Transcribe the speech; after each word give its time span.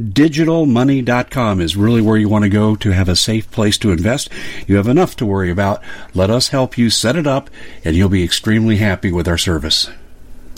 MyDigitalMoney.com 0.00 1.60
is 1.60 1.76
really 1.76 2.00
where 2.00 2.16
you 2.16 2.26
want 2.26 2.44
to 2.44 2.48
go 2.48 2.74
to 2.76 2.90
have 2.92 3.10
a 3.10 3.16
safe 3.16 3.50
place 3.50 3.76
to 3.76 3.92
invest. 3.92 4.30
You 4.66 4.76
have 4.76 4.88
enough 4.88 5.16
to 5.16 5.26
worry 5.26 5.50
about. 5.50 5.82
Let 6.14 6.30
us 6.30 6.48
help 6.48 6.78
you 6.78 6.88
set 6.88 7.14
it 7.14 7.26
up, 7.26 7.50
and 7.84 7.94
you'll 7.94 8.08
be 8.08 8.24
extremely 8.24 8.78
happy 8.78 9.12
with 9.12 9.28
our 9.28 9.36
service. 9.36 9.90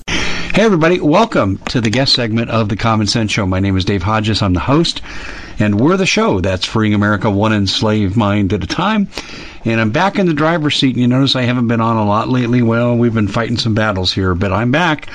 Hey, 0.06 0.62
everybody, 0.62 1.00
welcome 1.00 1.58
to 1.70 1.80
the 1.80 1.90
guest 1.90 2.12
segment 2.12 2.50
of 2.50 2.68
the 2.68 2.76
Common 2.76 3.08
Sense 3.08 3.32
Show. 3.32 3.44
My 3.44 3.58
name 3.58 3.76
is 3.76 3.84
Dave 3.84 4.04
Hodges. 4.04 4.40
I'm 4.40 4.52
the 4.52 4.60
host, 4.60 5.02
and 5.58 5.80
we're 5.80 5.96
the 5.96 6.06
show 6.06 6.40
that's 6.40 6.64
freeing 6.64 6.94
America 6.94 7.28
one 7.28 7.52
enslaved 7.52 8.16
mind 8.16 8.52
at 8.52 8.62
a 8.62 8.68
time. 8.68 9.08
And 9.64 9.80
I'm 9.80 9.90
back 9.90 10.16
in 10.16 10.26
the 10.26 10.34
driver's 10.34 10.76
seat, 10.76 10.94
and 10.94 11.00
you 11.00 11.08
notice 11.08 11.34
I 11.34 11.42
haven't 11.42 11.66
been 11.66 11.80
on 11.80 11.96
a 11.96 12.06
lot 12.06 12.28
lately. 12.28 12.62
Well, 12.62 12.96
we've 12.96 13.12
been 13.12 13.26
fighting 13.26 13.56
some 13.58 13.74
battles 13.74 14.12
here, 14.12 14.36
but 14.36 14.52
I'm 14.52 14.70
back. 14.70 15.08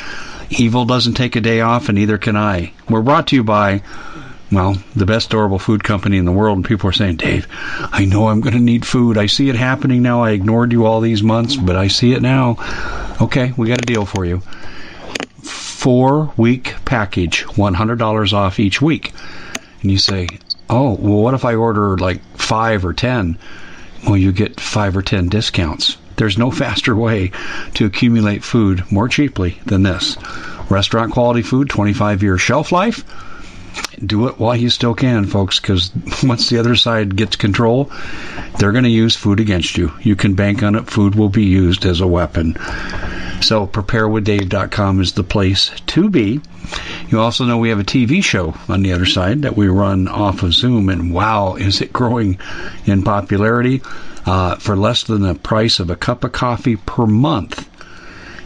Evil 0.49 0.85
doesn't 0.85 1.13
take 1.13 1.35
a 1.35 1.41
day 1.41 1.61
off, 1.61 1.89
and 1.89 1.97
neither 1.97 2.17
can 2.17 2.35
I. 2.35 2.73
We're 2.89 3.01
brought 3.01 3.27
to 3.27 3.35
you 3.35 3.43
by 3.43 3.81
well, 4.51 4.77
the 4.95 5.05
best 5.05 5.29
durable 5.29 5.59
food 5.59 5.83
company 5.83 6.17
in 6.17 6.25
the 6.25 6.31
world, 6.31 6.57
and 6.57 6.65
people 6.65 6.89
are 6.89 6.93
saying, 6.93 7.17
Dave, 7.17 7.47
I 7.51 8.05
know 8.05 8.29
I'm 8.29 8.41
going 8.41 8.55
to 8.55 8.59
need 8.59 8.85
food. 8.85 9.17
I 9.17 9.27
see 9.27 9.49
it 9.49 9.55
happening 9.55 10.01
now. 10.01 10.23
I 10.23 10.31
ignored 10.31 10.71
you 10.71 10.85
all 10.85 11.01
these 11.01 11.21
months, 11.21 11.55
but 11.55 11.75
I 11.75 11.87
see 11.87 12.13
it 12.13 12.21
now. 12.21 12.57
Okay, 13.21 13.53
we 13.57 13.67
got 13.67 13.81
a 13.81 13.85
deal 13.85 14.05
for 14.05 14.25
you. 14.25 14.39
Four 15.43 16.33
week 16.35 16.75
package, 16.83 17.45
$100 17.45 18.33
off 18.33 18.59
each 18.59 18.81
week. 18.81 19.13
And 19.81 19.91
you 19.91 19.99
say, 19.99 20.27
oh, 20.67 20.95
well, 20.95 21.21
what 21.21 21.35
if 21.35 21.45
I 21.45 21.53
order 21.53 21.95
like 21.97 22.21
five 22.35 22.85
or 22.85 22.93
10? 22.93 23.37
Well, 24.05 24.17
you 24.17 24.31
get 24.31 24.59
five 24.59 24.97
or 24.97 25.03
10 25.03 25.29
discounts. 25.29 25.97
There's 26.19 26.38
no 26.38 26.52
faster 26.52 26.96
way 26.96 27.31
to 27.74 27.85
accumulate 27.85 28.44
food 28.44 28.84
more 28.91 29.07
cheaply 29.07 29.57
than 29.66 29.84
this. 29.84 30.18
Restaurant 30.69 31.13
quality 31.13 31.41
food, 31.41 31.69
25 31.69 32.22
year 32.22 32.38
shelf 32.38 32.72
life 32.72 33.03
do 34.06 34.28
it 34.28 34.40
while 34.40 34.56
you 34.56 34.69
still 34.69 34.94
can, 34.94 35.25
folks, 35.25 35.59
because 35.59 35.91
once 36.24 36.50
the 36.50 36.59
other 36.59 36.75
side 36.75 37.16
gets 37.16 37.35
control, 37.35 37.91
they're 38.58 38.72
going 38.72 38.84
to 38.84 38.90
use 38.90 39.16
food 39.16 39.40
against 39.40 39.78
you. 39.78 39.91
You 40.02 40.16
can 40.16 40.35
bank 40.35 40.63
on 40.63 40.75
it. 40.75 40.90
Food 40.90 41.16
will 41.16 41.29
be 41.29 41.46
used 41.46 41.85
as 41.85 42.02
a 42.02 42.08
weapon. 42.08 42.56
So, 43.41 43.68
preparewithdave.com 43.68 45.00
is 45.00 45.13
the 45.13 45.24
place 45.24 45.72
to 45.88 46.09
be. 46.09 46.41
You 47.09 47.19
also 47.19 47.46
know 47.46 47.58
we 47.58 47.69
have 47.69 47.79
a 47.79 47.85
TV 47.85 48.24
show 48.24 48.53
on 48.68 48.84
the 48.84 48.94
other 48.94 49.06
side 49.06 49.44
that 49.44 49.56
we 49.56 49.68
run 49.68 50.08
off 50.08 50.44
of 50.44 50.53
Zoom, 50.53 50.90
and 50.90 51.13
wow, 51.13 51.56
is 51.56 51.81
it 51.81 51.94
growing 51.94 52.38
in 52.85 53.03
popularity? 53.03 53.81
Uh, 54.25 54.56
for 54.56 54.75
less 54.75 55.03
than 55.03 55.22
the 55.22 55.35
price 55.35 55.80
of 55.80 55.90
a 55.90 55.96
cup 55.96 56.24
of 56.24 56.31
coffee 56.31 56.75
per 56.75 57.06
month, 57.06 57.68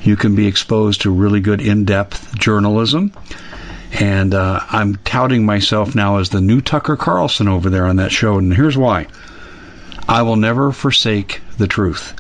you 0.04 0.16
can 0.16 0.36
be 0.36 0.48
exposed 0.48 1.02
to 1.02 1.12
really 1.12 1.40
good 1.40 1.62
in 1.62 1.86
depth 1.86 2.38
journalism 2.38 3.12
and 3.94 4.34
uh, 4.34 4.60
I'm 4.70 4.96
touting 4.98 5.46
myself 5.46 5.94
now 5.94 6.18
as 6.18 6.30
the 6.30 6.42
new 6.42 6.62
Tucker 6.62 6.98
Carlson 6.98 7.48
over 7.48 7.70
there 7.70 7.86
on 7.86 7.98
that 7.98 8.12
show. 8.12 8.38
And 8.38 8.54
here's 8.54 8.78
why 8.78 9.08
I 10.08 10.24
will 10.24 10.36
never 10.36 10.72
forsake 10.72 11.42
the 11.58 11.68
truth. 11.68 12.16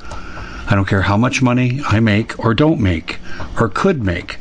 I 0.69 0.75
don't 0.75 0.87
care 0.87 1.01
how 1.01 1.17
much 1.17 1.41
money 1.41 1.81
I 1.85 1.99
make 1.99 2.39
or 2.39 2.53
don't 2.53 2.79
make 2.79 3.19
or 3.59 3.69
could 3.69 4.03
make. 4.03 4.37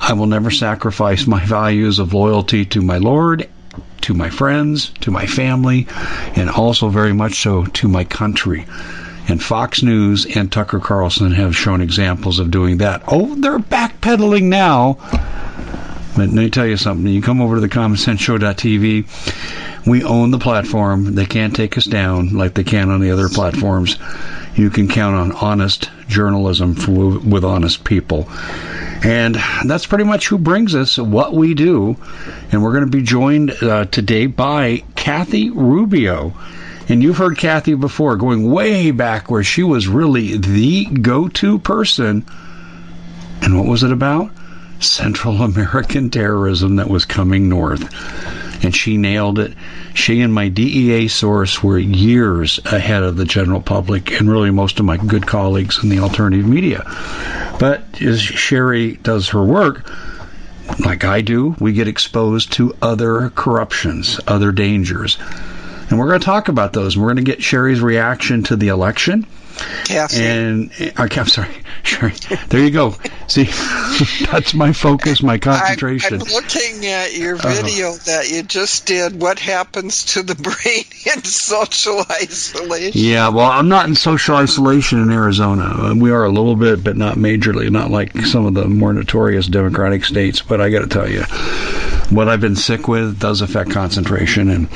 I 0.00 0.14
will 0.14 0.26
never 0.26 0.50
sacrifice 0.50 1.26
my 1.26 1.44
values 1.44 2.00
of 2.00 2.14
loyalty 2.14 2.64
to 2.66 2.82
my 2.82 2.98
Lord, 2.98 3.48
to 4.02 4.14
my 4.14 4.30
friends, 4.30 4.90
to 5.00 5.10
my 5.10 5.26
family, 5.26 5.86
and 6.36 6.50
also 6.50 6.88
very 6.88 7.12
much 7.12 7.42
so 7.42 7.64
to 7.64 7.88
my 7.88 8.04
country. 8.04 8.66
And 9.28 9.42
Fox 9.42 9.82
News 9.82 10.26
and 10.36 10.50
Tucker 10.50 10.80
Carlson 10.80 11.32
have 11.32 11.56
shown 11.56 11.80
examples 11.80 12.38
of 12.38 12.50
doing 12.50 12.78
that. 12.78 13.02
Oh, 13.08 13.34
they're 13.36 13.58
backpedaling 13.58 14.44
now 14.44 14.98
but 16.14 16.28
let 16.28 16.34
me 16.34 16.50
tell 16.50 16.66
you 16.66 16.76
something. 16.76 17.06
You 17.06 17.22
come 17.22 17.40
over 17.40 17.54
to 17.54 17.60
the 17.60 17.70
commonsenseshow.tv. 17.70 19.86
We 19.86 20.04
own 20.04 20.30
the 20.30 20.38
platform. 20.38 21.14
They 21.14 21.24
can't 21.24 21.56
take 21.56 21.78
us 21.78 21.86
down 21.86 22.34
like 22.34 22.52
they 22.54 22.64
can 22.64 22.90
on 22.90 23.00
the 23.00 23.12
other 23.12 23.30
platforms. 23.30 23.96
You 24.54 24.70
can 24.70 24.88
count 24.88 25.16
on 25.16 25.32
honest 25.32 25.90
journalism 26.08 26.74
for, 26.74 27.18
with 27.18 27.44
honest 27.44 27.84
people. 27.84 28.28
And 29.04 29.36
that's 29.64 29.86
pretty 29.86 30.04
much 30.04 30.28
who 30.28 30.38
brings 30.38 30.74
us 30.74 30.98
what 30.98 31.32
we 31.32 31.54
do. 31.54 31.96
And 32.50 32.62
we're 32.62 32.72
going 32.72 32.84
to 32.84 32.90
be 32.90 33.02
joined 33.02 33.50
uh, 33.62 33.86
today 33.86 34.26
by 34.26 34.84
Kathy 34.94 35.50
Rubio. 35.50 36.34
And 36.88 37.02
you've 37.02 37.16
heard 37.16 37.38
Kathy 37.38 37.74
before, 37.74 38.16
going 38.16 38.50
way 38.50 38.90
back 38.90 39.30
where 39.30 39.42
she 39.42 39.62
was 39.62 39.88
really 39.88 40.36
the 40.36 40.84
go 40.84 41.28
to 41.28 41.58
person. 41.58 42.24
And 43.40 43.56
what 43.56 43.66
was 43.66 43.82
it 43.82 43.92
about? 43.92 44.30
Central 44.80 45.42
American 45.42 46.10
terrorism 46.10 46.76
that 46.76 46.88
was 46.88 47.04
coming 47.04 47.48
north. 47.48 47.82
And 48.62 48.74
she 48.74 48.96
nailed 48.96 49.38
it. 49.38 49.54
She 49.94 50.20
and 50.20 50.32
my 50.32 50.48
DEA 50.48 51.08
source 51.08 51.62
were 51.62 51.78
years 51.78 52.60
ahead 52.64 53.02
of 53.02 53.16
the 53.16 53.24
general 53.24 53.60
public 53.60 54.20
and 54.20 54.30
really 54.30 54.50
most 54.50 54.78
of 54.78 54.86
my 54.86 54.96
good 54.96 55.26
colleagues 55.26 55.82
in 55.82 55.88
the 55.88 55.98
alternative 55.98 56.46
media. 56.46 56.84
But 57.58 58.00
as 58.00 58.20
Sherry 58.20 58.92
does 59.02 59.28
her 59.30 59.42
work, 59.42 59.90
like 60.78 61.04
I 61.04 61.20
do, 61.20 61.56
we 61.58 61.72
get 61.72 61.88
exposed 61.88 62.52
to 62.54 62.76
other 62.80 63.30
corruptions, 63.34 64.20
other 64.26 64.52
dangers. 64.52 65.18
And 65.90 65.98
we're 65.98 66.08
going 66.08 66.20
to 66.20 66.24
talk 66.24 66.48
about 66.48 66.72
those. 66.72 66.96
We're 66.96 67.12
going 67.12 67.16
to 67.16 67.22
get 67.22 67.42
Sherry's 67.42 67.80
reaction 67.80 68.42
to 68.44 68.56
the 68.56 68.68
election. 68.68 69.26
And 69.90 70.70
uh, 70.80 71.08
I'm 71.10 71.26
sorry, 71.26 71.54
Sherry. 71.82 72.14
There 72.48 72.60
you 72.62 72.70
go. 72.70 72.94
See, 73.26 73.44
that's 74.30 74.54
my 74.54 74.72
focus, 74.72 75.22
my 75.22 75.38
concentration. 75.38 76.14
I, 76.14 76.24
am 76.24 76.32
looking 76.32 76.86
at 76.86 77.14
your 77.14 77.36
uh-huh. 77.36 77.62
video 77.62 77.88
uh-huh. 77.90 77.98
that 78.06 78.30
you 78.30 78.42
just 78.42 78.86
did. 78.86 79.20
What 79.20 79.38
happens 79.38 80.04
to 80.14 80.22
the 80.22 80.34
brain 80.64 80.84
in 81.14 81.24
social 81.24 82.00
isolation? 82.10 83.00
Yeah, 83.00 83.28
well, 83.28 83.50
I'm 83.50 83.68
not 83.68 83.86
in 83.86 83.94
social 83.94 84.36
isolation 84.36 85.00
in 85.00 85.10
Arizona. 85.10 85.94
We 85.94 86.10
are 86.10 86.24
a 86.24 86.30
little 86.30 86.56
bit, 86.56 86.82
but 86.82 86.96
not 86.96 87.16
majorly. 87.16 87.70
Not 87.70 87.90
like 87.90 88.16
some 88.26 88.46
of 88.46 88.54
the 88.54 88.68
more 88.68 88.92
notorious 88.92 89.46
Democratic 89.46 90.04
states. 90.04 90.42
But 90.42 90.60
I 90.60 90.70
got 90.70 90.80
to 90.80 90.88
tell 90.88 91.08
you, 91.08 91.22
what 92.14 92.28
I've 92.28 92.40
been 92.40 92.56
sick 92.56 92.88
with 92.88 93.18
does 93.18 93.40
affect 93.40 93.70
concentration 93.70 94.48
and 94.50 94.68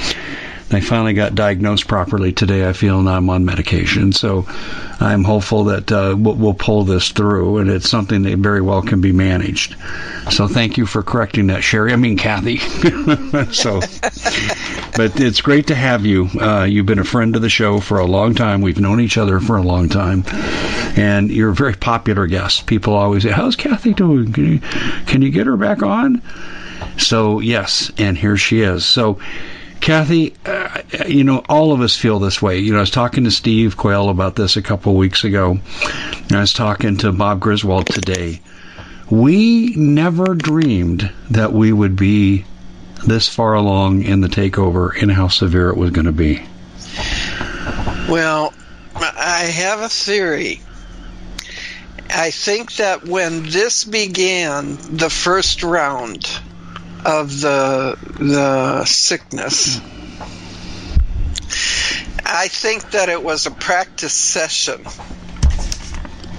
I 0.72 0.80
finally 0.80 1.14
got 1.14 1.36
diagnosed 1.36 1.86
properly 1.86 2.32
today. 2.32 2.68
I 2.68 2.72
feel 2.72 3.00
now 3.00 3.16
I'm 3.16 3.30
on 3.30 3.44
medication, 3.44 4.12
so 4.12 4.46
I'm 4.98 5.22
hopeful 5.22 5.64
that 5.64 5.92
uh, 5.92 6.16
we'll, 6.18 6.34
we'll, 6.34 6.54
pull 6.54 6.82
this 6.82 7.10
through, 7.10 7.58
and 7.58 7.70
it's 7.70 7.88
something 7.88 8.22
that 8.22 8.38
very 8.38 8.60
well 8.60 8.82
can 8.82 9.00
be 9.00 9.12
managed. 9.12 9.76
So 10.32 10.48
thank 10.48 10.76
you 10.76 10.84
for 10.84 11.04
correcting 11.04 11.46
that, 11.48 11.62
Sherry. 11.62 11.92
I 11.92 11.96
mean 11.96 12.16
Kathy. 12.16 12.56
so, 13.52 13.80
but 14.96 15.20
it's 15.20 15.40
great 15.40 15.68
to 15.68 15.76
have 15.76 16.04
you. 16.04 16.28
Uh, 16.40 16.64
you've 16.64 16.86
been 16.86 16.98
a 16.98 17.04
friend 17.04 17.36
of 17.36 17.42
the 17.42 17.48
show 17.48 17.78
for 17.78 18.00
a 18.00 18.06
long 18.06 18.34
time. 18.34 18.60
We've 18.60 18.80
known 18.80 19.00
each 19.00 19.18
other 19.18 19.38
for 19.38 19.56
a 19.56 19.62
long 19.62 19.88
time, 19.88 20.24
and 20.96 21.30
you're 21.30 21.50
a 21.50 21.54
very 21.54 21.74
popular 21.74 22.26
guest. 22.26 22.66
People 22.66 22.94
always 22.94 23.22
say, 23.22 23.30
"How's 23.30 23.54
Kathy 23.54 23.94
doing? 23.94 24.32
Can 24.32 24.54
you, 24.54 24.60
can 25.06 25.22
you 25.22 25.30
get 25.30 25.46
her 25.46 25.56
back 25.56 25.84
on?" 25.84 26.22
So 26.98 27.38
yes, 27.38 27.92
and 27.98 28.18
here 28.18 28.36
she 28.36 28.62
is. 28.62 28.84
So 28.84 29.20
Kathy, 29.80 30.34
uh, 30.44 30.82
you 31.06 31.24
know, 31.24 31.44
all 31.48 31.72
of 31.72 31.80
us 31.80 31.96
feel 31.96 32.18
this 32.18 32.42
way. 32.42 32.58
You 32.58 32.72
know, 32.72 32.78
I 32.78 32.80
was 32.80 32.90
talking 32.90 33.24
to 33.24 33.30
Steve 33.30 33.76
Quayle 33.76 34.08
about 34.08 34.34
this 34.34 34.56
a 34.56 34.62
couple 34.62 34.92
of 34.92 34.98
weeks 34.98 35.24
ago. 35.24 35.58
I 36.32 36.40
was 36.40 36.52
talking 36.52 36.96
to 36.98 37.12
Bob 37.12 37.40
Griswold 37.40 37.86
today. 37.86 38.40
We 39.10 39.74
never 39.76 40.34
dreamed 40.34 41.12
that 41.30 41.52
we 41.52 41.72
would 41.72 41.94
be 41.94 42.44
this 43.06 43.28
far 43.28 43.54
along 43.54 44.02
in 44.02 44.20
the 44.20 44.28
takeover 44.28 44.90
and 45.00 45.12
how 45.12 45.28
severe 45.28 45.70
it 45.70 45.76
was 45.76 45.90
going 45.90 46.06
to 46.06 46.12
be. 46.12 46.44
Well, 48.08 48.52
I 48.96 49.44
have 49.52 49.80
a 49.80 49.88
theory. 49.88 50.60
I 52.10 52.30
think 52.30 52.76
that 52.76 53.04
when 53.04 53.44
this 53.44 53.84
began, 53.84 54.78
the 54.96 55.10
first 55.10 55.62
round, 55.62 56.26
of 57.06 57.40
the 57.40 57.96
the 58.18 58.84
sickness. 58.84 59.80
I 62.28 62.48
think 62.48 62.90
that 62.90 63.08
it 63.08 63.22
was 63.22 63.46
a 63.46 63.52
practice 63.52 64.12
session. 64.12 64.84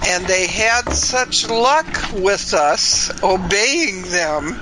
And 0.06 0.26
they 0.26 0.46
had 0.46 0.92
such 0.92 1.48
luck 1.48 2.12
with 2.14 2.54
us 2.54 3.10
obeying 3.22 4.02
them 4.02 4.60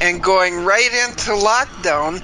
and 0.00 0.22
going 0.22 0.64
right 0.64 1.08
into 1.08 1.32
lockdown 1.32 2.22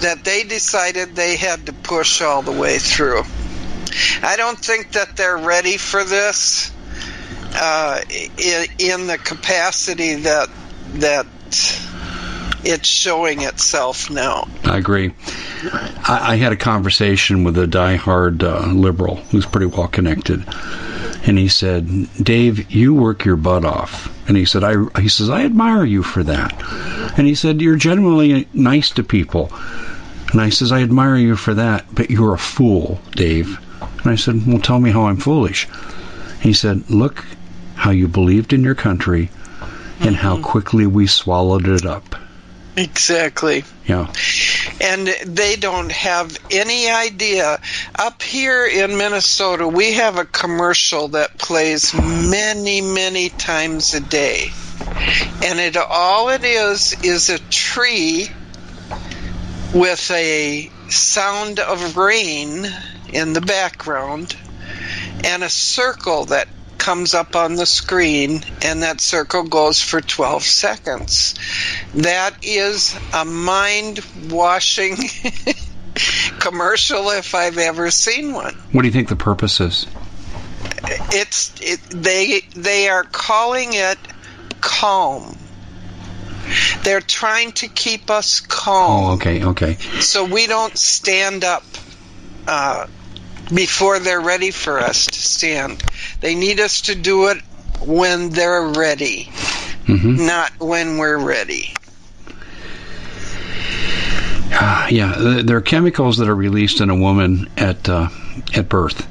that 0.00 0.24
they 0.24 0.44
decided 0.44 1.14
they 1.14 1.36
had 1.36 1.66
to 1.66 1.72
push 1.72 2.20
all 2.20 2.42
the 2.42 2.52
way 2.52 2.78
through. 2.78 3.22
I 4.22 4.36
don't 4.36 4.58
think 4.58 4.92
that 4.92 5.16
they're 5.16 5.38
ready 5.38 5.78
for 5.78 6.04
this 6.04 6.70
uh, 7.54 8.00
in, 8.10 8.66
in 8.78 9.06
the 9.06 9.18
capacity 9.18 10.14
that 10.16 10.48
that 10.94 11.26
it's 12.64 12.88
showing 12.88 13.42
itself 13.42 14.10
now. 14.10 14.48
I 14.64 14.76
agree. 14.76 15.12
I, 15.62 16.32
I 16.32 16.36
had 16.36 16.52
a 16.52 16.56
conversation 16.56 17.44
with 17.44 17.58
a 17.58 17.66
die-hard 17.66 18.42
uh, 18.42 18.66
liberal 18.66 19.16
who's 19.16 19.46
pretty 19.46 19.66
well 19.66 19.88
connected, 19.88 20.44
and 21.26 21.38
he 21.38 21.48
said, 21.48 22.08
"Dave, 22.22 22.70
you 22.70 22.94
work 22.94 23.24
your 23.24 23.36
butt 23.36 23.64
off." 23.64 24.12
And 24.28 24.36
he 24.36 24.44
said, 24.44 24.64
"I," 24.64 25.00
he 25.00 25.08
says, 25.08 25.30
"I 25.30 25.44
admire 25.44 25.84
you 25.84 26.02
for 26.02 26.22
that." 26.24 26.54
And 27.16 27.26
he 27.26 27.34
said, 27.34 27.60
"You're 27.60 27.76
genuinely 27.76 28.48
nice 28.52 28.90
to 28.90 29.02
people." 29.02 29.52
And 30.32 30.40
I 30.40 30.50
says, 30.50 30.72
"I 30.72 30.82
admire 30.82 31.16
you 31.16 31.36
for 31.36 31.54
that, 31.54 31.86
but 31.94 32.10
you're 32.10 32.34
a 32.34 32.38
fool, 32.38 33.00
Dave." 33.12 33.58
And 34.02 34.10
I 34.10 34.16
said, 34.16 34.46
"Well, 34.46 34.58
tell 34.58 34.80
me 34.80 34.90
how 34.90 35.06
I'm 35.06 35.18
foolish." 35.18 35.68
He 36.40 36.52
said, 36.52 36.90
"Look 36.90 37.24
how 37.74 37.90
you 37.90 38.08
believed 38.08 38.52
in 38.52 38.64
your 38.64 38.74
country." 38.74 39.30
and 40.00 40.16
how 40.16 40.34
mm-hmm. 40.34 40.42
quickly 40.42 40.86
we 40.86 41.06
swallowed 41.06 41.66
it 41.66 41.86
up. 41.86 42.14
Exactly. 42.76 43.64
Yeah. 43.86 44.12
And 44.82 45.08
they 45.24 45.56
don't 45.56 45.90
have 45.90 46.36
any 46.50 46.90
idea. 46.90 47.58
Up 47.98 48.22
here 48.22 48.66
in 48.66 48.98
Minnesota, 48.98 49.66
we 49.66 49.94
have 49.94 50.18
a 50.18 50.26
commercial 50.26 51.08
that 51.08 51.38
plays 51.38 51.94
many, 51.94 52.82
many 52.82 53.30
times 53.30 53.94
a 53.94 54.00
day. 54.00 54.50
And 55.42 55.58
it 55.58 55.76
all 55.76 56.28
it 56.28 56.44
is 56.44 56.94
is 57.02 57.30
a 57.30 57.38
tree 57.38 58.28
with 59.74 60.10
a 60.10 60.70
sound 60.88 61.58
of 61.58 61.96
rain 61.96 62.66
in 63.08 63.32
the 63.32 63.40
background 63.40 64.36
and 65.24 65.42
a 65.42 65.48
circle 65.48 66.26
that 66.26 66.48
comes 66.86 67.14
up 67.14 67.34
on 67.34 67.56
the 67.56 67.66
screen 67.66 68.40
and 68.62 68.84
that 68.84 69.00
circle 69.00 69.42
goes 69.42 69.82
for 69.82 70.00
12 70.00 70.44
seconds. 70.44 71.34
That 71.94 72.36
is 72.42 72.96
a 73.12 73.24
mind 73.24 73.98
washing 74.30 74.94
commercial 76.38 77.10
if 77.10 77.34
I've 77.34 77.58
ever 77.58 77.90
seen 77.90 78.32
one. 78.32 78.54
What 78.70 78.82
do 78.82 78.86
you 78.86 78.92
think 78.92 79.08
the 79.08 79.16
purpose 79.16 79.60
is? 79.60 79.88
It's 81.10 81.52
it, 81.60 81.80
they 81.90 82.42
they 82.54 82.88
are 82.88 83.02
calling 83.02 83.70
it 83.72 83.98
calm. 84.60 85.36
They're 86.84 87.00
trying 87.00 87.50
to 87.52 87.66
keep 87.66 88.10
us 88.10 88.38
calm. 88.38 89.04
Oh, 89.06 89.12
okay, 89.14 89.42
okay. 89.42 89.74
So 89.98 90.24
we 90.24 90.46
don't 90.46 90.78
stand 90.78 91.42
up 91.42 91.64
uh, 92.46 92.86
before 93.52 93.98
they're 93.98 94.20
ready 94.20 94.50
for 94.50 94.78
us 94.78 95.06
to 95.06 95.18
stand. 95.18 95.82
They 96.20 96.34
need 96.34 96.60
us 96.60 96.82
to 96.82 96.94
do 96.94 97.28
it 97.28 97.38
when 97.80 98.30
they're 98.30 98.68
ready, 98.68 99.24
mm-hmm. 99.84 100.26
not 100.26 100.52
when 100.58 100.98
we're 100.98 101.18
ready. 101.18 101.72
Uh, 104.58 104.88
yeah, 104.90 105.40
there 105.44 105.56
are 105.56 105.62
chemicals 105.62 106.18
that 106.18 106.28
are 106.28 106.34
released 106.34 106.80
in 106.80 106.88
a 106.88 106.96
woman 106.96 107.50
at 107.56 107.88
uh, 107.88 108.08
at 108.54 108.68
birth, 108.68 109.06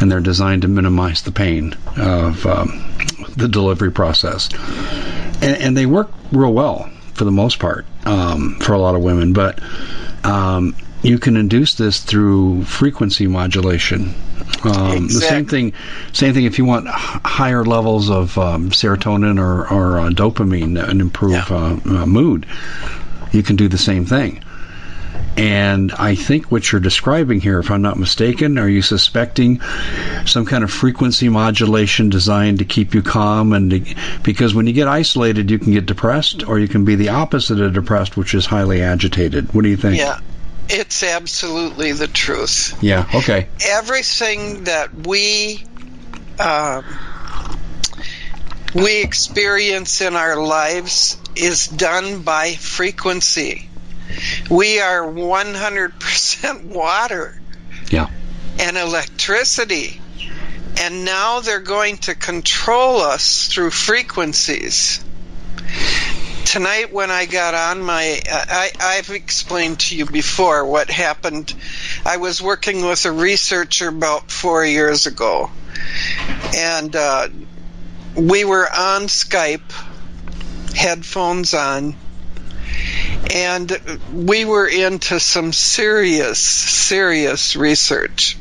and 0.00 0.10
they're 0.10 0.20
designed 0.20 0.62
to 0.62 0.68
minimize 0.68 1.22
the 1.22 1.32
pain 1.32 1.74
of 1.96 2.46
um, 2.46 2.84
the 3.36 3.48
delivery 3.48 3.90
process, 3.90 4.48
and, 5.42 5.56
and, 5.56 5.76
they 5.76 5.86
work 5.86 6.10
real 6.30 6.52
well 6.52 6.88
for 7.14 7.24
the 7.24 7.32
most 7.32 7.58
part 7.58 7.86
um, 8.04 8.56
for 8.60 8.72
a 8.72 8.78
lot 8.78 8.94
of 8.94 9.02
women. 9.02 9.32
But 9.32 9.60
um, 10.24 10.76
you 11.02 11.18
can 11.18 11.36
induce 11.36 11.74
this 11.74 12.00
through 12.00 12.64
frequency 12.64 13.26
modulation. 13.26 14.14
Um, 14.64 15.04
exactly. 15.04 15.06
The 15.06 15.20
same 15.20 15.46
thing. 15.46 15.72
Same 16.12 16.34
thing. 16.34 16.44
If 16.44 16.58
you 16.58 16.64
want 16.64 16.88
higher 16.88 17.64
levels 17.64 18.10
of 18.10 18.36
um, 18.38 18.70
serotonin 18.70 19.38
or, 19.38 19.68
or 19.70 19.98
uh, 19.98 20.10
dopamine 20.10 20.82
and 20.82 21.00
improve 21.00 21.32
yeah. 21.32 21.46
uh, 21.50 21.78
uh, 21.86 22.06
mood, 22.06 22.46
you 23.32 23.42
can 23.42 23.56
do 23.56 23.68
the 23.68 23.78
same 23.78 24.06
thing. 24.06 24.43
And 25.36 25.90
I 25.92 26.14
think 26.14 26.52
what 26.52 26.70
you're 26.70 26.80
describing 26.80 27.40
here, 27.40 27.58
if 27.58 27.70
I'm 27.70 27.82
not 27.82 27.98
mistaken, 27.98 28.56
are 28.56 28.68
you 28.68 28.82
suspecting 28.82 29.60
some 30.26 30.46
kind 30.46 30.62
of 30.62 30.70
frequency 30.70 31.28
modulation 31.28 32.08
designed 32.08 32.60
to 32.60 32.64
keep 32.64 32.94
you 32.94 33.02
calm? 33.02 33.52
And 33.52 33.70
to, 33.70 33.94
because 34.22 34.54
when 34.54 34.68
you 34.68 34.72
get 34.72 34.86
isolated, 34.86 35.50
you 35.50 35.58
can 35.58 35.72
get 35.72 35.86
depressed, 35.86 36.46
or 36.46 36.60
you 36.60 36.68
can 36.68 36.84
be 36.84 36.94
the 36.94 37.08
opposite 37.08 37.60
of 37.60 37.72
depressed, 37.72 38.16
which 38.16 38.34
is 38.34 38.46
highly 38.46 38.82
agitated. 38.82 39.52
What 39.52 39.62
do 39.64 39.70
you 39.70 39.76
think? 39.76 39.98
Yeah, 39.98 40.20
it's 40.68 41.02
absolutely 41.02 41.92
the 41.92 42.08
truth. 42.08 42.80
Yeah, 42.80 43.08
okay. 43.14 43.48
Everything 43.60 44.64
that 44.64 44.94
we 44.94 45.64
um, 46.38 46.84
we 48.74 49.02
experience 49.02 50.00
in 50.00 50.14
our 50.14 50.36
lives 50.36 51.16
is 51.34 51.66
done 51.66 52.22
by 52.22 52.52
frequency. 52.52 53.68
We 54.50 54.80
are 54.80 55.02
100% 55.02 56.64
water. 56.66 57.40
Yeah. 57.90 58.08
And 58.58 58.76
electricity. 58.76 60.00
And 60.80 61.04
now 61.04 61.40
they're 61.40 61.60
going 61.60 61.98
to 61.98 62.14
control 62.14 63.00
us 63.00 63.48
through 63.48 63.70
frequencies 63.70 65.04
tonight 66.54 66.92
when 66.92 67.10
I 67.10 67.26
got 67.26 67.54
on 67.54 67.82
my, 67.82 68.20
I, 68.30 68.70
I've 68.78 69.10
explained 69.10 69.80
to 69.80 69.96
you 69.96 70.06
before 70.06 70.64
what 70.64 70.88
happened. 70.88 71.52
I 72.06 72.18
was 72.18 72.40
working 72.40 72.84
with 72.84 73.06
a 73.06 73.10
researcher 73.10 73.88
about 73.88 74.30
four 74.30 74.64
years 74.64 75.06
ago, 75.06 75.50
and 76.54 76.94
uh, 76.94 77.28
we 78.14 78.44
were 78.44 78.66
on 78.66 79.08
Skype, 79.08 79.68
headphones 80.76 81.54
on, 81.54 81.96
and 83.32 84.00
we 84.12 84.44
were 84.44 84.66
into 84.66 85.20
some 85.20 85.52
serious, 85.52 86.38
serious 86.38 87.56
research. 87.56 88.36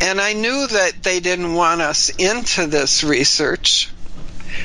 And 0.00 0.20
I 0.20 0.34
knew 0.34 0.66
that 0.66 1.02
they 1.02 1.20
didn't 1.20 1.54
want 1.54 1.80
us 1.80 2.10
into 2.10 2.66
this 2.66 3.02
research. 3.02 3.90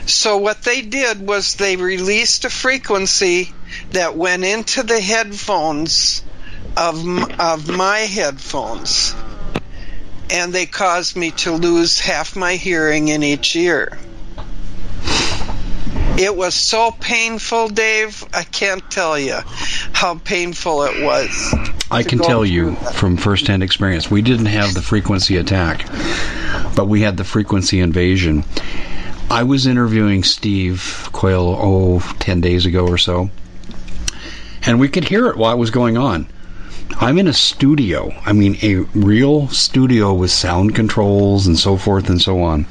So 0.05 0.37
what 0.37 0.63
they 0.63 0.81
did 0.81 1.25
was 1.25 1.55
they 1.55 1.75
released 1.75 2.45
a 2.45 2.49
frequency 2.49 3.53
that 3.91 4.15
went 4.15 4.43
into 4.43 4.83
the 4.83 4.99
headphones 4.99 6.23
of 6.77 7.05
of 7.39 7.69
my 7.69 7.99
headphones 7.99 9.13
and 10.31 10.53
they 10.53 10.65
caused 10.65 11.15
me 11.17 11.31
to 11.31 11.51
lose 11.51 11.99
half 11.99 12.35
my 12.37 12.55
hearing 12.55 13.09
in 13.09 13.21
each 13.21 13.55
ear. 13.55 13.97
It 16.21 16.35
was 16.35 16.53
so 16.53 16.91
painful, 16.91 17.69
Dave. 17.69 18.23
I 18.31 18.43
can't 18.43 18.83
tell 18.91 19.17
you 19.17 19.39
how 19.91 20.19
painful 20.19 20.83
it 20.83 21.03
was. 21.03 21.55
I 21.89 22.03
can 22.03 22.19
tell 22.19 22.45
you 22.45 22.75
that. 22.75 22.93
from 22.93 23.17
firsthand 23.17 23.63
experience. 23.63 24.11
We 24.11 24.21
didn't 24.21 24.45
have 24.45 24.75
the 24.75 24.83
frequency 24.83 25.37
attack, 25.37 25.87
but 26.75 26.87
we 26.87 27.01
had 27.01 27.17
the 27.17 27.23
frequency 27.23 27.79
invasion. 27.79 28.43
I 29.31 29.41
was 29.41 29.65
interviewing 29.65 30.23
Steve 30.23 31.09
Quayle, 31.11 31.57
oh, 31.59 31.99
10 32.19 32.39
days 32.39 32.67
ago 32.67 32.85
or 32.87 32.99
so, 32.99 33.31
and 34.63 34.79
we 34.79 34.89
could 34.89 35.05
hear 35.05 35.25
it 35.25 35.37
while 35.37 35.55
it 35.55 35.57
was 35.57 35.71
going 35.71 35.97
on. 35.97 36.27
I'm 36.99 37.17
in 37.17 37.27
a 37.27 37.33
studio. 37.33 38.13
I 38.27 38.33
mean, 38.33 38.57
a 38.61 38.75
real 38.93 39.47
studio 39.47 40.13
with 40.13 40.29
sound 40.29 40.75
controls 40.75 41.47
and 41.47 41.57
so 41.57 41.77
forth 41.77 42.09
and 42.09 42.21
so 42.21 42.43
on. 42.43 42.67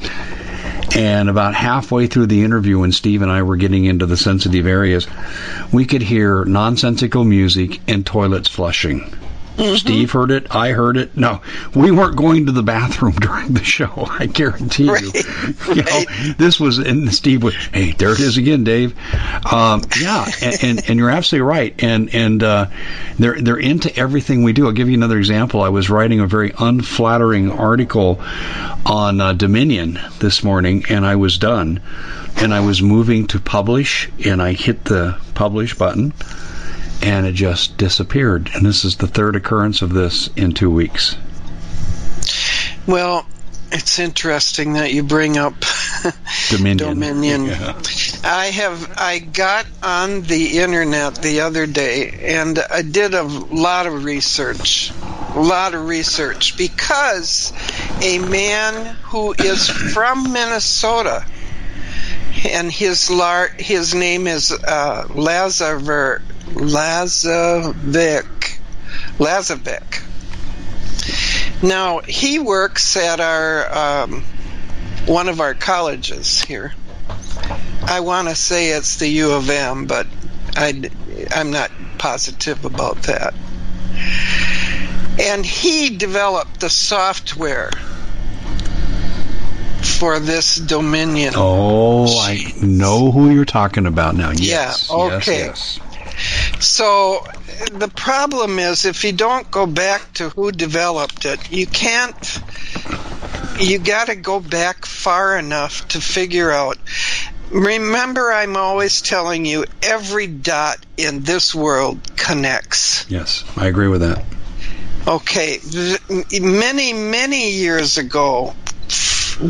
And 0.94 1.28
about 1.28 1.54
halfway 1.54 2.08
through 2.08 2.26
the 2.26 2.42
interview, 2.42 2.80
when 2.80 2.92
Steve 2.92 3.22
and 3.22 3.30
I 3.30 3.42
were 3.42 3.56
getting 3.56 3.84
into 3.84 4.06
the 4.06 4.16
sensitive 4.16 4.66
areas, 4.66 5.06
we 5.72 5.84
could 5.84 6.02
hear 6.02 6.44
nonsensical 6.44 7.24
music 7.24 7.80
and 7.86 8.04
toilets 8.04 8.48
flushing. 8.48 9.12
Mm-hmm. 9.60 9.76
Steve 9.76 10.12
heard 10.12 10.30
it. 10.30 10.54
I 10.54 10.70
heard 10.70 10.96
it. 10.96 11.16
No, 11.16 11.42
we 11.74 11.90
weren't 11.90 12.16
going 12.16 12.46
to 12.46 12.52
the 12.52 12.62
bathroom 12.62 13.12
during 13.20 13.52
the 13.52 13.62
show. 13.62 13.92
I 14.08 14.26
guarantee 14.26 14.84
you. 14.84 14.92
Right. 14.92 15.76
know, 15.76 16.34
this 16.38 16.58
was, 16.58 16.78
and 16.78 17.12
Steve 17.12 17.42
was, 17.42 17.54
hey, 17.54 17.92
there 17.92 18.12
it 18.12 18.20
is 18.20 18.38
again, 18.38 18.64
Dave. 18.64 18.96
Um, 19.52 19.82
yeah, 20.00 20.26
and, 20.42 20.64
and, 20.64 20.88
and 20.88 20.98
you're 20.98 21.10
absolutely 21.10 21.46
right. 21.46 21.82
And 21.82 22.14
and 22.14 22.42
uh, 22.42 22.66
they're 23.18 23.40
they're 23.40 23.58
into 23.58 23.94
everything 23.96 24.44
we 24.44 24.52
do. 24.54 24.66
I'll 24.66 24.72
give 24.72 24.88
you 24.88 24.94
another 24.94 25.18
example. 25.18 25.60
I 25.60 25.68
was 25.68 25.90
writing 25.90 26.20
a 26.20 26.26
very 26.26 26.52
unflattering 26.58 27.50
article 27.50 28.20
on 28.86 29.20
uh, 29.20 29.34
Dominion 29.34 30.00
this 30.20 30.42
morning, 30.42 30.84
and 30.88 31.04
I 31.04 31.16
was 31.16 31.36
done, 31.36 31.82
and 32.36 32.54
I 32.54 32.60
was 32.60 32.80
moving 32.80 33.26
to 33.28 33.40
publish, 33.40 34.08
and 34.24 34.40
I 34.40 34.52
hit 34.52 34.84
the 34.84 35.18
publish 35.34 35.74
button 35.74 36.14
and 37.02 37.26
it 37.26 37.32
just 37.32 37.76
disappeared. 37.76 38.50
And 38.54 38.64
this 38.64 38.84
is 38.84 38.96
the 38.96 39.06
third 39.06 39.36
occurrence 39.36 39.82
of 39.82 39.92
this 39.92 40.28
in 40.36 40.52
two 40.52 40.70
weeks. 40.70 41.16
Well, 42.86 43.26
it's 43.72 43.98
interesting 43.98 44.74
that 44.74 44.92
you 44.92 45.02
bring 45.02 45.36
up 45.36 45.54
Dominion. 46.50 46.76
Dominion. 46.76 47.44
Yeah. 47.46 47.80
I 48.24 48.46
have 48.46 48.94
I 48.96 49.18
got 49.18 49.66
on 49.82 50.22
the 50.22 50.58
internet 50.58 51.16
the 51.16 51.40
other 51.40 51.66
day 51.66 52.34
and 52.36 52.58
I 52.58 52.82
did 52.82 53.14
a 53.14 53.22
lot 53.22 53.86
of 53.86 54.04
research. 54.04 54.92
A 55.34 55.40
lot 55.40 55.74
of 55.74 55.86
research 55.86 56.56
because 56.56 57.52
a 58.02 58.18
man 58.18 58.96
who 59.04 59.32
is 59.32 59.68
from 59.68 60.32
Minnesota 60.32 61.24
and 62.48 62.70
his 62.70 63.10
lar- 63.10 63.52
his 63.58 63.94
name 63.94 64.26
is 64.26 64.52
uh, 64.52 65.06
Lazar 65.14 65.78
Lazovic. 66.54 68.24
Lazovic. 69.18 70.02
Now 71.62 72.00
he 72.00 72.38
works 72.38 72.96
at 72.96 73.20
our 73.20 74.02
um, 74.02 74.22
one 75.06 75.28
of 75.28 75.40
our 75.40 75.54
colleges 75.54 76.40
here. 76.42 76.72
I 77.82 78.00
want 78.00 78.28
to 78.28 78.34
say 78.34 78.70
it's 78.70 78.96
the 78.96 79.08
U 79.08 79.32
of 79.32 79.48
M, 79.50 79.86
but 79.86 80.06
I, 80.54 80.90
I'm 81.34 81.50
not 81.50 81.70
positive 81.98 82.64
about 82.64 83.02
that. 83.04 83.34
And 85.18 85.44
he 85.44 85.96
developed 85.96 86.60
the 86.60 86.70
software 86.70 87.70
for 89.82 90.18
this 90.18 90.56
Dominion. 90.56 91.34
Oh, 91.36 92.18
I 92.18 92.52
know 92.62 93.10
who 93.10 93.30
you're 93.30 93.44
talking 93.44 93.86
about 93.86 94.14
now. 94.14 94.30
Yes. 94.30 94.88
Yeah. 94.90 94.96
Okay. 94.96 95.38
Yes, 95.38 95.78
yes. 95.78 95.89
So 96.60 97.26
the 97.72 97.88
problem 97.88 98.58
is 98.58 98.84
if 98.84 99.04
you 99.04 99.12
don't 99.12 99.50
go 99.50 99.66
back 99.66 100.14
to 100.14 100.28
who 100.30 100.52
developed 100.52 101.24
it, 101.24 101.50
you 101.50 101.66
can't 101.66 102.40
you 103.58 103.78
got 103.78 104.06
to 104.06 104.16
go 104.16 104.40
back 104.40 104.86
far 104.86 105.38
enough 105.38 105.86
to 105.88 106.00
figure 106.00 106.50
out 106.50 106.78
Remember, 107.50 108.30
I'm 108.32 108.56
always 108.56 109.02
telling 109.02 109.44
you 109.44 109.64
every 109.82 110.28
dot 110.28 110.78
in 110.96 111.22
this 111.24 111.52
world 111.52 112.16
connects. 112.16 113.10
Yes, 113.10 113.44
I 113.56 113.66
agree 113.66 113.88
with 113.88 114.02
that. 114.02 114.24
Okay, 115.08 115.58
many, 116.40 116.92
many 116.92 117.50
years 117.52 117.98
ago, 117.98 118.54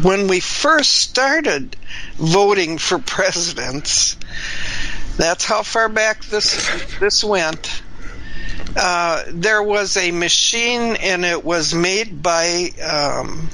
when 0.03 0.29
we 0.29 0.41
first 0.41 0.91
started 0.91 1.77
voting 2.17 2.79
for 2.79 2.99
presidents, 2.99 4.17
that's 5.21 5.45
how 5.45 5.63
far 5.63 5.89
back 5.89 6.25
this 6.25 6.99
this 6.99 7.23
went. 7.23 7.83
Uh, 8.77 9.25
there 9.29 9.63
was 9.63 9.97
a 9.97 10.11
machine, 10.11 10.97
and 10.97 11.25
it 11.25 11.45
was 11.45 11.75
made 11.75 12.23
by 12.23 12.71
um, 12.83 13.49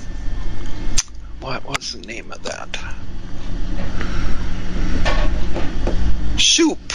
what 1.41 1.65
was 1.65 1.93
the 1.93 2.07
name 2.07 2.33
of 2.33 2.43
that? 2.43 2.69
Shoup. 6.37 6.93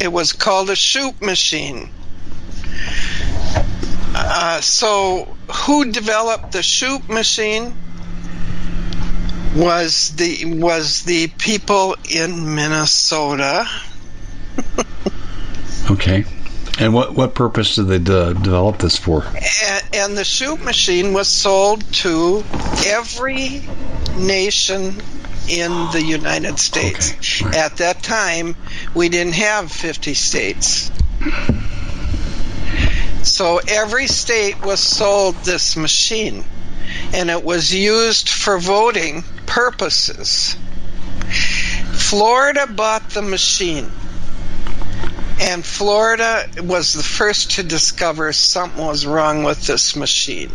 It 0.00 0.08
was 0.08 0.32
called 0.32 0.68
a 0.68 0.74
Shoup 0.74 1.22
machine. 1.22 1.88
Uh, 4.14 4.60
so, 4.60 5.36
who 5.50 5.90
developed 5.92 6.52
the 6.52 6.58
Shoup 6.58 7.08
machine? 7.08 7.74
Was 9.56 10.14
the 10.16 10.44
was 10.44 11.02
the 11.02 11.28
people 11.28 11.96
in 12.10 12.54
Minnesota. 12.54 13.66
okay. 15.90 16.24
And 16.78 16.92
what, 16.92 17.14
what 17.14 17.34
purpose 17.34 17.76
did 17.76 17.86
they 17.86 17.98
de- 17.98 18.34
develop 18.34 18.76
this 18.78 18.98
for? 18.98 19.24
And, 19.24 19.82
and 19.94 20.16
the 20.16 20.24
Shoup 20.24 20.62
machine 20.62 21.14
was 21.14 21.26
sold 21.26 21.90
to 21.94 22.44
every 22.84 23.62
nation 24.18 24.94
in 25.48 25.70
the 25.92 26.02
United 26.04 26.58
States. 26.58 27.40
Okay. 27.40 27.58
At 27.58 27.78
that 27.78 28.02
time, 28.02 28.56
we 28.94 29.08
didn't 29.08 29.34
have 29.34 29.72
50 29.72 30.12
states. 30.12 30.90
So 33.22 33.58
every 33.66 34.06
state 34.06 34.62
was 34.62 34.80
sold 34.80 35.34
this 35.36 35.76
machine 35.76 36.44
and 37.12 37.30
it 37.30 37.44
was 37.44 37.74
used 37.74 38.28
for 38.28 38.58
voting 38.58 39.22
purposes. 39.46 40.56
Florida 41.92 42.66
bought 42.66 43.10
the 43.10 43.22
machine, 43.22 43.90
and 45.40 45.64
Florida 45.64 46.46
was 46.62 46.92
the 46.92 47.02
first 47.02 47.52
to 47.52 47.62
discover 47.62 48.32
something 48.32 48.84
was 48.84 49.06
wrong 49.06 49.44
with 49.44 49.66
this 49.66 49.96
machine. 49.96 50.50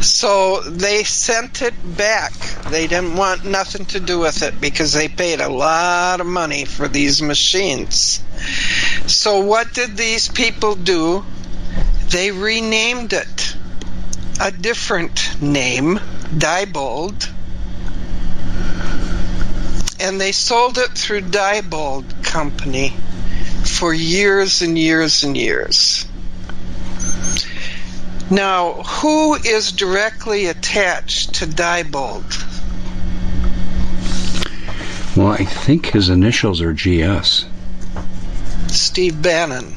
So 0.00 0.60
they 0.62 1.04
sent 1.04 1.60
it 1.60 1.74
back. 1.96 2.32
They 2.70 2.86
didn't 2.86 3.16
want 3.16 3.44
nothing 3.44 3.84
to 3.86 4.00
do 4.00 4.20
with 4.20 4.42
it 4.42 4.60
because 4.60 4.92
they 4.92 5.08
paid 5.08 5.40
a 5.40 5.48
lot 5.48 6.20
of 6.20 6.26
money 6.26 6.64
for 6.64 6.88
these 6.88 7.20
machines. 7.20 8.22
So 9.06 9.40
what 9.40 9.74
did 9.74 9.96
these 9.96 10.28
people 10.28 10.74
do? 10.74 11.24
They 12.08 12.30
renamed 12.30 13.12
it 13.12 13.56
a 14.40 14.50
different 14.50 15.40
name, 15.42 15.98
Diebold, 16.34 17.28
and 20.00 20.18
they 20.18 20.32
sold 20.32 20.78
it 20.78 20.92
through 20.92 21.20
Diebold 21.20 22.24
Company 22.24 22.96
for 23.66 23.92
years 23.92 24.62
and 24.62 24.78
years 24.78 25.24
and 25.24 25.36
years. 25.36 26.06
Now, 28.30 28.82
who 28.82 29.34
is 29.34 29.72
directly 29.72 30.46
attached 30.46 31.34
to 31.36 31.46
Diebold? 31.46 32.46
Well, 35.16 35.32
I 35.32 35.44
think 35.44 35.86
his 35.86 36.08
initials 36.08 36.62
are 36.62 36.72
GS. 36.72 37.44
Steve 38.68 39.20
Bannon. 39.20 39.74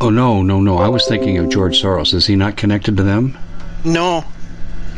Oh 0.00 0.10
no, 0.10 0.42
no, 0.42 0.60
no! 0.60 0.76
I 0.76 0.88
was 0.88 1.08
thinking 1.08 1.38
of 1.38 1.48
George 1.48 1.82
Soros. 1.82 2.12
Is 2.12 2.26
he 2.26 2.36
not 2.36 2.56
connected 2.58 2.98
to 2.98 3.02
them? 3.02 3.38
No. 3.86 4.24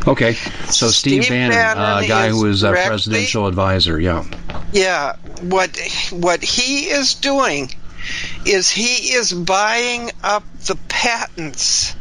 Okay, 0.07 0.33
so 0.33 0.87
Steve, 0.87 1.23
Steve 1.23 1.29
Bannon, 1.29 1.57
uh, 1.57 1.75
Bannon 1.75 2.03
a 2.03 2.07
guy 2.07 2.29
who 2.29 2.43
was 2.43 2.63
a 2.63 2.71
presidential 2.71 3.47
advisor, 3.47 3.99
yeah. 3.99 4.25
Yeah, 4.73 5.15
what 5.41 5.77
what 6.11 6.41
he 6.41 6.89
is 6.89 7.15
doing 7.15 7.69
is 8.45 8.69
he 8.69 9.13
is 9.13 9.31
buying 9.31 10.09
up 10.23 10.43
the 10.65 10.75
patents 10.87 11.95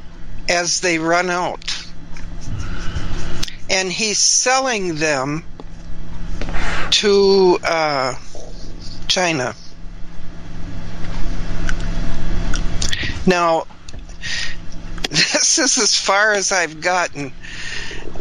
as 0.49 0.80
they 0.80 0.99
run 0.99 1.28
out. 1.28 1.85
And 3.71 3.92
he's 3.92 4.18
selling 4.18 4.95
them 4.95 5.45
to 6.90 7.59
uh, 7.62 8.14
China. 9.09 9.54
Now, 13.26 13.66
this 15.38 15.59
is 15.59 15.78
as 15.78 15.97
far 15.97 16.33
as 16.33 16.52
I've 16.52 16.80
gotten. 16.80 17.33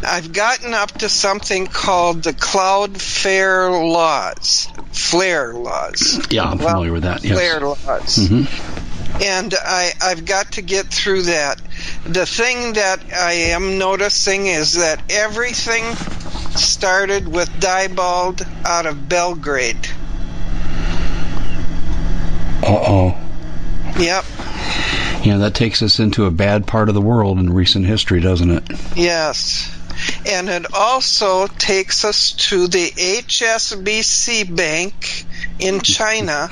I've 0.04 0.32
gotten 0.32 0.74
up 0.74 0.92
to 1.00 1.10
something 1.10 1.66
called 1.66 2.24
the 2.24 2.34
Cloud 2.34 3.02
Fair 3.02 3.72
laws, 3.72 4.68
Flare 4.92 5.54
laws. 5.54 6.20
Yeah, 6.30 6.44
I'm 6.44 6.60
familiar 6.60 6.94
with 6.94 7.04
that. 7.04 7.24
Yes. 7.24 7.34
Flare 7.34 7.62
laws. 7.62 8.18
Mm-hmm. 8.18 9.24
And 9.24 9.54
I, 9.58 9.92
I've 10.00 10.26
got 10.26 10.54
to 10.54 10.62
get 10.62 10.86
through 10.88 11.24
that. 11.24 11.60
The 12.06 12.28
thing 12.28 12.74
that 12.74 13.00
I 13.12 13.32
am 13.50 13.80
noticing 13.80 14.46
is 14.46 14.76
that 14.76 15.02
everything 15.12 15.96
started 16.56 17.28
with 17.28 17.50
Diebold 17.60 18.48
out 18.64 18.86
of 18.86 19.10
Belgrade. 19.10 19.88
Uh 22.62 22.68
oh. 22.68 23.18
Yep. 23.98 24.26
Yeah, 25.24 25.38
that 25.38 25.56
takes 25.56 25.82
us 25.82 26.00
into 26.00 26.26
a 26.26 26.32
bad 26.32 26.68
part 26.68 26.90
of 26.90 26.96
the 26.96 27.02
world 27.02 27.40
in 27.40 27.52
recent 27.52 27.86
history, 27.86 28.22
doesn't 28.22 28.50
it? 28.50 28.64
Yes. 28.96 29.74
And 30.26 30.48
it 30.48 30.74
also 30.74 31.48
takes 31.48 32.06
us 32.06 32.32
to 32.34 32.68
the 32.68 32.88
HSBC 32.88 34.56
Bank 34.56 35.26
in 35.60 35.82
China, 35.82 36.48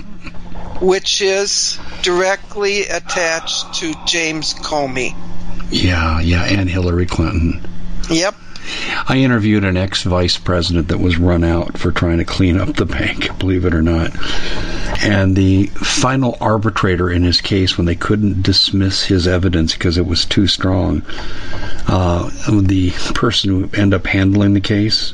which 0.81 1.21
is 1.21 1.79
directly 2.01 2.81
attached 2.87 3.75
to 3.75 3.93
James 4.05 4.53
Comey. 4.53 5.15
Yeah, 5.69 6.19
yeah, 6.19 6.43
and 6.43 6.69
Hillary 6.69 7.05
Clinton. 7.05 7.67
Yep. 8.09 8.35
I 9.07 9.17
interviewed 9.17 9.63
an 9.63 9.77
ex 9.77 10.01
vice 10.03 10.37
president 10.37 10.87
that 10.87 10.99
was 10.99 11.19
run 11.19 11.43
out 11.43 11.77
for 11.77 11.91
trying 11.91 12.17
to 12.17 12.25
clean 12.25 12.59
up 12.59 12.75
the 12.75 12.85
bank, 12.85 13.37
believe 13.37 13.65
it 13.65 13.75
or 13.75 13.81
not. 13.83 14.11
And 15.03 15.35
the 15.35 15.67
final 15.67 16.37
arbitrator 16.41 17.09
in 17.09 17.23
his 17.23 17.41
case, 17.41 17.77
when 17.77 17.85
they 17.85 17.95
couldn't 17.95 18.41
dismiss 18.41 19.03
his 19.03 19.27
evidence 19.27 19.73
because 19.73 19.97
it 19.99 20.07
was 20.07 20.25
too 20.25 20.47
strong, 20.47 21.03
uh, 21.87 22.29
the 22.49 22.91
person 23.13 23.49
who 23.51 23.69
ended 23.79 23.93
up 23.99 24.07
handling 24.07 24.53
the 24.53 24.61
case 24.61 25.13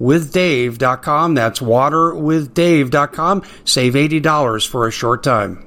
waterwithdave.com. 0.00 1.34
That's 1.34 1.60
waterwithdave.com. 1.60 3.42
Save 3.64 3.94
$80 3.94 4.68
for 4.68 4.86
a 4.86 4.90
short 4.90 5.22
time. 5.22 5.66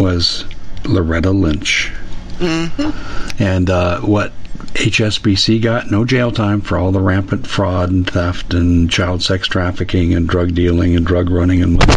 Was 0.00 0.44
Loretta 0.84 1.30
Lynch. 1.30 1.92
Mm-hmm. 2.38 3.42
And 3.42 3.70
uh, 3.70 4.00
what 4.00 4.32
HSBC 4.74 5.62
got? 5.62 5.90
No 5.90 6.04
jail 6.04 6.32
time 6.32 6.60
for 6.60 6.76
all 6.78 6.92
the 6.92 7.00
rampant 7.00 7.46
fraud 7.46 7.90
and 7.90 8.08
theft 8.08 8.54
and 8.54 8.90
child 8.90 9.22
sex 9.22 9.46
trafficking 9.46 10.14
and 10.14 10.28
drug 10.28 10.54
dealing 10.54 10.96
and 10.96 11.06
drug 11.06 11.30
running 11.30 11.62
and 11.62 11.74
money 11.74 11.92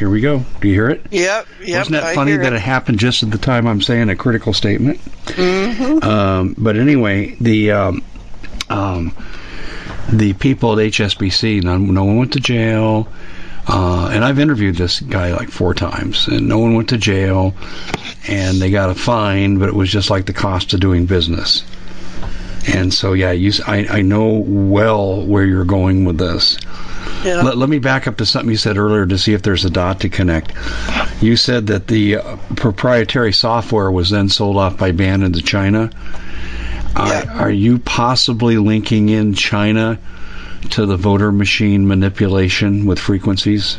here 0.00 0.08
we 0.08 0.22
go. 0.22 0.42
Do 0.62 0.68
you 0.68 0.72
hear 0.72 0.88
it? 0.88 1.02
Yep. 1.10 1.46
yep 1.62 1.78
Wasn't 1.80 1.92
that 1.92 2.14
funny 2.14 2.34
that 2.34 2.54
it. 2.54 2.56
it. 2.56 2.60
happened 2.62 2.98
just 2.98 3.22
at 3.22 3.30
the 3.30 3.36
time 3.36 3.66
I'm 3.66 3.82
saying 3.82 4.08
a 4.08 4.16
critical 4.16 4.54
statement? 4.54 4.98
Mm-hmm. 5.26 6.02
Um, 6.02 6.54
but 6.56 6.76
anyway, 6.78 7.36
the 7.38 7.72
um, 7.72 8.02
um, 8.70 9.14
the 10.10 10.32
people 10.32 10.72
at 10.72 10.78
HSBC, 10.78 11.62
no, 11.62 11.76
no 11.76 12.06
one 12.06 12.16
went 12.16 12.32
to 12.32 12.40
jail. 12.40 13.08
Uh, 13.68 14.08
and 14.10 14.24
I've 14.24 14.38
interviewed 14.38 14.76
this 14.76 15.00
guy 15.00 15.34
like 15.34 15.50
four 15.50 15.74
times, 15.74 16.28
and 16.28 16.48
no 16.48 16.58
one 16.58 16.74
went 16.74 16.88
to 16.88 16.96
jail, 16.96 17.54
and 18.26 18.56
they 18.56 18.70
got 18.70 18.88
a 18.88 18.94
fine, 18.94 19.58
but 19.58 19.68
it 19.68 19.74
was 19.74 19.92
just 19.92 20.08
like 20.08 20.24
the 20.24 20.32
cost 20.32 20.72
of 20.72 20.80
doing 20.80 21.04
business. 21.04 21.62
And 22.68 22.92
so, 22.92 23.14
yeah, 23.14 23.32
you, 23.32 23.52
I, 23.66 23.86
I 23.86 24.02
know 24.02 24.44
well 24.46 25.24
where 25.24 25.44
you're 25.44 25.64
going 25.64 26.04
with 26.04 26.18
this. 26.18 26.58
Yeah. 27.24 27.42
Let, 27.42 27.56
let, 27.56 27.68
me 27.68 27.78
back 27.78 28.06
up 28.06 28.18
to 28.18 28.26
something 28.26 28.50
you 28.50 28.56
said 28.56 28.76
earlier 28.76 29.06
to 29.06 29.18
see 29.18 29.32
if 29.32 29.42
there's 29.42 29.64
a 29.64 29.70
dot 29.70 30.00
to 30.00 30.08
connect. 30.08 30.52
You 31.22 31.36
said 31.36 31.68
that 31.68 31.86
the 31.86 32.16
uh, 32.16 32.36
proprietary 32.56 33.32
software 33.32 33.90
was 33.90 34.10
then 34.10 34.28
sold 34.28 34.56
off 34.56 34.76
by 34.78 34.92
Bannon 34.92 35.32
to 35.32 35.42
China. 35.42 35.90
Yeah. 36.96 37.24
Are, 37.34 37.42
are 37.42 37.50
you 37.50 37.78
possibly 37.78 38.58
linking 38.58 39.08
in 39.08 39.34
China 39.34 39.98
to 40.70 40.86
the 40.86 40.96
voter 40.96 41.32
machine 41.32 41.86
manipulation 41.86 42.86
with 42.86 42.98
frequencies? 42.98 43.78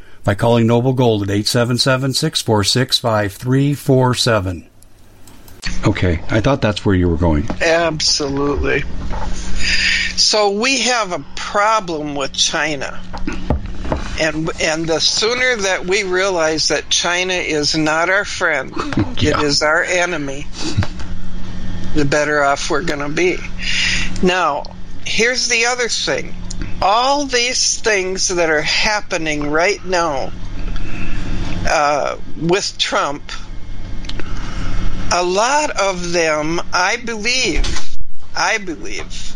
by 0.23 0.35
calling 0.35 0.67
Noble 0.67 0.93
Gold 0.93 1.23
at 1.23 1.29
877 1.29 2.13
646 2.13 2.99
5347. 2.99 4.67
Okay, 5.87 6.21
I 6.29 6.41
thought 6.41 6.61
that's 6.61 6.85
where 6.85 6.95
you 6.95 7.07
were 7.09 7.17
going. 7.17 7.47
Absolutely. 7.61 8.83
So 10.15 10.51
we 10.51 10.81
have 10.81 11.11
a 11.11 11.23
problem 11.35 12.15
with 12.15 12.33
China. 12.33 12.99
And 14.19 14.49
and 14.61 14.87
the 14.87 14.99
sooner 14.99 15.55
that 15.63 15.85
we 15.87 16.03
realize 16.03 16.67
that 16.67 16.89
China 16.89 17.33
is 17.33 17.75
not 17.75 18.09
our 18.09 18.25
friend, 18.25 18.71
Yeah. 19.19 19.39
it 19.39 19.43
is 19.45 19.63
our 19.63 19.83
enemy, 19.83 20.45
the 21.95 22.05
better 22.05 22.43
off 22.43 22.69
we're 22.69 22.83
going 22.83 22.99
to 22.99 23.09
be. 23.09 23.37
Now, 24.21 24.63
here's 25.05 25.47
the 25.47 25.65
other 25.67 25.87
thing. 25.89 26.35
All 26.81 27.25
these 27.25 27.79
things 27.79 28.29
that 28.29 28.49
are 28.49 28.61
happening 28.61 29.51
right 29.51 29.83
now 29.85 30.31
uh, 31.67 32.17
with 32.41 32.77
Trump, 32.79 33.31
a 35.13 35.23
lot 35.23 35.69
of 35.79 36.11
them, 36.11 36.59
I 36.73 36.97
believe, 36.97 37.97
I 38.35 38.57
believe, 38.57 39.35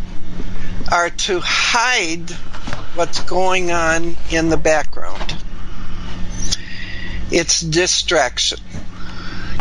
are 0.91 1.11
to 1.11 1.39
hide 1.39 2.31
what's 2.95 3.19
going 3.21 3.71
on 3.71 4.17
in 4.31 4.49
the 4.49 4.57
background. 4.57 5.35
It's 7.31 7.61
distraction. 7.61 8.59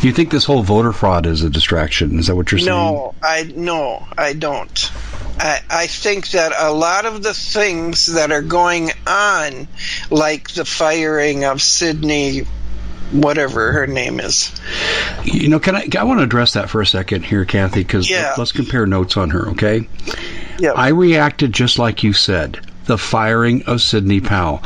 You 0.02 0.12
think 0.12 0.30
this 0.30 0.44
whole 0.44 0.62
voter 0.62 0.92
fraud 0.92 1.26
is 1.26 1.42
a 1.42 1.50
distraction? 1.50 2.18
Is 2.18 2.26
that 2.26 2.36
what 2.36 2.50
you're 2.52 2.58
saying? 2.58 2.68
No, 2.70 3.14
I 3.22 3.44
no, 3.54 4.06
I 4.18 4.32
don't. 4.34 4.92
I, 5.38 5.60
I 5.68 5.86
think 5.86 6.28
that 6.30 6.52
a 6.56 6.72
lot 6.72 7.06
of 7.06 7.22
the 7.22 7.34
things 7.34 8.06
that 8.06 8.30
are 8.30 8.42
going 8.42 8.90
on, 9.06 9.66
like 10.10 10.50
the 10.50 10.64
firing 10.64 11.44
of 11.44 11.60
Sydney, 11.60 12.42
whatever 13.12 13.72
her 13.72 13.86
name 13.86 14.20
is, 14.20 14.52
You 15.24 15.48
know, 15.48 15.58
can 15.58 15.76
I? 15.76 15.88
I 15.98 16.04
want 16.04 16.20
to 16.20 16.24
address 16.24 16.52
that 16.52 16.70
for 16.70 16.80
a 16.80 16.86
second 16.86 17.24
here, 17.24 17.44
Kathy, 17.44 17.80
because 17.80 18.08
Yeah. 18.08 18.34
let's 18.36 18.52
compare 18.52 18.86
notes 18.86 19.16
on 19.16 19.30
her. 19.30 19.48
Okay, 19.50 19.88
yeah, 20.58 20.72
I 20.72 20.88
reacted 20.88 21.52
just 21.52 21.78
like 21.78 22.02
you 22.04 22.12
said. 22.12 22.60
The 22.86 22.98
firing 22.98 23.62
of 23.64 23.80
Sidney 23.80 24.20
Powell. 24.20 24.62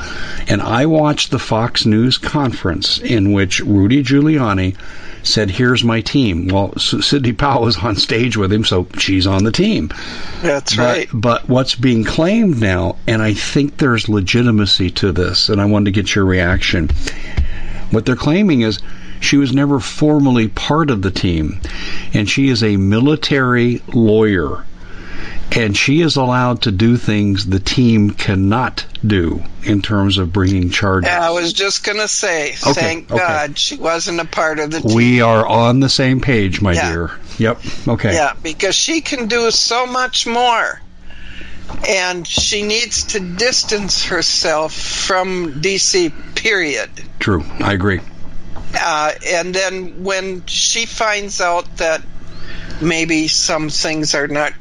And 0.48 0.60
I 0.60 0.86
watched 0.86 1.30
the 1.30 1.38
Fox 1.38 1.86
News 1.86 2.18
conference 2.18 2.98
in 2.98 3.32
which 3.32 3.60
Rudy 3.60 4.02
Giuliani 4.02 4.76
said, 5.22 5.50
Here's 5.50 5.84
my 5.84 6.00
team. 6.00 6.48
Well, 6.48 6.76
Sidney 6.78 7.32
Powell 7.32 7.62
was 7.64 7.76
on 7.76 7.96
stage 7.96 8.36
with 8.36 8.52
him, 8.52 8.64
so 8.64 8.86
she's 8.98 9.26
on 9.26 9.44
the 9.44 9.52
team. 9.52 9.90
that's 10.42 10.74
But, 10.76 10.82
right. 10.82 11.08
but 11.12 11.48
what's 11.48 11.74
being 11.74 12.04
claimed 12.04 12.60
now, 12.60 12.96
and 13.06 13.22
I 13.22 13.34
think 13.34 13.76
there's 13.76 14.08
legitimacy 14.08 14.90
to 14.92 15.12
this, 15.12 15.48
and 15.48 15.60
I 15.60 15.66
wanted 15.66 15.86
to 15.86 15.90
get 16.02 16.14
your 16.14 16.24
reaction. 16.24 16.88
What 17.90 18.04
they're 18.04 18.16
claiming 18.16 18.62
is 18.62 18.80
she 19.20 19.36
was 19.36 19.52
never 19.52 19.80
formally 19.80 20.48
part 20.48 20.90
of 20.90 21.02
the 21.02 21.10
team, 21.10 21.60
and 22.14 22.28
she 22.28 22.48
is 22.48 22.62
a 22.62 22.76
military 22.76 23.82
lawyer, 23.92 24.64
and 25.56 25.76
she 25.76 26.00
is 26.00 26.16
allowed 26.16 26.62
to 26.62 26.70
do 26.70 26.96
things 26.96 27.46
the 27.46 27.60
team 27.60 28.10
cannot 28.10 28.84
do 29.06 29.42
in 29.64 29.82
terms 29.82 30.18
of 30.18 30.32
bringing 30.32 30.70
charges. 30.70 31.10
I 31.10 31.30
was 31.30 31.52
just 31.52 31.84
gonna 31.84 32.08
say, 32.08 32.52
thank 32.54 33.10
okay. 33.10 33.18
God 33.18 33.58
she 33.58 33.76
wasn't 33.76 34.20
a 34.20 34.24
part 34.26 34.58
of 34.58 34.70
the 34.70 34.80
team. 34.80 34.94
We 34.94 35.20
are 35.20 35.46
on 35.46 35.80
the 35.80 35.88
same 35.88 36.20
page, 36.20 36.60
my 36.60 36.72
Yeah. 36.72 36.90
dear. 36.92 37.10
Yep. 37.38 37.60
Okay. 37.88 38.14
Yeah, 38.14 38.32
because 38.42 38.74
she 38.74 39.00
can 39.00 39.26
do 39.26 39.50
so 39.50 39.86
much 39.86 40.26
more. 40.26 40.80
And 41.86 42.26
she 42.26 42.62
needs 42.62 43.04
to 43.08 43.20
distance 43.20 44.04
herself 44.04 44.72
from 44.72 45.60
DC, 45.60 46.10
period. 46.34 46.88
True. 47.18 47.44
I 47.60 47.74
agree. 47.74 48.00
Uh, 48.74 49.12
and 49.26 49.54
then 49.54 50.02
when 50.02 50.46
she 50.46 50.86
finds 50.86 51.40
out 51.42 51.76
that 51.76 52.02
maybe 52.80 53.28
some 53.28 53.68
things 53.68 54.14
are 54.14 54.28
not 54.28 54.52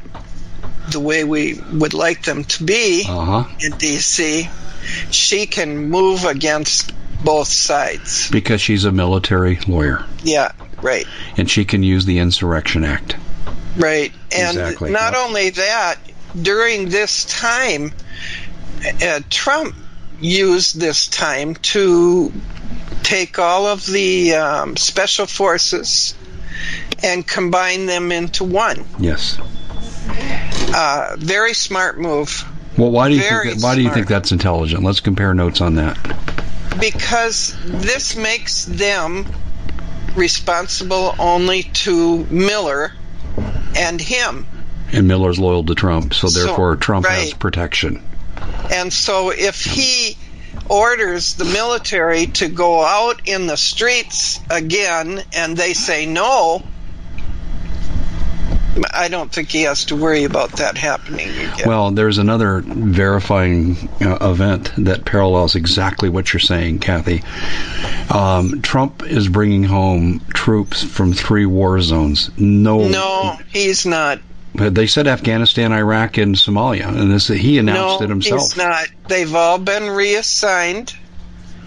the 0.91 0.99
way 0.99 1.23
we 1.23 1.59
would 1.73 1.93
like 1.93 2.23
them 2.23 2.43
to 2.45 2.63
be 2.63 3.05
Uh 3.07 3.25
huh. 3.25 3.43
in 3.59 3.73
DC, 3.73 4.49
she 5.11 5.45
can 5.47 5.89
move 5.89 6.23
against 6.25 6.93
both 7.23 7.47
sides. 7.47 8.29
Because 8.29 8.61
she's 8.61 8.85
a 8.85 8.91
military 8.91 9.57
lawyer. 9.67 10.05
Yeah, 10.23 10.51
right. 10.81 11.05
and 11.37 11.49
she 11.49 11.65
can 11.65 11.83
use 11.83 12.05
the 12.05 12.19
Insurrection 12.19 12.83
Act. 12.83 13.15
Right. 13.77 14.11
And 14.35 14.57
Exactly, 14.57 14.91
not 14.91 15.15
only 15.15 15.51
that, 15.51 15.95
during 16.39 16.89
this 16.89 17.25
time, 17.25 17.91
uh, 19.03 19.19
Trump 19.29 19.75
used 20.19 20.79
this 20.79 21.07
time 21.07 21.55
to 21.55 22.31
take 23.03 23.39
all 23.39 23.67
of 23.67 23.85
the 23.85 24.33
um, 24.35 24.75
special 24.75 25.25
forces 25.27 26.13
and 27.03 27.25
combine 27.27 27.85
them 27.85 28.11
into 28.11 28.43
one. 28.43 28.85
Yes. 28.99 29.37
Uh, 30.73 31.15
very 31.19 31.53
smart 31.53 31.99
move 31.99 32.45
Well, 32.77 32.91
why 32.91 33.09
do 33.09 33.15
you 33.15 33.21
Very 33.21 33.47
think 33.49 33.61
that, 33.61 33.63
why 33.65 33.75
do 33.75 33.81
you 33.81 33.89
think 33.91 34.07
that's 34.07 34.31
intelligent? 34.31 34.83
Let's 34.83 34.99
compare 34.99 35.33
notes 35.33 35.61
on 35.61 35.75
that. 35.75 35.97
because 36.79 37.55
this 37.65 38.15
makes 38.15 38.65
them 38.65 39.25
responsible 40.15 41.15
only 41.19 41.63
to 41.63 42.25
Miller 42.25 42.93
and 43.77 43.99
him. 44.01 44.47
And 44.91 45.07
Miller's 45.07 45.39
loyal 45.39 45.63
to 45.65 45.75
Trump, 45.75 46.13
so 46.13 46.27
So, 46.27 46.45
therefore 46.45 46.75
Trump 46.77 47.05
has 47.07 47.33
protection. 47.33 48.01
And 48.71 48.91
so 48.91 49.31
if 49.31 49.63
he 49.63 50.17
orders 50.69 51.35
the 51.35 51.45
military 51.45 52.27
to 52.27 52.47
go 52.47 52.83
out 52.83 53.27
in 53.27 53.47
the 53.47 53.57
streets 53.57 54.39
again 54.49 55.21
and 55.33 55.55
they 55.57 55.73
say 55.73 56.05
no, 56.05 56.63
I 58.93 59.07
don't 59.07 59.31
think 59.31 59.49
he 59.49 59.63
has 59.63 59.85
to 59.85 59.95
worry 59.95 60.23
about 60.23 60.53
that 60.57 60.77
happening 60.77 61.29
again. 61.29 61.67
Well, 61.67 61.91
there's 61.91 62.17
another 62.17 62.61
verifying 62.61 63.89
uh, 64.01 64.17
event 64.21 64.71
that 64.77 65.05
parallels 65.05 65.55
exactly 65.55 66.09
what 66.09 66.31
you're 66.31 66.39
saying, 66.39 66.79
Kathy. 66.79 67.23
Um, 68.13 68.61
Trump 68.61 69.03
is 69.03 69.27
bringing 69.27 69.63
home 69.63 70.21
troops 70.33 70.83
from 70.83 71.13
three 71.13 71.45
war 71.45 71.81
zones. 71.81 72.29
No, 72.37 72.87
no, 72.87 73.37
he's 73.51 73.85
not. 73.85 74.19
They 74.57 74.87
said 74.87 75.07
Afghanistan, 75.07 75.71
Iraq, 75.71 76.17
and 76.17 76.35
Somalia, 76.35 76.87
and 76.87 77.11
this 77.11 77.27
he 77.27 77.59
announced 77.59 77.99
no, 77.99 78.05
it 78.05 78.09
himself. 78.09 78.41
he's 78.41 78.57
not. 78.57 78.87
They've 79.07 79.33
all 79.33 79.59
been 79.59 79.89
reassigned. 79.91 80.95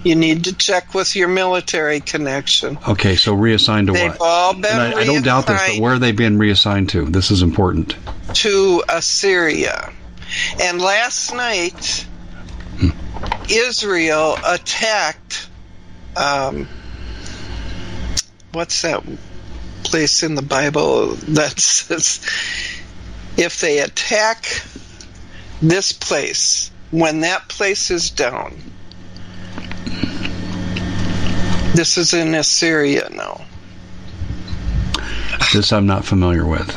You 0.02 0.16
need 0.16 0.44
to 0.44 0.54
check 0.54 0.94
with 0.94 1.14
your 1.14 1.28
military 1.28 2.00
connection. 2.00 2.78
Okay, 2.88 3.16
so 3.16 3.34
reassigned 3.34 3.88
to 3.88 3.92
They've 3.92 4.10
what? 4.10 4.20
all 4.20 4.54
been 4.54 4.64
And 4.64 4.94
I, 4.94 5.00
I 5.00 5.04
don't 5.04 5.22
doubt 5.22 5.46
this, 5.46 5.60
but 5.68 5.80
where 5.80 5.92
are 5.94 5.98
they 5.98 6.12
being 6.12 6.38
reassigned 6.38 6.88
to? 6.90 7.04
This 7.04 7.30
is 7.30 7.42
important. 7.42 7.94
to 8.34 8.82
Assyria. 8.88 9.92
And 10.60 10.80
last 10.80 11.34
night, 11.34 12.06
Israel 13.48 14.36
attacked. 14.46 15.48
Um, 16.16 16.66
what's 18.52 18.82
that 18.82 19.04
place 19.84 20.22
in 20.22 20.34
the 20.34 20.42
Bible 20.42 21.08
that 21.08 21.60
says 21.60 22.24
if 23.40 23.60
they 23.60 23.78
attack 23.78 24.62
this 25.62 25.92
place, 25.92 26.70
when 26.90 27.20
that 27.20 27.48
place 27.48 27.90
is 27.90 28.10
down, 28.10 28.54
this 31.74 31.96
is 31.96 32.12
in 32.12 32.34
Assyria 32.34 33.08
now. 33.10 33.40
This 35.54 35.72
I'm 35.72 35.86
not 35.86 36.04
familiar 36.04 36.44
with. 36.44 36.68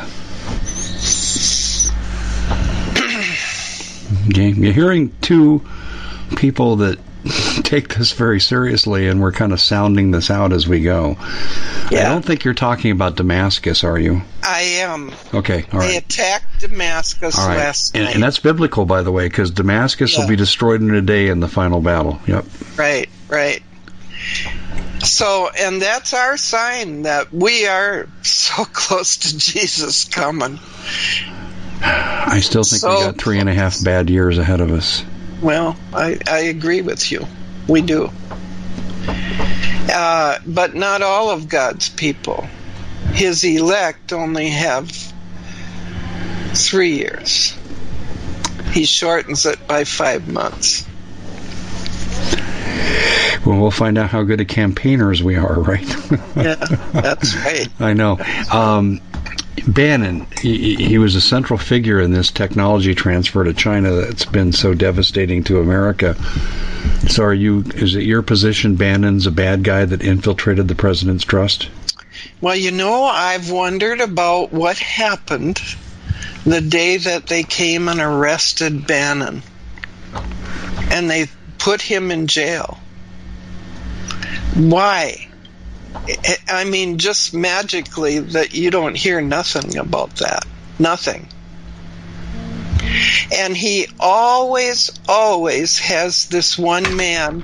Okay, 4.30 4.48
you're 4.56 4.72
hearing 4.72 5.14
two 5.20 5.62
people 6.36 6.76
that 6.76 6.98
take 7.62 7.94
this 7.94 8.12
very 8.12 8.40
seriously, 8.40 9.08
and 9.08 9.20
we're 9.20 9.32
kind 9.32 9.52
of 9.52 9.60
sounding 9.60 10.10
this 10.10 10.30
out 10.30 10.52
as 10.52 10.68
we 10.68 10.80
go. 10.80 11.16
I 11.18 11.88
don't 11.90 12.24
think 12.24 12.44
you're 12.44 12.54
talking 12.54 12.90
about 12.90 13.16
Damascus, 13.16 13.82
are 13.84 13.98
you? 13.98 14.22
I 14.42 14.60
am. 14.82 15.12
Okay, 15.32 15.64
all 15.72 15.80
They 15.80 15.96
attacked 15.96 16.60
Damascus 16.60 17.38
All 17.38 17.48
right, 17.48 17.56
last 17.56 17.94
and, 17.94 18.04
night. 18.04 18.14
and 18.14 18.22
that's 18.22 18.38
biblical, 18.40 18.84
by 18.84 19.02
the 19.02 19.10
way, 19.12 19.26
because 19.28 19.50
Damascus 19.50 20.16
will 20.18 20.28
be 20.28 20.36
destroyed 20.36 20.80
in 20.82 20.94
a 20.94 21.02
day 21.02 21.28
in 21.28 21.40
the 21.40 21.48
final 21.48 21.80
battle. 21.80 22.20
Yep. 22.26 22.44
Right, 22.76 23.08
right. 23.28 23.62
So, 25.02 25.50
and 25.58 25.80
that's 25.82 26.14
our 26.14 26.36
sign 26.36 27.02
that 27.02 27.32
we 27.32 27.66
are 27.66 28.08
so 28.22 28.64
close 28.72 29.16
to 29.18 29.38
Jesus 29.38 30.04
coming. 30.04 30.58
I 31.82 32.40
still 32.40 32.64
think 32.64 32.80
So- 32.80 32.98
we 32.98 33.04
got 33.04 33.18
three 33.18 33.38
and 33.38 33.48
a 33.48 33.54
half 33.54 33.82
bad 33.84 34.10
years 34.10 34.38
ahead 34.38 34.60
of 34.60 34.70
us. 34.72 35.04
Well, 35.44 35.76
I, 35.92 36.18
I 36.26 36.38
agree 36.44 36.80
with 36.80 37.12
you. 37.12 37.26
We 37.68 37.82
do. 37.82 38.10
Uh, 39.92 40.38
but 40.46 40.74
not 40.74 41.02
all 41.02 41.28
of 41.28 41.50
God's 41.50 41.90
people. 41.90 42.48
His 43.12 43.44
elect 43.44 44.14
only 44.14 44.48
have 44.48 44.90
three 46.54 46.94
years. 46.94 47.54
He 48.72 48.86
shortens 48.86 49.44
it 49.44 49.68
by 49.68 49.84
five 49.84 50.26
months. 50.28 50.86
Well, 53.44 53.60
we'll 53.60 53.70
find 53.70 53.98
out 53.98 54.08
how 54.08 54.22
good 54.22 54.40
of 54.40 54.48
campaigners 54.48 55.22
we 55.22 55.36
are, 55.36 55.60
right? 55.60 55.86
Yeah, 56.34 56.54
that's 56.54 57.36
right. 57.44 57.68
I 57.78 57.92
know. 57.92 58.18
Um, 58.50 59.02
Bannon, 59.66 60.26
he, 60.40 60.74
he 60.74 60.98
was 60.98 61.14
a 61.14 61.20
central 61.20 61.58
figure 61.58 62.00
in 62.00 62.12
this 62.12 62.30
technology 62.30 62.94
transfer 62.94 63.44
to 63.44 63.54
China 63.54 63.92
that's 63.92 64.24
been 64.24 64.52
so 64.52 64.74
devastating 64.74 65.44
to 65.44 65.60
America. 65.60 66.16
So, 67.08 67.24
are 67.24 67.34
you? 67.34 67.62
Is 67.74 67.94
it 67.94 68.02
your 68.02 68.22
position 68.22 68.76
Bannon's 68.76 69.26
a 69.26 69.30
bad 69.30 69.62
guy 69.62 69.84
that 69.84 70.02
infiltrated 70.02 70.68
the 70.68 70.74
president's 70.74 71.24
trust? 71.24 71.68
Well, 72.40 72.56
you 72.56 72.72
know, 72.72 73.04
I've 73.04 73.50
wondered 73.50 74.00
about 74.00 74.52
what 74.52 74.78
happened 74.78 75.60
the 76.44 76.60
day 76.60 76.96
that 76.98 77.26
they 77.26 77.42
came 77.42 77.88
and 77.88 78.00
arrested 78.00 78.86
Bannon. 78.86 79.42
And 80.90 81.10
they 81.10 81.28
put 81.58 81.80
him 81.80 82.10
in 82.10 82.26
jail. 82.26 82.78
Why? 84.54 85.23
I- 86.48 86.64
mean, 86.64 86.98
just 86.98 87.34
magically 87.34 88.18
that 88.18 88.54
you 88.54 88.70
don't 88.70 88.96
hear 88.96 89.20
nothing 89.20 89.76
about 89.78 90.16
that. 90.16 90.44
Nothing. 90.78 91.28
And 93.32 93.56
he 93.56 93.86
always, 93.98 94.90
always 95.08 95.78
has 95.78 96.26
this 96.26 96.58
one 96.58 96.96
man 96.96 97.42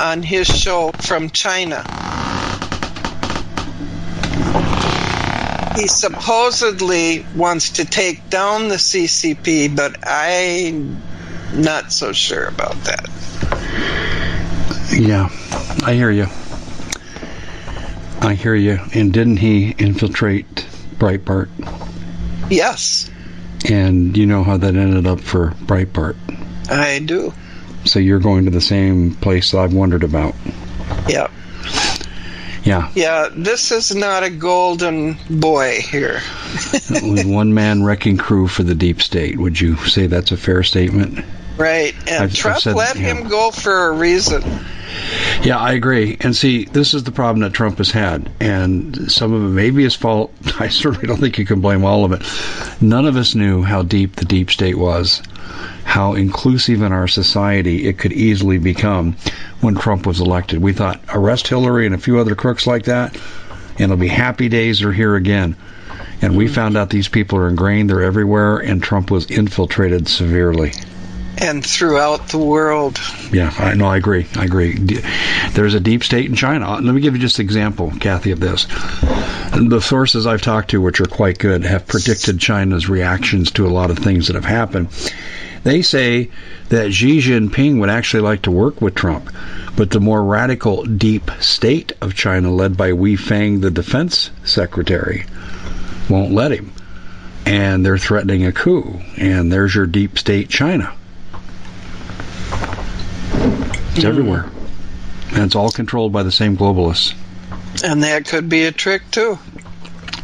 on 0.00 0.22
his 0.22 0.46
show 0.46 0.92
from 0.92 1.30
China. 1.30 1.82
He 5.76 5.88
supposedly 5.88 7.26
wants 7.34 7.72
to 7.72 7.84
take 7.84 8.30
down 8.30 8.68
the 8.68 8.76
CCP, 8.76 9.74
but 9.74 9.96
I'm 10.06 11.02
not 11.54 11.92
so 11.92 12.12
sure 12.12 12.46
about 12.46 12.76
that. 12.84 13.08
Yeah, 14.92 15.28
I 15.84 15.94
hear 15.94 16.10
you. 16.10 16.28
I 18.20 18.34
hear 18.34 18.54
you. 18.54 18.78
And 18.94 19.12
didn't 19.12 19.38
he 19.38 19.70
infiltrate 19.78 20.66
Breitbart? 20.98 21.48
Yes, 22.50 23.10
And 23.68 24.16
you 24.16 24.26
know 24.26 24.44
how 24.44 24.56
that 24.56 24.76
ended 24.76 25.06
up 25.06 25.20
for 25.20 25.50
Breitbart. 25.64 26.16
I 26.70 27.00
do. 27.00 27.32
So 27.84 27.98
you're 27.98 28.20
going 28.20 28.44
to 28.44 28.50
the 28.50 28.60
same 28.60 29.14
place 29.14 29.54
I've 29.54 29.72
wondered 29.72 30.04
about. 30.04 30.34
Yeah. 31.08 31.28
Yeah, 32.64 32.90
Yeah, 32.96 33.28
this 33.32 33.70
is 33.70 33.94
not 33.94 34.24
a 34.24 34.30
golden 34.30 35.16
boy 35.30 35.80
here. 35.80 36.20
one 37.00 37.54
man 37.54 37.84
wrecking 37.84 38.16
crew 38.16 38.48
for 38.48 38.64
the 38.64 38.74
deep 38.74 39.00
state. 39.02 39.38
Would 39.38 39.60
you 39.60 39.76
say 39.76 40.08
that's 40.08 40.32
a 40.32 40.36
fair 40.36 40.64
statement? 40.64 41.24
Right. 41.56 41.94
And 42.06 42.16
I've- 42.16 42.24
I've 42.24 42.34
Trump 42.34 42.60
said- 42.60 42.76
let 42.76 42.96
yeah. 42.96 43.14
him 43.14 43.28
go 43.28 43.50
for 43.50 43.88
a 43.88 43.92
reason. 43.92 44.42
Yeah, 45.42 45.58
I 45.58 45.72
agree. 45.72 46.16
And 46.20 46.34
see, 46.34 46.64
this 46.64 46.94
is 46.94 47.04
the 47.04 47.12
problem 47.12 47.42
that 47.42 47.52
Trump 47.52 47.78
has 47.78 47.90
had, 47.90 48.30
and 48.40 49.10
some 49.10 49.32
of 49.32 49.42
it 49.42 49.48
may 49.48 49.70
be 49.70 49.84
his 49.84 49.94
fault. 49.94 50.32
I 50.58 50.68
certainly 50.68 51.06
don't 51.06 51.20
think 51.20 51.38
you 51.38 51.46
can 51.46 51.60
blame 51.60 51.84
all 51.84 52.04
of 52.04 52.12
it. 52.12 52.22
None 52.80 53.06
of 53.06 53.16
us 53.16 53.34
knew 53.34 53.62
how 53.62 53.82
deep 53.82 54.16
the 54.16 54.24
deep 54.24 54.50
state 54.50 54.78
was, 54.78 55.22
how 55.84 56.14
inclusive 56.14 56.82
in 56.82 56.92
our 56.92 57.08
society 57.08 57.86
it 57.86 57.98
could 57.98 58.12
easily 58.12 58.58
become 58.58 59.16
when 59.60 59.74
Trump 59.74 60.06
was 60.06 60.20
elected. 60.20 60.60
We 60.60 60.72
thought 60.72 61.00
arrest 61.12 61.48
Hillary 61.48 61.86
and 61.86 61.94
a 61.94 61.98
few 61.98 62.18
other 62.18 62.34
crooks 62.34 62.66
like 62.66 62.84
that, 62.84 63.14
and 63.74 63.80
it'll 63.80 63.96
be 63.96 64.08
happy 64.08 64.48
days 64.48 64.82
are 64.82 64.92
here 64.92 65.14
again. 65.14 65.56
And 66.22 66.36
we 66.36 66.46
mm-hmm. 66.46 66.54
found 66.54 66.76
out 66.76 66.90
these 66.90 67.08
people 67.08 67.38
are 67.38 67.48
ingrained, 67.48 67.90
they're 67.90 68.02
everywhere, 68.02 68.58
and 68.58 68.82
Trump 68.82 69.10
was 69.10 69.26
infiltrated 69.30 70.08
severely. 70.08 70.72
And 71.38 71.64
throughout 71.64 72.28
the 72.28 72.38
world. 72.38 72.98
Yeah, 73.30 73.52
I 73.58 73.74
know. 73.74 73.86
I 73.86 73.98
agree. 73.98 74.26
I 74.36 74.44
agree. 74.44 74.74
There's 75.52 75.74
a 75.74 75.80
deep 75.80 76.02
state 76.02 76.26
in 76.26 76.34
China. 76.34 76.80
Let 76.80 76.94
me 76.94 77.00
give 77.00 77.14
you 77.14 77.20
just 77.20 77.38
an 77.38 77.44
example, 77.44 77.92
Kathy, 78.00 78.30
of 78.30 78.40
this. 78.40 78.66
The 79.52 79.80
sources 79.80 80.26
I've 80.26 80.42
talked 80.42 80.70
to, 80.70 80.80
which 80.80 81.00
are 81.00 81.06
quite 81.06 81.38
good, 81.38 81.64
have 81.64 81.86
predicted 81.86 82.40
China's 82.40 82.88
reactions 82.88 83.50
to 83.52 83.66
a 83.66 83.68
lot 83.68 83.90
of 83.90 83.98
things 83.98 84.26
that 84.26 84.34
have 84.34 84.44
happened. 84.46 84.88
They 85.62 85.82
say 85.82 86.30
that 86.68 86.92
Xi 86.92 87.18
Jinping 87.18 87.80
would 87.80 87.90
actually 87.90 88.22
like 88.22 88.42
to 88.42 88.50
work 88.50 88.80
with 88.80 88.94
Trump, 88.94 89.30
but 89.76 89.90
the 89.90 90.00
more 90.00 90.22
radical 90.22 90.84
deep 90.84 91.30
state 91.40 91.92
of 92.00 92.14
China, 92.14 92.50
led 92.52 92.76
by 92.76 92.92
Wei 92.92 93.16
Fang, 93.16 93.60
the 93.60 93.70
defense 93.70 94.30
secretary, 94.44 95.26
won't 96.08 96.32
let 96.32 96.52
him. 96.52 96.72
And 97.44 97.84
they're 97.84 97.98
threatening 97.98 98.46
a 98.46 98.52
coup. 98.52 99.00
And 99.16 99.52
there's 99.52 99.74
your 99.74 99.86
deep 99.86 100.18
state 100.18 100.48
China. 100.48 100.92
It's 103.96 104.04
hmm. 104.04 104.08
everywhere. 104.08 104.50
And 105.32 105.44
it's 105.44 105.56
all 105.56 105.70
controlled 105.70 106.12
by 106.12 106.22
the 106.22 106.32
same 106.32 106.56
globalists. 106.56 107.14
And 107.82 108.02
that 108.02 108.26
could 108.26 108.48
be 108.48 108.64
a 108.64 108.72
trick, 108.72 109.02
too. 109.10 109.38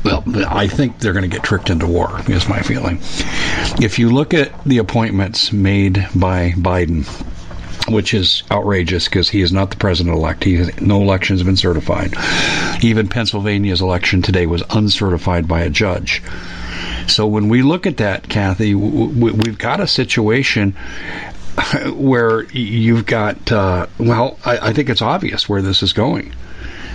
Well, 0.05 0.25
I 0.49 0.69
think 0.69 0.99
they're 0.99 1.13
going 1.13 1.29
to 1.29 1.35
get 1.35 1.45
tricked 1.45 1.71
into 1.71 1.87
war, 1.87 2.21
is 2.27 2.49
my 2.49 2.61
feeling. 2.61 2.99
If 3.81 3.99
you 3.99 4.11
look 4.11 4.35
at 4.35 4.65
the 4.65 4.79
appointments 4.79 5.53
made 5.53 6.07
by 6.15 6.51
Biden, 6.57 7.07
which 7.89 8.15
is 8.15 8.43
outrageous 8.51 9.07
because 9.07 9.29
he 9.29 9.41
is 9.41 9.53
not 9.53 9.71
the 9.71 9.77
president 9.77 10.17
elect. 10.17 10.45
He 10.45 10.57
has, 10.57 10.81
no 10.81 11.03
elections 11.03 11.41
have 11.41 11.47
been 11.47 11.57
certified. 11.57 12.15
Even 12.83 13.09
Pennsylvania's 13.09 13.81
election 13.81 14.23
today 14.23 14.47
was 14.47 14.63
uncertified 14.71 15.49
by 15.49 15.63
a 15.63 15.71
judge. 15.71 16.23
So 17.09 17.27
when 17.27 17.49
we 17.49 17.63
look 17.63 17.87
at 17.87 17.99
that, 17.99 18.29
Kathy, 18.29 18.73
w- 18.73 19.13
w- 19.13 19.35
we've 19.35 19.59
got 19.59 19.81
a 19.81 19.87
situation 19.87 20.77
where 21.95 22.45
you've 22.45 23.07
got, 23.07 23.53
uh, 23.53 23.87
well, 23.99 24.38
I, 24.45 24.69
I 24.69 24.73
think 24.73 24.88
it's 24.88 25.03
obvious 25.03 25.49
where 25.49 25.62
this 25.62 25.83
is 25.83 25.93
going. 25.93 26.35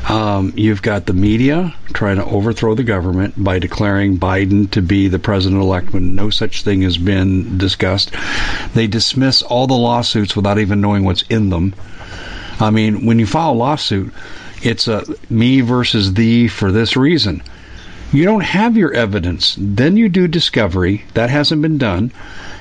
Um, 0.08 0.54
you've 0.56 0.82
got 0.82 1.06
the 1.06 1.14
media 1.14 1.76
trying 1.92 2.16
to 2.16 2.26
overthrow 2.26 2.76
the 2.76 2.84
government 2.84 3.34
by 3.38 3.60
declaring 3.60 4.20
Biden 4.20 4.72
to 4.72 4.82
be 4.82 5.10
the 5.10 5.20
president 5.20 5.62
elect 5.62 5.92
when 5.92 6.16
no 6.16 6.30
such 6.30 6.64
thing 6.64 6.82
has 6.84 6.98
been 6.98 7.58
discussed. 7.58 8.14
They 8.74 8.88
dismiss 8.88 9.42
all 9.42 9.68
the 9.68 9.74
lawsuits 9.74 10.36
without 10.36 10.60
even 10.60 10.80
knowing 10.80 11.04
what's 11.04 11.24
in 11.24 11.50
them. 11.50 11.76
I 12.60 12.70
mean, 12.70 13.06
when 13.06 13.20
you 13.20 13.26
file 13.26 13.52
a 13.52 13.54
lawsuit, 13.54 14.14
it's 14.64 14.88
a 14.88 15.04
me 15.30 15.62
versus 15.62 16.14
thee 16.14 16.48
for 16.48 16.72
this 16.72 16.96
reason. 16.96 17.44
You 18.14 18.24
don't 18.24 18.42
have 18.44 18.78
your 18.78 18.94
evidence. 18.94 19.56
Then 19.60 19.98
you 19.98 20.08
do 20.08 20.30
discovery. 20.30 21.04
That 21.14 21.30
hasn't 21.30 21.62
been 21.62 21.78
done. 21.78 22.12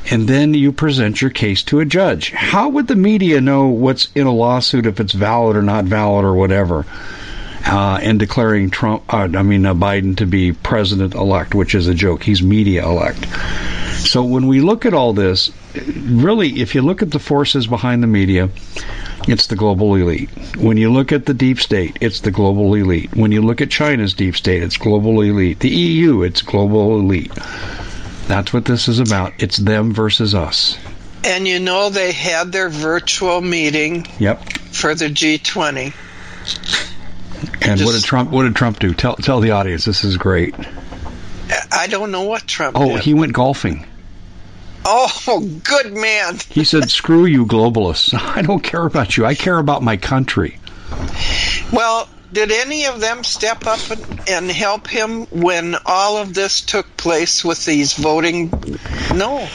And 0.09 0.29
then 0.29 0.55
you 0.55 0.73
present 0.73 1.21
your 1.21 1.31
case 1.31 1.62
to 1.64 1.81
a 1.81 1.85
judge. 1.85 2.31
How 2.31 2.69
would 2.69 2.87
the 2.87 2.97
media 2.97 3.40
know 3.40 3.66
what's 3.66 4.09
in 4.14 4.27
a 4.27 4.33
lawsuit 4.33 4.87
if 4.87 5.01
it's 5.01 5.12
valid 5.12 5.57
or 5.57 5.62
not 5.62 5.85
valid 5.85 6.25
or 6.25 6.35
whatever? 6.35 6.87
Uh, 7.64 7.99
and 8.01 8.19
declaring 8.19 8.71
Trump, 8.71 9.03
uh, 9.12 9.29
I 9.35 9.42
mean 9.42 9.66
uh, 9.66 9.75
Biden, 9.75 10.16
to 10.19 10.27
be 10.27 10.53
president 10.53 11.14
elect, 11.14 11.53
which 11.53 11.75
is 11.75 11.88
a 11.88 11.95
joke. 11.95 12.23
He's 12.23 12.40
media 12.40 12.85
elect. 12.85 13.27
So 13.97 14.23
when 14.23 14.47
we 14.47 14.61
look 14.61 14.87
at 14.87 14.95
all 14.95 15.12
this, 15.12 15.51
really, 15.75 16.61
if 16.61 16.77
you 16.77 16.83
look 16.83 17.03
at 17.03 17.11
the 17.11 17.19
forces 17.19 17.66
behind 17.66 18.05
the 18.05 18.07
media, 18.07 18.51
it's 19.27 19.49
the 19.49 19.57
global 19.57 19.97
elite. 19.97 20.31
When 20.57 20.77
you 20.77 20.92
look 20.92 21.11
at 21.11 21.27
the 21.27 21.35
deep 21.35 21.59
state, 21.59 21.99
it's 22.01 22.21
the 22.21 22.31
global 22.31 22.73
elite. 22.75 23.16
When 23.16 23.33
you 23.33 23.42
look 23.42 23.61
at 23.61 23.71
China's 23.71 24.14
deep 24.14 24.37
state, 24.37 24.62
it's 24.62 24.77
global 24.77 25.21
elite. 25.21 25.59
The 25.59 25.71
EU, 25.71 26.23
it's 26.23 26.42
global 26.42 27.01
elite. 27.01 27.33
That's 28.27 28.53
what 28.53 28.65
this 28.65 28.89
is 28.89 28.99
about. 28.99 29.33
It's 29.39 29.57
them 29.57 29.93
versus 29.93 30.35
us. 30.35 30.77
And 31.25 31.47
you 31.47 31.59
know, 31.61 31.91
they 31.91 32.12
had 32.12 32.53
their 32.53 32.69
virtual 32.69 33.41
meeting 33.41 34.07
Yep. 34.19 34.53
for 34.73 34.95
the 34.95 35.07
G20. 35.09 35.93
And 37.62 37.81
what 37.83 37.95
did 37.95 38.05
Trump? 38.05 38.31
What 38.31 38.45
did 38.45 38.55
Trump 38.57 38.79
do? 38.79 38.95
Tell 38.95 39.17
tell 39.17 39.41
the 39.41 39.51
audience. 39.51 39.85
This 39.85 40.05
is 40.05 40.17
great. 40.17 40.55
I 41.73 41.87
don't 41.89 42.11
know 42.11 42.23
what 42.23 42.47
Trump 42.47 42.77
Oh, 42.79 42.95
did. 42.97 43.01
he 43.05 43.15
went 43.15 43.33
golfing. 43.33 43.87
oh, 44.85 45.41
good 45.65 45.93
man. 45.95 46.39
He 46.49 46.65
said, 46.65 46.91
"Screw 46.91 47.25
you, 47.27 47.45
globalists. 47.47 48.15
I 48.37 48.43
don't 48.43 48.62
care 48.62 48.87
about 48.87 49.17
you. 49.17 49.27
I 49.27 49.35
care 49.35 49.59
about 49.59 49.83
my 49.83 49.97
country." 49.97 50.59
Well, 51.73 52.09
did 52.33 52.51
any 52.51 52.87
of 52.87 53.01
them 53.01 53.25
step 53.25 53.67
up 53.67 53.81
and, 54.29 54.51
help 54.51 54.87
him 54.87 55.27
when 55.27 55.77
all 55.85 56.17
of 56.17 56.35
this 56.35 56.61
took 56.61 56.97
place 56.97 57.45
with 57.45 57.65
these 57.65 57.95
voting? 57.95 58.51
No. 59.15 59.49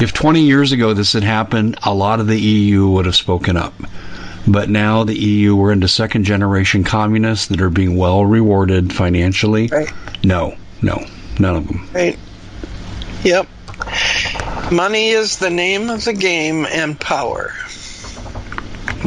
If 0.00 0.12
20 0.12 0.42
years 0.42 0.72
ago 0.72 0.94
this 0.94 1.12
had 1.12 1.24
happened, 1.24 1.78
a 1.82 1.94
lot 1.94 2.20
of 2.20 2.26
the 2.26 2.40
EU 2.40 2.88
would 2.88 3.06
have 3.06 3.16
spoken 3.16 3.56
up. 3.56 3.74
But 4.46 4.70
now 4.70 5.04
the 5.04 5.18
EU, 5.18 5.56
we're 5.56 5.72
into 5.72 5.88
second 5.88 6.24
generation 6.24 6.84
communists 6.84 7.46
that 7.48 7.60
are 7.60 7.70
being 7.70 7.96
well 7.96 8.24
rewarded 8.24 8.92
financially. 8.92 9.66
Right. 9.66 9.92
No, 10.22 10.56
no, 10.82 11.04
none 11.38 11.56
of 11.56 11.66
them. 11.66 11.88
Right. 11.92 12.18
Yep. 13.24 13.48
Money 14.70 15.08
is 15.08 15.38
the 15.38 15.50
name 15.50 15.90
of 15.90 16.04
the 16.04 16.12
game 16.12 16.66
and 16.66 16.98
power. 16.98 17.52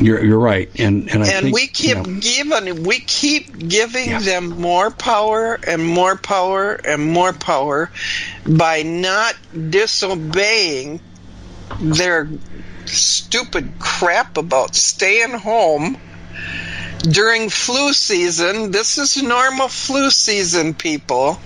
You're 0.01 0.23
you're 0.23 0.39
right, 0.39 0.69
and 0.79 1.09
and 1.09 1.23
I 1.23 1.27
and 1.27 1.43
think, 1.43 1.55
we 1.55 1.67
keep 1.67 1.89
you 1.89 1.95
know, 1.95 2.19
giving 2.19 2.83
we 2.83 2.99
keep 3.01 3.67
giving 3.67 4.09
Yeah. 4.11 4.19
them 4.19 4.61
more 4.61 4.91
power 4.91 5.59
and 5.67 5.85
more 5.85 6.15
power 6.15 6.73
and 6.73 7.05
more 7.05 7.33
power 7.33 7.91
by 8.47 8.83
not 8.83 9.35
disobeying 9.69 11.01
their 11.81 12.29
stupid 12.85 13.73
crap 13.79 14.37
about 14.37 14.75
staying 14.75 15.33
home 15.33 15.97
during 17.01 17.49
flu 17.49 17.93
season. 17.93 18.71
This 18.71 18.97
is 18.97 19.21
normal 19.21 19.67
flu 19.67 20.09
season, 20.09 20.73
people. 20.73 21.39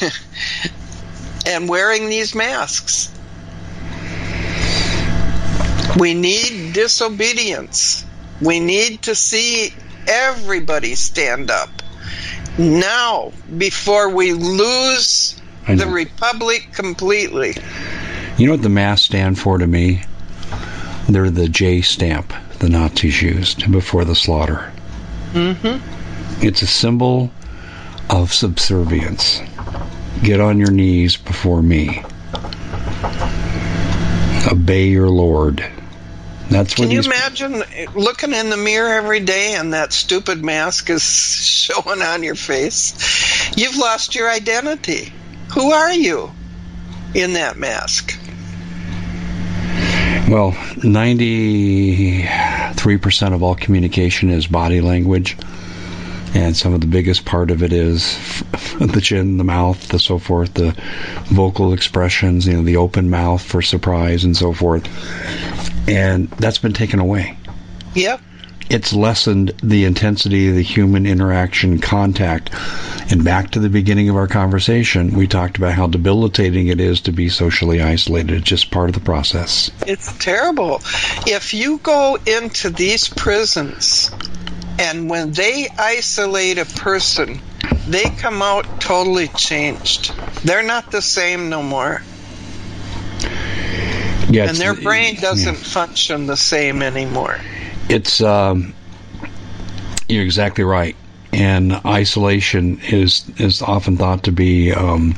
and 1.46 1.68
wearing 1.68 2.08
these 2.08 2.34
masks. 2.34 3.10
We 5.98 6.14
need 6.14 6.72
disobedience. 6.72 8.04
We 8.40 8.60
need 8.60 9.02
to 9.02 9.14
see 9.14 9.74
everybody 10.08 10.94
stand 10.94 11.50
up 11.50 11.70
now 12.58 13.32
before 13.56 14.10
we 14.10 14.32
lose 14.32 15.40
the 15.66 15.86
republic 15.86 16.68
completely. 16.72 17.54
You 18.36 18.46
know 18.46 18.52
what 18.52 18.62
the 18.62 18.68
masks 18.68 19.06
stand 19.06 19.38
for 19.38 19.58
to 19.58 19.66
me? 19.66 20.02
They're 21.08 21.30
the 21.30 21.48
J 21.48 21.82
stamp 21.82 22.32
the 22.58 22.68
Nazis 22.68 23.20
used 23.20 23.70
before 23.70 24.04
the 24.04 24.14
slaughter. 24.14 24.72
Mm-hmm. 25.32 26.46
It's 26.46 26.62
a 26.62 26.66
symbol 26.66 27.30
of 28.08 28.32
subservience. 28.32 29.40
Get 30.22 30.40
on 30.40 30.58
your 30.58 30.70
knees 30.70 31.16
before 31.16 31.62
me. 31.62 32.02
Obey 34.50 34.86
your 34.86 35.08
Lord. 35.08 35.64
That's 36.52 36.74
Can 36.74 36.90
you 36.90 37.00
imagine 37.00 37.62
looking 37.94 38.32
in 38.32 38.50
the 38.50 38.56
mirror 38.56 38.92
every 38.92 39.20
day 39.20 39.54
and 39.54 39.72
that 39.72 39.92
stupid 39.92 40.44
mask 40.44 40.90
is 40.90 41.02
showing 41.02 42.02
on 42.02 42.22
your 42.22 42.34
face? 42.34 43.56
You've 43.56 43.76
lost 43.76 44.14
your 44.14 44.30
identity. 44.30 45.12
Who 45.54 45.72
are 45.72 45.92
you 45.92 46.30
in 47.14 47.34
that 47.34 47.56
mask? 47.56 48.18
Well, 50.28 50.52
93% 50.52 53.34
of 53.34 53.42
all 53.42 53.54
communication 53.54 54.30
is 54.30 54.46
body 54.46 54.80
language. 54.80 55.36
And 56.34 56.56
some 56.56 56.72
of 56.72 56.80
the 56.80 56.86
biggest 56.86 57.26
part 57.26 57.50
of 57.50 57.62
it 57.62 57.74
is 57.74 58.42
the 58.80 59.02
chin, 59.02 59.36
the 59.36 59.44
mouth, 59.44 59.88
the 59.88 59.98
so 59.98 60.18
forth, 60.18 60.54
the 60.54 60.74
vocal 61.24 61.74
expressions, 61.74 62.46
you 62.46 62.54
know, 62.54 62.62
the 62.62 62.78
open 62.78 63.10
mouth 63.10 63.42
for 63.42 63.60
surprise 63.60 64.24
and 64.24 64.34
so 64.34 64.54
forth. 64.54 64.88
And 65.88 66.28
that's 66.30 66.58
been 66.58 66.72
taken 66.72 67.00
away. 67.00 67.36
Yeah. 67.94 68.18
It's 68.70 68.92
lessened 68.92 69.50
the 69.62 69.84
intensity 69.84 70.48
of 70.48 70.54
the 70.54 70.62
human 70.62 71.04
interaction 71.04 71.78
contact. 71.78 72.50
And 73.10 73.24
back 73.24 73.50
to 73.50 73.60
the 73.60 73.68
beginning 73.68 74.08
of 74.08 74.16
our 74.16 74.28
conversation, 74.28 75.14
we 75.14 75.26
talked 75.26 75.58
about 75.58 75.74
how 75.74 75.88
debilitating 75.88 76.68
it 76.68 76.80
is 76.80 77.02
to 77.02 77.12
be 77.12 77.28
socially 77.28 77.82
isolated. 77.82 78.30
It's 78.30 78.48
just 78.48 78.70
part 78.70 78.88
of 78.88 78.94
the 78.94 79.00
process. 79.00 79.70
It's 79.86 80.16
terrible. 80.18 80.80
If 81.26 81.52
you 81.52 81.78
go 81.78 82.16
into 82.24 82.70
these 82.70 83.08
prisons 83.08 84.10
and 84.78 85.10
when 85.10 85.32
they 85.32 85.68
isolate 85.78 86.58
a 86.58 86.64
person, 86.64 87.40
they 87.86 88.04
come 88.04 88.40
out 88.40 88.80
totally 88.80 89.28
changed. 89.28 90.14
They're 90.44 90.62
not 90.62 90.90
the 90.90 91.02
same 91.02 91.50
no 91.50 91.62
more. 91.62 92.02
Yeah, 94.32 94.48
And 94.48 94.56
their 94.56 94.74
brain 94.74 95.16
doesn't 95.16 95.56
function 95.56 96.26
the 96.26 96.38
same 96.38 96.80
anymore. 96.80 97.38
It's 97.90 98.22
um, 98.22 98.72
you're 100.08 100.24
exactly 100.24 100.64
right, 100.64 100.96
and 101.34 101.74
isolation 101.84 102.80
is 102.80 103.30
is 103.36 103.60
often 103.60 103.98
thought 103.98 104.24
to 104.24 104.32
be 104.32 104.72
um, 104.72 105.14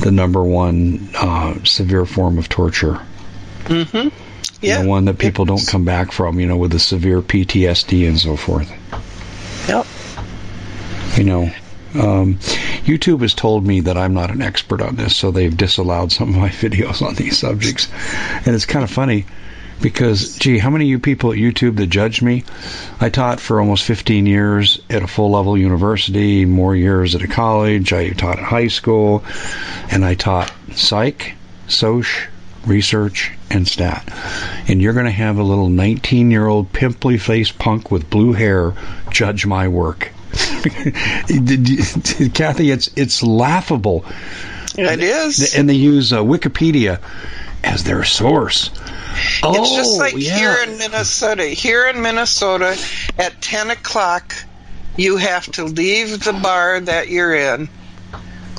the 0.00 0.10
number 0.10 0.42
one 0.42 1.08
uh, 1.14 1.62
severe 1.62 2.04
form 2.04 2.36
of 2.36 2.48
torture. 2.48 3.00
Mm-hmm. 3.66 4.08
Yeah. 4.60 4.82
the 4.82 4.88
one 4.88 5.04
that 5.04 5.18
people 5.18 5.44
don't 5.44 5.64
come 5.64 5.84
back 5.84 6.10
from. 6.10 6.40
You 6.40 6.48
know, 6.48 6.56
with 6.56 6.72
the 6.72 6.80
severe 6.80 7.22
PTSD 7.22 8.08
and 8.08 8.18
so 8.18 8.34
forth. 8.34 8.68
Yep. 9.68 9.86
You 11.16 11.24
know, 11.24 11.50
um, 11.98 12.34
YouTube 12.84 13.20
has 13.20 13.34
told 13.34 13.66
me 13.66 13.80
that 13.80 13.96
I'm 13.96 14.14
not 14.14 14.30
an 14.30 14.42
expert 14.42 14.80
on 14.80 14.96
this, 14.96 15.16
so 15.16 15.30
they've 15.30 15.56
disallowed 15.56 16.12
some 16.12 16.30
of 16.30 16.36
my 16.36 16.48
videos 16.64 17.02
on 17.02 17.14
these 17.14 17.38
subjects, 17.38 17.88
and 18.46 18.54
it's 18.54 18.66
kind 18.66 18.84
of 18.84 18.90
funny. 18.90 19.26
Because, 19.80 20.36
gee, 20.38 20.58
how 20.58 20.70
many 20.70 20.86
of 20.86 20.88
you 20.88 20.98
people 20.98 21.30
at 21.30 21.38
YouTube 21.38 21.76
that 21.76 21.86
judge 21.86 22.20
me? 22.20 22.42
I 23.00 23.10
taught 23.10 23.38
for 23.38 23.60
almost 23.60 23.84
15 23.84 24.26
years 24.26 24.80
at 24.90 25.04
a 25.04 25.06
full 25.06 25.30
level 25.30 25.56
university, 25.56 26.44
more 26.44 26.74
years 26.74 27.14
at 27.14 27.22
a 27.22 27.28
college. 27.28 27.92
I 27.92 28.10
taught 28.10 28.40
at 28.40 28.44
high 28.44 28.66
school, 28.66 29.22
and 29.88 30.04
I 30.04 30.14
taught 30.14 30.52
psych, 30.74 31.34
soc, 31.68 32.06
research, 32.66 33.32
and 33.50 33.68
stat. 33.68 34.12
And 34.66 34.82
you're 34.82 34.94
going 34.94 35.06
to 35.06 35.12
have 35.12 35.38
a 35.38 35.44
little 35.44 35.68
19 35.68 36.30
year 36.30 36.46
old 36.46 36.72
pimply 36.72 37.18
faced 37.18 37.58
punk 37.58 37.90
with 37.90 38.10
blue 38.10 38.32
hair 38.32 38.74
judge 39.10 39.46
my 39.46 39.68
work. 39.68 40.12
Kathy, 42.34 42.70
it's 42.70 42.88
it's 42.96 43.22
laughable, 43.22 44.04
It 44.76 45.00
is. 45.00 45.54
and 45.54 45.68
they 45.68 45.74
use 45.74 46.12
uh, 46.12 46.18
Wikipedia 46.22 47.00
as 47.64 47.84
their 47.84 48.04
source. 48.04 48.70
It's 49.42 49.70
just 49.74 49.94
Oh, 49.94 49.98
like 49.98 50.14
yeah. 50.16 50.38
here 50.38 50.56
in 50.64 50.78
Minnesota. 50.78 51.44
Here 51.44 51.86
in 51.88 52.02
Minnesota, 52.02 52.76
at 53.18 53.40
10 53.40 53.70
o'clock, 53.70 54.34
you 54.96 55.16
have 55.16 55.50
to 55.52 55.64
leave 55.64 56.22
the 56.22 56.32
bar 56.34 56.78
that 56.80 57.08
you're 57.08 57.34
in 57.34 57.68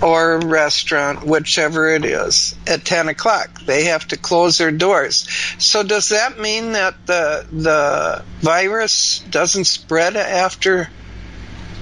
or 0.01 0.39
restaurant, 0.39 1.23
whichever 1.25 1.89
it 1.89 2.05
is, 2.05 2.55
at 2.67 2.85
10 2.85 3.09
o'clock. 3.09 3.62
They 3.62 3.85
have 3.85 4.07
to 4.09 4.17
close 4.17 4.57
their 4.57 4.71
doors. 4.71 5.27
So 5.59 5.83
does 5.83 6.09
that 6.09 6.39
mean 6.39 6.73
that 6.73 6.95
the 7.05 7.45
the 7.51 8.23
virus 8.41 9.19
doesn't 9.29 9.65
spread 9.65 10.15
after? 10.17 10.89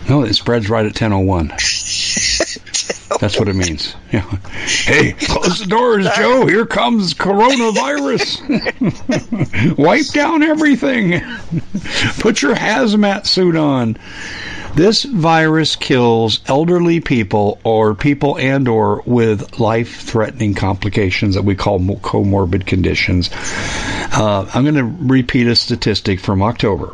No, 0.10 0.24
it 0.24 0.34
spreads 0.34 0.70
right 0.70 0.86
at 0.86 0.94
10:01. 0.94 1.50
That's 3.20 3.40
what 3.40 3.48
it 3.48 3.56
means. 3.56 3.96
Yeah. 4.12 4.22
Hey, 4.22 5.14
close 5.14 5.60
the 5.60 5.66
doors, 5.66 6.08
Joe. 6.16 6.46
Here 6.46 6.66
comes 6.66 7.14
coronavirus. 7.14 8.42
Wipe 9.78 10.08
down 10.08 10.44
everything. 10.44 11.22
Put 12.20 12.42
your 12.42 12.54
hazmat 12.56 13.26
suit 13.26 13.56
on. 13.56 13.98
This 14.76 15.04
virus 15.04 15.76
kills 15.76 16.42
elderly 16.46 17.00
people 17.00 17.60
or 17.64 17.96
people 17.96 18.38
and 18.38 18.68
or 18.68 19.02
with 19.06 19.60
life-threatening 19.60 20.54
complications 20.54 21.34
that 21.36 21.44
we 21.44 21.56
call 21.56 21.80
comorbid 21.80 22.68
conditions. 22.68 23.32
Uh, 23.34 24.48
I'm 24.54 24.64
going 24.64 24.76
to 24.76 24.84
repeat 24.84 25.48
a 25.48 25.56
statistic 25.56 26.20
from 26.20 26.44
October. 26.44 26.94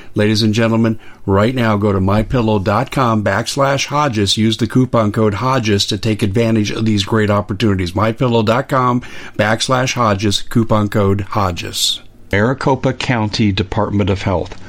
Ladies 0.13 0.43
and 0.43 0.53
gentlemen, 0.53 0.99
right 1.25 1.55
now 1.55 1.77
go 1.77 1.93
to 1.93 1.99
mypillow.com 1.99 3.23
backslash 3.23 3.85
Hodges. 3.85 4.35
Use 4.35 4.57
the 4.57 4.67
coupon 4.67 5.13
code 5.13 5.35
Hodges 5.35 5.85
to 5.85 5.97
take 5.97 6.21
advantage 6.21 6.69
of 6.69 6.85
these 6.85 7.05
great 7.05 7.29
opportunities. 7.29 7.93
Mypillow.com 7.93 9.01
backslash 9.37 9.93
Hodges, 9.93 10.41
coupon 10.41 10.89
code 10.89 11.21
Hodges. 11.21 12.01
Maricopa 12.31 12.93
County 12.93 13.53
Department 13.53 14.09
of 14.09 14.21
Health. 14.21 14.61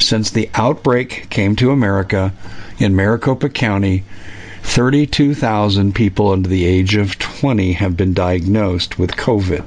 Since 0.00 0.30
the 0.30 0.50
outbreak 0.54 1.28
came 1.30 1.54
to 1.56 1.70
America 1.70 2.32
in 2.78 2.96
Maricopa 2.96 3.48
County, 3.48 4.04
32,000 4.62 5.94
people 5.94 6.30
under 6.30 6.48
the 6.48 6.64
age 6.64 6.96
of 6.96 7.18
20 7.18 7.72
have 7.74 7.96
been 7.96 8.12
diagnosed 8.12 8.98
with 8.98 9.12
COVID. 9.12 9.64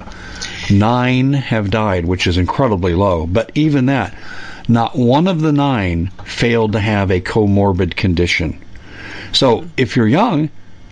Nine 0.71 1.33
have 1.33 1.69
died, 1.69 2.05
which 2.05 2.27
is 2.27 2.37
incredibly 2.37 2.93
low. 2.93 3.25
But 3.25 3.51
even 3.55 3.87
that, 3.87 4.13
not 4.67 4.97
one 4.97 5.27
of 5.27 5.41
the 5.41 5.53
nine 5.53 6.07
failed 6.25 6.73
to 6.73 6.79
have 6.79 7.11
a 7.11 7.21
comorbid 7.21 7.95
condition. 7.95 8.63
So 9.31 9.67
if 9.77 9.95
you're 9.95 10.07
young, 10.07 10.49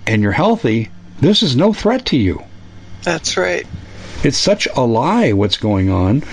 and 0.07 0.21
you're 0.21 0.31
healthy, 0.31 0.89
this 1.19 1.43
is 1.43 1.55
no 1.55 1.73
threat 1.73 2.07
to 2.07 2.17
you. 2.17 2.43
That's 3.03 3.37
right. 3.37 3.65
It's 4.23 4.37
such 4.37 4.67
a 4.75 4.81
lie 4.81 5.33
what's 5.33 5.57
going 5.57 5.89
on. 5.89 6.23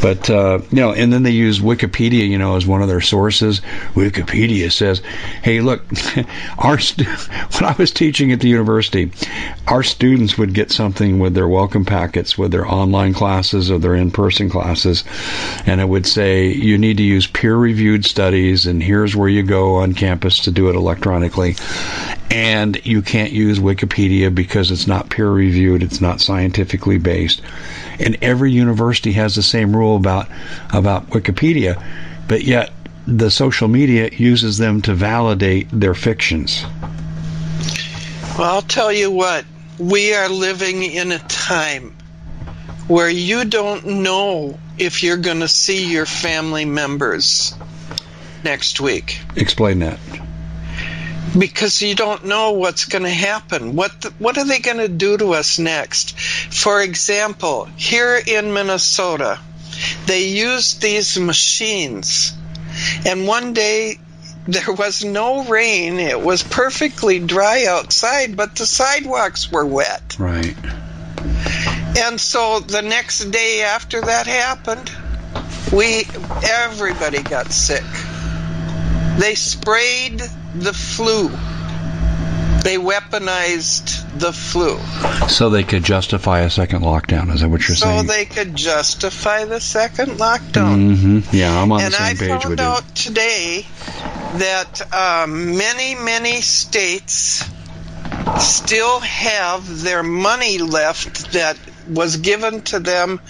But 0.00 0.30
uh, 0.30 0.60
you 0.70 0.80
know, 0.80 0.92
and 0.92 1.12
then 1.12 1.22
they 1.22 1.30
use 1.30 1.60
Wikipedia, 1.60 2.28
you 2.28 2.38
know, 2.38 2.56
as 2.56 2.66
one 2.66 2.82
of 2.82 2.88
their 2.88 3.00
sources. 3.00 3.60
Wikipedia 3.94 4.70
says, 4.72 5.02
"Hey, 5.42 5.60
look, 5.60 5.84
our 6.58 6.78
stu- 6.78 7.04
when 7.58 7.64
I 7.64 7.74
was 7.78 7.90
teaching 7.90 8.32
at 8.32 8.40
the 8.40 8.48
university, 8.48 9.12
our 9.68 9.82
students 9.82 10.38
would 10.38 10.54
get 10.54 10.72
something 10.72 11.18
with 11.18 11.34
their 11.34 11.48
welcome 11.48 11.84
packets, 11.84 12.38
with 12.38 12.52
their 12.52 12.66
online 12.66 13.14
classes 13.14 13.70
or 13.70 13.78
their 13.78 13.94
in-person 13.94 14.50
classes, 14.50 15.04
and 15.66 15.80
it 15.80 15.88
would 15.88 16.06
say 16.06 16.52
you 16.52 16.78
need 16.78 16.96
to 16.96 17.02
use 17.02 17.26
peer-reviewed 17.26 18.04
studies, 18.04 18.66
and 18.66 18.82
here's 18.82 19.14
where 19.14 19.28
you 19.28 19.42
go 19.42 19.76
on 19.76 19.92
campus 19.92 20.40
to 20.40 20.50
do 20.50 20.68
it 20.68 20.76
electronically." 20.76 21.56
And 22.30 22.80
you 22.86 23.02
can't 23.02 23.30
use 23.30 23.58
Wikipedia 23.58 24.34
because 24.34 24.70
it's 24.70 24.86
not 24.86 25.10
peer 25.10 25.30
reviewed, 25.30 25.82
it's 25.82 26.00
not 26.00 26.18
scientifically 26.18 26.96
based 26.96 27.42
and 28.02 28.18
every 28.22 28.52
university 28.52 29.12
has 29.12 29.34
the 29.34 29.42
same 29.42 29.76
rule 29.76 29.96
about 29.96 30.28
about 30.72 31.10
Wikipedia, 31.10 31.82
but 32.28 32.42
yet 32.42 32.70
the 33.06 33.30
social 33.30 33.68
media 33.68 34.10
uses 34.12 34.58
them 34.58 34.82
to 34.82 34.94
validate 34.94 35.68
their 35.72 35.94
fictions. 35.94 36.64
Well, 38.38 38.54
I'll 38.54 38.62
tell 38.62 38.92
you 38.92 39.10
what, 39.10 39.44
we 39.78 40.14
are 40.14 40.28
living 40.28 40.82
in 40.82 41.12
a 41.12 41.18
time 41.18 41.94
where 42.88 43.10
you 43.10 43.44
don't 43.44 43.86
know 44.02 44.58
if 44.78 45.02
you're 45.02 45.16
going 45.16 45.40
to 45.40 45.48
see 45.48 45.90
your 45.90 46.06
family 46.06 46.64
members 46.64 47.54
next 48.44 48.80
week. 48.80 49.20
Explain 49.36 49.80
that 49.80 49.98
because 51.38 51.80
you 51.80 51.94
don't 51.94 52.26
know 52.26 52.52
what's 52.52 52.84
going 52.84 53.04
to 53.04 53.10
happen. 53.10 53.74
What 53.74 54.02
the, 54.02 54.10
what 54.18 54.36
are 54.38 54.44
they 54.44 54.58
going 54.58 54.78
to 54.78 54.88
do 54.88 55.16
to 55.16 55.34
us 55.34 55.58
next? 55.58 56.18
For 56.18 56.80
example, 56.80 57.66
here 57.76 58.20
in 58.24 58.52
Minnesota, 58.52 59.38
they 60.06 60.28
used 60.28 60.82
these 60.82 61.18
machines, 61.18 62.32
and 63.06 63.26
one 63.26 63.54
day 63.54 63.98
there 64.46 64.72
was 64.72 65.04
no 65.04 65.44
rain. 65.44 65.98
It 65.98 66.20
was 66.20 66.42
perfectly 66.42 67.18
dry 67.18 67.66
outside, 67.66 68.36
but 68.36 68.56
the 68.56 68.66
sidewalks 68.66 69.50
were 69.50 69.64
wet. 69.64 70.16
Right. 70.18 70.56
And 71.96 72.20
so 72.20 72.60
the 72.60 72.82
next 72.82 73.30
day 73.30 73.62
after 73.62 74.00
that 74.00 74.26
happened, 74.26 74.90
we 75.72 76.06
everybody 76.42 77.22
got 77.22 77.52
sick. 77.52 77.84
They 79.18 79.34
sprayed 79.34 80.22
the 80.54 80.72
flu. 80.72 81.28
They 82.62 82.76
weaponized 82.76 84.18
the 84.18 84.32
flu. 84.32 84.78
So 85.28 85.50
they 85.50 85.64
could 85.64 85.82
justify 85.82 86.40
a 86.40 86.50
second 86.50 86.82
lockdown. 86.82 87.34
Is 87.34 87.40
that 87.40 87.48
what 87.48 87.66
you're 87.66 87.76
so 87.76 87.86
saying? 87.86 88.06
So 88.06 88.12
they 88.12 88.24
could 88.24 88.54
justify 88.54 89.44
the 89.44 89.60
second 89.60 90.12
lockdown. 90.12 90.96
Mm-hmm. 90.96 91.36
Yeah, 91.36 91.60
I'm 91.60 91.72
on 91.72 91.80
and 91.80 91.92
the 91.92 91.96
same 91.96 92.04
I 92.04 92.10
page 92.10 92.20
with 92.20 92.28
you. 92.44 92.50
And 92.52 92.60
I 92.60 92.64
found 92.66 92.84
out 92.84 92.94
today 92.94 93.66
that 94.34 94.94
um, 94.94 95.56
many, 95.56 95.96
many 95.96 96.40
states 96.40 97.44
still 98.38 99.00
have 99.00 99.82
their 99.82 100.04
money 100.04 100.58
left 100.58 101.32
that 101.32 101.58
was 101.88 102.18
given 102.18 102.62
to 102.62 102.78
them 102.78 103.20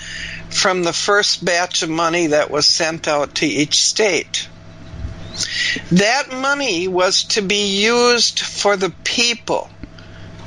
from 0.50 0.82
the 0.82 0.92
first 0.92 1.42
batch 1.42 1.82
of 1.82 1.88
money 1.88 2.28
that 2.28 2.50
was 2.50 2.66
sent 2.66 3.08
out 3.08 3.36
to 3.36 3.46
each 3.46 3.82
state. 3.82 4.48
That 5.92 6.32
money 6.32 6.88
was 6.88 7.24
to 7.24 7.42
be 7.42 7.80
used 7.82 8.40
for 8.40 8.76
the 8.76 8.90
people, 9.04 9.70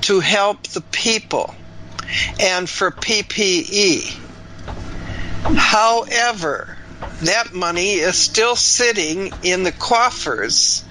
to 0.02 0.20
help 0.20 0.68
the 0.68 0.82
people, 0.82 1.56
and 2.40 2.70
for 2.70 2.92
PPE. 2.92 4.22
However, 5.44 6.78
that 7.24 7.54
money 7.54 7.94
is 7.94 8.18
still 8.18 8.56
sitting 8.56 9.32
in 9.44 9.64
the 9.64 9.72
coffers 9.72 10.84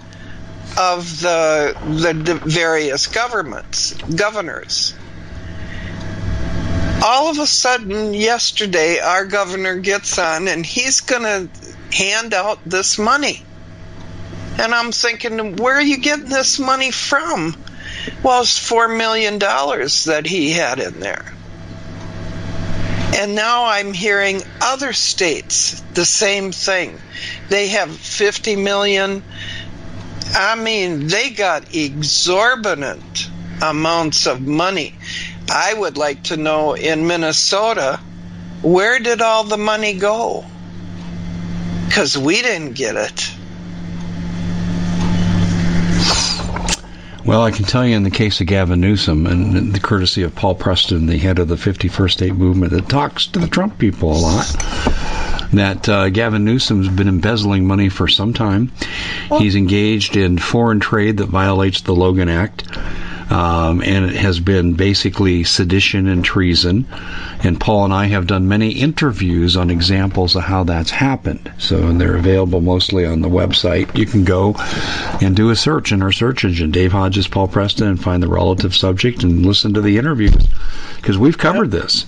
of 0.78 1.20
the, 1.20 1.76
the 1.84 2.34
various 2.34 3.07
governments, 3.07 3.92
governors. 3.95 4.95
All 7.05 7.28
of 7.28 7.38
a 7.38 7.47
sudden, 7.47 8.14
yesterday, 8.14 8.99
our 8.99 9.26
governor 9.26 9.76
gets 9.76 10.18
on 10.18 10.49
and 10.49 10.64
he's 10.64 11.01
going 11.01 11.22
to 11.22 11.49
hand 11.95 12.32
out 12.32 12.59
this 12.64 12.99
money. 12.99 13.42
And 14.59 14.74
I'm 14.74 14.92
thinking, 14.92 15.57
where 15.57 15.74
are 15.74 15.82
you 15.82 15.98
getting 15.98 16.28
this 16.28 16.59
money 16.59 16.90
from? 16.90 17.57
Well, 18.22 18.42
it's 18.42 18.59
four 18.59 18.88
million 18.88 19.38
dollars 19.38 20.05
that 20.05 20.26
he 20.26 20.50
had 20.50 20.78
in 20.78 21.00
there. 21.00 21.34
And 23.16 23.34
now 23.34 23.66
I'm 23.66 23.92
hearing 23.92 24.42
other 24.61 24.92
states 24.92 25.80
the 25.94 26.05
same 26.05 26.50
thing. 26.50 26.98
They 27.48 27.68
have 27.68 27.90
50 27.90 28.57
million. 28.57 29.22
I 30.34 30.57
mean, 30.57 31.07
they 31.07 31.30
got 31.30 31.74
exorbitant 31.74 33.28
amounts 33.62 34.26
of 34.26 34.40
money. 34.40 34.94
I 35.48 35.74
would 35.74 35.96
like 35.96 36.24
to 36.24 36.36
know 36.36 36.74
in 36.74 37.07
Minnesota, 37.07 38.00
where 38.62 38.98
did 38.98 39.20
all 39.20 39.44
the 39.44 39.59
money 39.59 39.94
go? 39.94 40.44
Because 41.86 42.18
we 42.18 42.42
didn't 42.42 42.72
get 42.72 42.96
it. 42.96 43.34
Well, 47.25 47.43
I 47.43 47.53
can 47.53 47.64
tell 47.64 47.87
you 47.87 47.97
in 47.97 48.03
the 48.03 48.11
case 48.11 48.43
of 48.43 48.49
Gavin 48.49 48.83
Newsom, 48.83 49.27
and 49.27 49.72
the 49.72 49.81
courtesy 49.81 50.25
of 50.25 50.35
Paul 50.35 50.55
Preston, 50.55 51.07
the 51.07 51.16
head 51.16 51.39
of 51.39 51.49
the 51.49 51.55
51st 51.57 52.11
State 52.11 52.35
Movement, 52.35 52.72
that 52.72 52.91
talks 52.91 53.27
to 53.29 53.39
the 53.39 53.49
Trump 53.49 53.79
people 53.79 54.12
a 54.12 54.20
lot, 54.20 54.47
that 55.55 55.89
uh, 55.89 56.11
Gavin 56.11 56.45
Newsom's 56.45 56.89
been 56.89 57.09
embezzling 57.09 57.66
money 57.66 57.89
for 57.89 58.09
some 58.09 58.35
time. 58.35 58.72
He's 59.39 59.57
engaged 59.57 60.18
in 60.18 60.37
foreign 60.37 60.81
trade 60.81 61.16
that 61.16 61.31
violates 61.31 61.81
the 61.81 61.95
Logan 61.95 62.29
Act. 62.29 62.64
Um, 63.31 63.83
and 63.83 64.05
it 64.05 64.16
has 64.16 64.39
been 64.39 64.75
basically 64.75 65.45
sedition 65.45 66.09
and 66.09 66.25
treason. 66.25 66.87
And 67.43 67.59
Paul 67.59 67.85
and 67.85 67.95
I 67.95 68.07
have 68.07 68.27
done 68.27 68.49
many 68.49 68.70
interviews 68.70 69.57
on 69.57 69.70
examples 69.70 70.37
of 70.37 70.43
how 70.43 70.64
that's 70.64 70.91
happened. 70.91 71.51
So 71.59 71.93
they're 71.93 72.16
available 72.16 72.61
mostly 72.61 73.07
on 73.07 73.22
the 73.22 73.29
website. 73.29 73.97
You 73.97 74.07
can 74.07 74.25
go 74.25 74.55
and 75.20 75.35
do 75.35 75.51
a 75.51 75.57
search 75.57 75.91
in 75.93 76.03
our 76.03 76.12
search 76.12 76.45
engine, 76.45 76.70
Dave 76.70 76.93
Hodges, 76.93 77.27
Paul 77.29 77.49
Preston, 77.49 77.89
and 77.89 78.03
find 78.03 78.22
the 78.22 78.29
relative 78.29 78.75
subject 78.75 79.22
and 79.22 79.45
listen 79.47 79.75
to 79.75 79.81
the 79.81 79.99
interviews 79.99 80.47
because 80.97 81.18
we've 81.18 81.39
covered 81.39 81.70
this. 81.70 82.07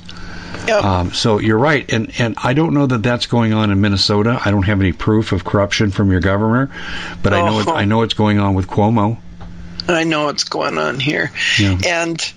Yep. 0.67 0.85
Um, 0.85 1.13
so 1.13 1.39
you're 1.39 1.59
right, 1.59 1.91
and 1.93 2.11
and 2.19 2.35
I 2.43 2.53
don't 2.53 2.75
know 2.75 2.87
that 2.87 3.03
that's 3.03 3.27
going 3.27 3.53
on 3.53 3.71
in 3.71 3.81
Minnesota. 3.81 4.41
I 4.45 4.51
don't 4.51 4.65
have 4.65 4.81
any 4.81 4.93
proof 4.93 5.33
of 5.33 5.45
corruption 5.45 5.91
from 5.91 6.11
your 6.11 6.21
governor, 6.21 6.71
but 7.23 7.33
oh. 7.33 7.37
I 7.37 7.47
know 7.47 7.61
it, 7.61 7.69
I 7.69 7.85
know 7.85 8.03
it's 8.03 8.15
going 8.15 8.39
on 8.39 8.55
with 8.55 8.67
Cuomo. 8.67 9.19
I 9.89 10.05
know 10.05 10.27
what's 10.27 10.45
going 10.45 10.79
on 10.79 11.01
here. 11.01 11.33
Yeah. 11.59 11.79
And 11.85 12.33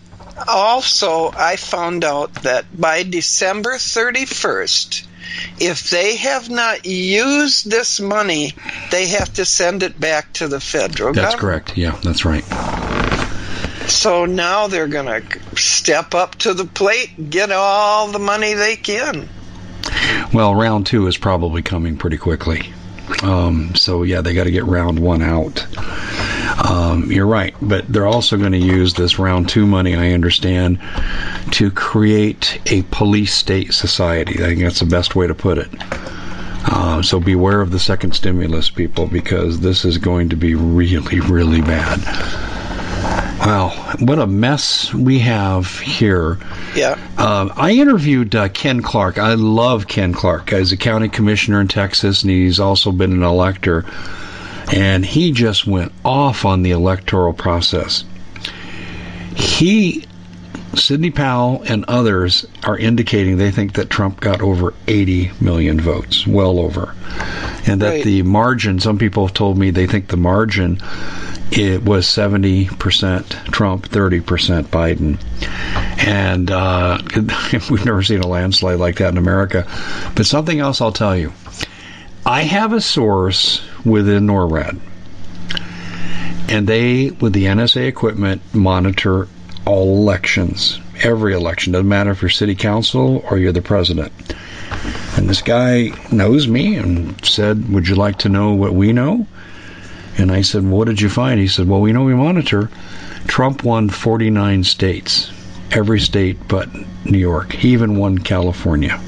also, 0.48 1.32
I 1.36 1.56
found 1.56 2.04
out 2.04 2.34
that 2.44 2.66
by 2.80 3.04
December 3.04 3.74
31st, 3.76 5.06
if 5.60 5.90
they 5.90 6.16
have 6.18 6.50
not 6.50 6.86
used 6.86 7.70
this 7.70 8.00
money, 8.00 8.54
they 8.92 9.08
have 9.10 9.34
to 9.36 9.46
send 9.46 9.84
it 9.84 10.00
back 10.00 10.34
to 10.34 10.48
the 10.48 10.60
federal 10.60 11.14
That's 11.14 11.36
government. 11.36 11.66
correct. 11.66 11.78
Yeah, 11.78 12.00
that's 12.04 12.26
right. 12.26 12.44
So 13.90 14.26
now 14.26 14.68
they're 14.68 14.88
going 14.88 15.22
to 15.24 15.40
step 15.58 16.14
up 16.14 16.36
to 16.36 16.54
the 16.54 16.66
plate, 16.66 17.30
get 17.30 17.52
all 17.52 18.08
the 18.08 18.20
money 18.20 18.54
they 18.54 18.76
can. 18.76 19.28
Well, 20.34 20.54
round 20.54 20.86
two 20.86 21.08
is 21.08 21.18
probably 21.18 21.62
coming 21.64 21.98
pretty 21.98 22.18
quickly. 22.18 22.72
Um, 23.24 23.76
so 23.76 24.04
yeah, 24.04 24.22
they 24.22 24.34
got 24.34 24.46
to 24.46 24.52
get 24.52 24.66
round 24.66 25.00
one 25.00 25.22
out. 25.22 25.66
Um, 26.70 27.12
you're 27.12 27.26
right, 27.26 27.56
but 27.62 27.88
they're 27.88 28.08
also 28.08 28.38
going 28.38 28.52
to 28.52 28.58
use 28.58 28.94
this 28.94 29.18
round 29.18 29.50
two 29.50 29.66
money, 29.66 29.96
I 29.96 30.12
understand, 30.12 30.80
to 31.52 31.72
create 31.72 32.60
a 32.66 32.82
police 32.92 33.34
state 33.34 33.74
society. 33.74 34.44
I 34.44 34.48
think 34.48 34.62
that's 34.62 34.80
the 34.80 34.86
best 34.86 35.16
way 35.16 35.28
to 35.28 35.36
put 35.36 35.58
it. 35.58 35.70
Uh, 36.72 37.02
so 37.02 37.20
beware 37.20 37.62
of 37.62 37.72
the 37.72 37.80
second 37.80 38.14
stimulus, 38.14 38.70
people, 38.70 39.08
because 39.08 39.62
this 39.62 39.86
is 39.86 39.98
going 39.98 40.30
to 40.30 40.36
be 40.36 40.56
really, 40.56 41.20
really 41.22 41.62
bad. 41.62 42.00
Wow, 43.40 43.70
what 44.00 44.20
a 44.20 44.28
mess 44.28 44.94
we 44.94 45.20
have 45.20 45.80
here. 45.80 46.38
Yeah. 46.76 47.00
Uh, 47.18 47.50
I 47.56 47.72
interviewed 47.72 48.36
uh, 48.36 48.50
Ken 48.50 48.82
Clark. 48.82 49.18
I 49.18 49.36
love 49.36 49.88
Ken 49.88 50.14
Clark. 50.14 50.50
He's 50.50 50.72
a 50.72 50.78
county 50.78 51.10
commissioner 51.10 51.62
in 51.62 51.68
Texas, 51.68 52.22
and 52.22 52.32
he's 52.32 52.60
also 52.60 52.92
been 52.92 53.14
an 53.14 53.24
elector. 53.24 53.86
And 54.72 55.06
he 55.06 55.32
just 55.32 55.66
went 55.66 55.94
off 56.04 56.46
on 56.46 56.62
the 56.62 56.72
electoral 56.72 57.34
process. 57.34 58.04
He, 59.36 60.06
Sidney 60.76 61.10
Powell, 61.12 61.64
and 61.68 61.84
others 61.88 62.46
are 62.64 62.78
indicating 62.78 63.38
they 63.38 63.52
think 63.52 63.74
that 63.74 63.90
Trump 63.90 64.20
got 64.20 64.42
over 64.42 64.74
80 64.88 65.32
million 65.42 65.80
votes, 65.80 66.26
well 66.28 66.60
over. 66.60 66.96
and 67.66 67.82
that 67.82 67.90
Right. 67.90 68.04
the 68.04 68.22
margin. 68.24 68.80
Some 68.80 68.98
people 68.98 69.26
have 69.28 69.34
told 69.34 69.58
me 69.58 69.72
they 69.72 69.88
think 69.88 70.08
the 70.08 70.18
margin 70.18 70.80
it 71.52 71.84
was 71.84 72.08
seventy 72.08 72.66
percent 72.66 73.28
Trump, 73.52 73.88
thirty 73.88 74.20
percent 74.22 74.70
Biden, 74.70 75.18
and 76.08 76.50
uh, 76.52 77.00
we've 77.72 77.86
never 77.86 78.04
seen 78.04 78.20
a 78.22 78.28
landslide 78.28 78.78
like 78.80 78.98
that 78.98 79.10
in 79.10 79.18
America. 79.18 79.66
But 80.16 80.28
something 80.28 80.60
else 80.60 80.80
I'll 80.82 80.92
tell 80.92 81.18
you. 81.18 81.34
I 82.26 82.44
have 82.44 82.72
a 82.74 82.82
source 82.82 83.62
within 83.84 84.28
NORAD, 84.28 84.80
and 86.50 86.68
they, 86.68 87.10
with 87.10 87.34
the 87.34 87.46
NSA 87.46 87.88
equipment, 87.88 88.42
monitor 88.54 89.28
all 89.70 89.98
elections, 89.98 90.80
every 91.04 91.34
election. 91.36 91.74
Doesn't 91.74 91.88
matter 91.88 92.10
if 92.10 92.24
you're 92.24 92.30
city 92.30 92.56
council 92.56 93.24
or 93.30 93.38
you're 93.38 93.52
the 93.52 93.62
president. 93.62 94.12
And 95.16 95.30
this 95.30 95.44
guy 95.44 95.92
knows 96.12 96.48
me 96.48 96.76
and 96.76 97.24
said, 97.24 97.72
Would 97.72 97.88
you 97.88 97.96
like 97.96 98.18
to 98.20 98.30
know 98.30 98.54
what 98.54 98.74
we 98.74 98.94
know? 98.94 99.28
And 100.18 100.32
I 100.32 100.42
said, 100.42 100.64
well, 100.64 100.80
What 100.80 100.88
did 100.88 101.00
you 101.00 101.08
find? 101.08 101.40
He 101.40 101.48
said, 101.48 101.68
Well, 101.68 101.82
we 101.82 101.94
know 101.94 102.04
we 102.04 102.16
monitor. 102.16 102.70
Trump 103.28 103.64
won 103.64 103.90
49 103.90 104.64
states, 104.64 105.32
every 105.72 106.00
state 106.00 106.38
but 106.48 106.68
New 107.06 107.20
York. 107.20 107.54
He 107.54 107.74
even 107.74 107.98
won 107.98 108.18
California. 108.18 109.00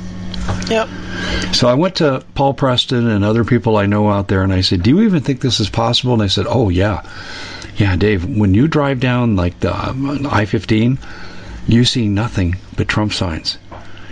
Yep. 0.70 0.90
So 1.54 1.70
I 1.70 1.74
went 1.74 1.96
to 1.96 2.24
Paul 2.36 2.54
Preston 2.54 3.08
and 3.08 3.26
other 3.26 3.44
people 3.44 3.78
I 3.78 3.88
know 3.88 4.10
out 4.10 4.28
there, 4.28 4.44
and 4.44 4.54
I 4.54 4.62
said, 4.62 4.84
"Do 4.84 4.90
you 4.92 5.02
even 5.02 5.22
think 5.22 5.42
this 5.42 5.60
is 5.60 5.70
possible?" 5.70 6.14
And 6.14 6.22
they 6.22 6.28
said, 6.28 6.46
"Oh 6.48 6.70
yeah, 6.70 7.02
yeah, 7.78 7.96
Dave. 7.96 8.26
When 8.26 8.54
you 8.54 8.68
drive 8.68 9.00
down 9.00 9.36
like 9.36 9.60
the 9.60 9.74
um, 9.74 10.28
I-15, 10.28 10.98
you 11.68 11.86
see 11.86 12.08
nothing 12.08 12.56
but 12.76 12.88
Trump 12.88 13.14
signs. 13.14 13.58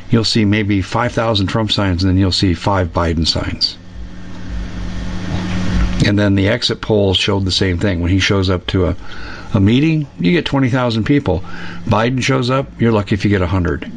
You'll 0.10 0.24
see 0.24 0.45
maybe 0.45 0.82
5,000 0.82 1.47
Trump 1.47 1.72
signs, 1.72 2.03
and 2.03 2.10
then 2.10 2.18
you'll 2.18 2.32
see 2.32 2.53
five 2.53 2.93
Biden 2.93 3.28
signs." 3.28 3.78
And 6.05 6.18
then 6.18 6.36
the 6.36 6.47
exit 6.47 6.82
polls 6.82 7.18
showed 7.18 7.45
the 7.45 7.51
same 7.51 7.78
thing. 7.78 8.01
When 8.01 8.10
he 8.10 8.20
shows 8.20 8.49
up 8.49 8.66
to 8.68 8.88
a, 8.88 8.95
a 9.53 9.60
meeting, 9.60 10.07
you 10.18 10.32
get 10.32 10.45
20,000 10.45 11.03
people. 11.03 11.41
Biden 11.86 12.24
shows 12.24 12.49
up, 12.49 12.68
you're 12.80 12.93
lucky 12.93 13.16
if 13.16 13.26
you 13.26 13.30
get 13.30 13.41
100. 13.41 13.91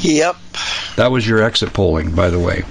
Yep. 0.00 0.36
That 0.96 1.10
was 1.10 1.26
your 1.26 1.42
exit 1.42 1.72
polling, 1.72 2.14
by 2.14 2.30
the 2.30 2.38
way. 2.38 2.64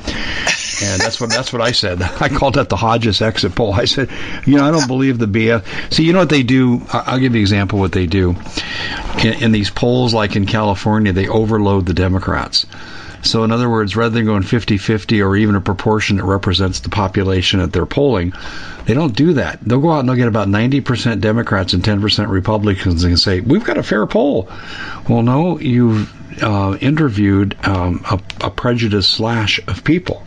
And 0.83 1.01
that's 1.01 1.21
what 1.21 1.29
that's 1.29 1.53
what 1.53 1.61
I 1.61 1.71
said. 1.71 2.01
I 2.19 2.29
called 2.29 2.55
that 2.55 2.69
the 2.69 2.75
Hodges 2.75 3.21
exit 3.21 3.55
poll. 3.55 3.73
I 3.73 3.85
said, 3.85 4.09
you 4.45 4.57
know, 4.57 4.65
I 4.65 4.71
don't 4.71 4.87
believe 4.87 5.19
the 5.19 5.25
BS. 5.25 5.93
See, 5.93 6.03
you 6.03 6.13
know 6.13 6.19
what 6.19 6.29
they 6.29 6.43
do? 6.43 6.81
I'll 6.91 7.19
give 7.19 7.33
you 7.33 7.39
an 7.39 7.43
example 7.43 7.77
of 7.77 7.81
what 7.81 7.91
they 7.91 8.07
do. 8.07 8.35
In, 9.23 9.33
in 9.43 9.51
these 9.51 9.69
polls, 9.69 10.13
like 10.13 10.35
in 10.35 10.45
California, 10.45 11.13
they 11.13 11.27
overload 11.27 11.85
the 11.85 11.93
Democrats. 11.93 12.65
So, 13.25 13.43
in 13.43 13.51
other 13.51 13.69
words, 13.69 13.95
rather 13.95 14.13
than 14.13 14.25
going 14.25 14.43
50 14.43 14.77
50 14.77 15.21
or 15.21 15.35
even 15.35 15.55
a 15.55 15.61
proportion 15.61 16.17
that 16.17 16.25
represents 16.25 16.81
the 16.81 16.89
population 16.89 17.59
that 17.59 17.73
they're 17.73 17.87
polling, 17.87 18.33
they 18.85 18.93
don't 18.93 19.15
do 19.15 19.33
that. 19.33 19.59
They'll 19.61 19.79
go 19.79 19.91
out 19.91 20.01
and 20.01 20.09
they'll 20.09 20.15
get 20.15 20.27
about 20.27 20.47
90% 20.47 21.21
Democrats 21.21 21.73
and 21.73 21.83
10% 21.83 22.29
Republicans 22.29 23.03
and 23.03 23.19
say, 23.19 23.39
We've 23.41 23.63
got 23.63 23.79
a 23.79 23.83
fair 23.83 24.05
poll. 24.05 24.47
Well, 25.09 25.23
no, 25.23 25.57
you've 25.57 26.13
uh, 26.43 26.77
interviewed 26.79 27.57
um, 27.65 28.05
a, 28.09 28.19
a 28.45 28.51
prejudiced 28.51 29.11
slash 29.11 29.59
of 29.67 29.83
people. 29.83 30.21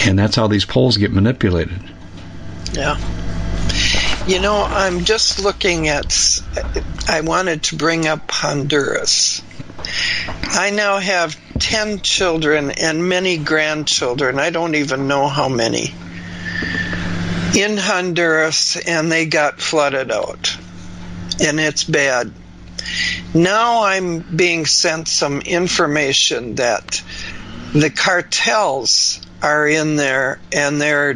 And 0.00 0.18
that's 0.18 0.36
how 0.36 0.46
these 0.46 0.64
polls 0.64 0.96
get 0.96 1.12
manipulated. 1.12 1.78
Yeah. 2.72 2.98
You 4.26 4.40
know, 4.40 4.62
I'm 4.62 5.04
just 5.04 5.42
looking 5.42 5.88
at. 5.88 6.40
I 7.08 7.20
wanted 7.20 7.62
to 7.64 7.76
bring 7.76 8.06
up 8.06 8.30
Honduras. 8.30 9.42
I 10.42 10.70
now 10.70 10.98
have 10.98 11.36
10 11.58 12.00
children 12.00 12.72
and 12.72 13.08
many 13.08 13.38
grandchildren. 13.38 14.38
I 14.38 14.50
don't 14.50 14.74
even 14.74 15.06
know 15.06 15.28
how 15.28 15.48
many. 15.48 15.94
In 17.56 17.76
Honduras, 17.76 18.76
and 18.76 19.10
they 19.10 19.26
got 19.26 19.60
flooded 19.60 20.10
out. 20.10 20.56
And 21.40 21.60
it's 21.60 21.84
bad. 21.84 22.32
Now 23.34 23.84
I'm 23.84 24.20
being 24.20 24.66
sent 24.66 25.08
some 25.08 25.40
information 25.40 26.56
that 26.56 27.02
the 27.72 27.90
cartels 27.90 29.20
are 29.42 29.66
in 29.66 29.96
there 29.96 30.38
and 30.52 30.80
they're 30.80 31.14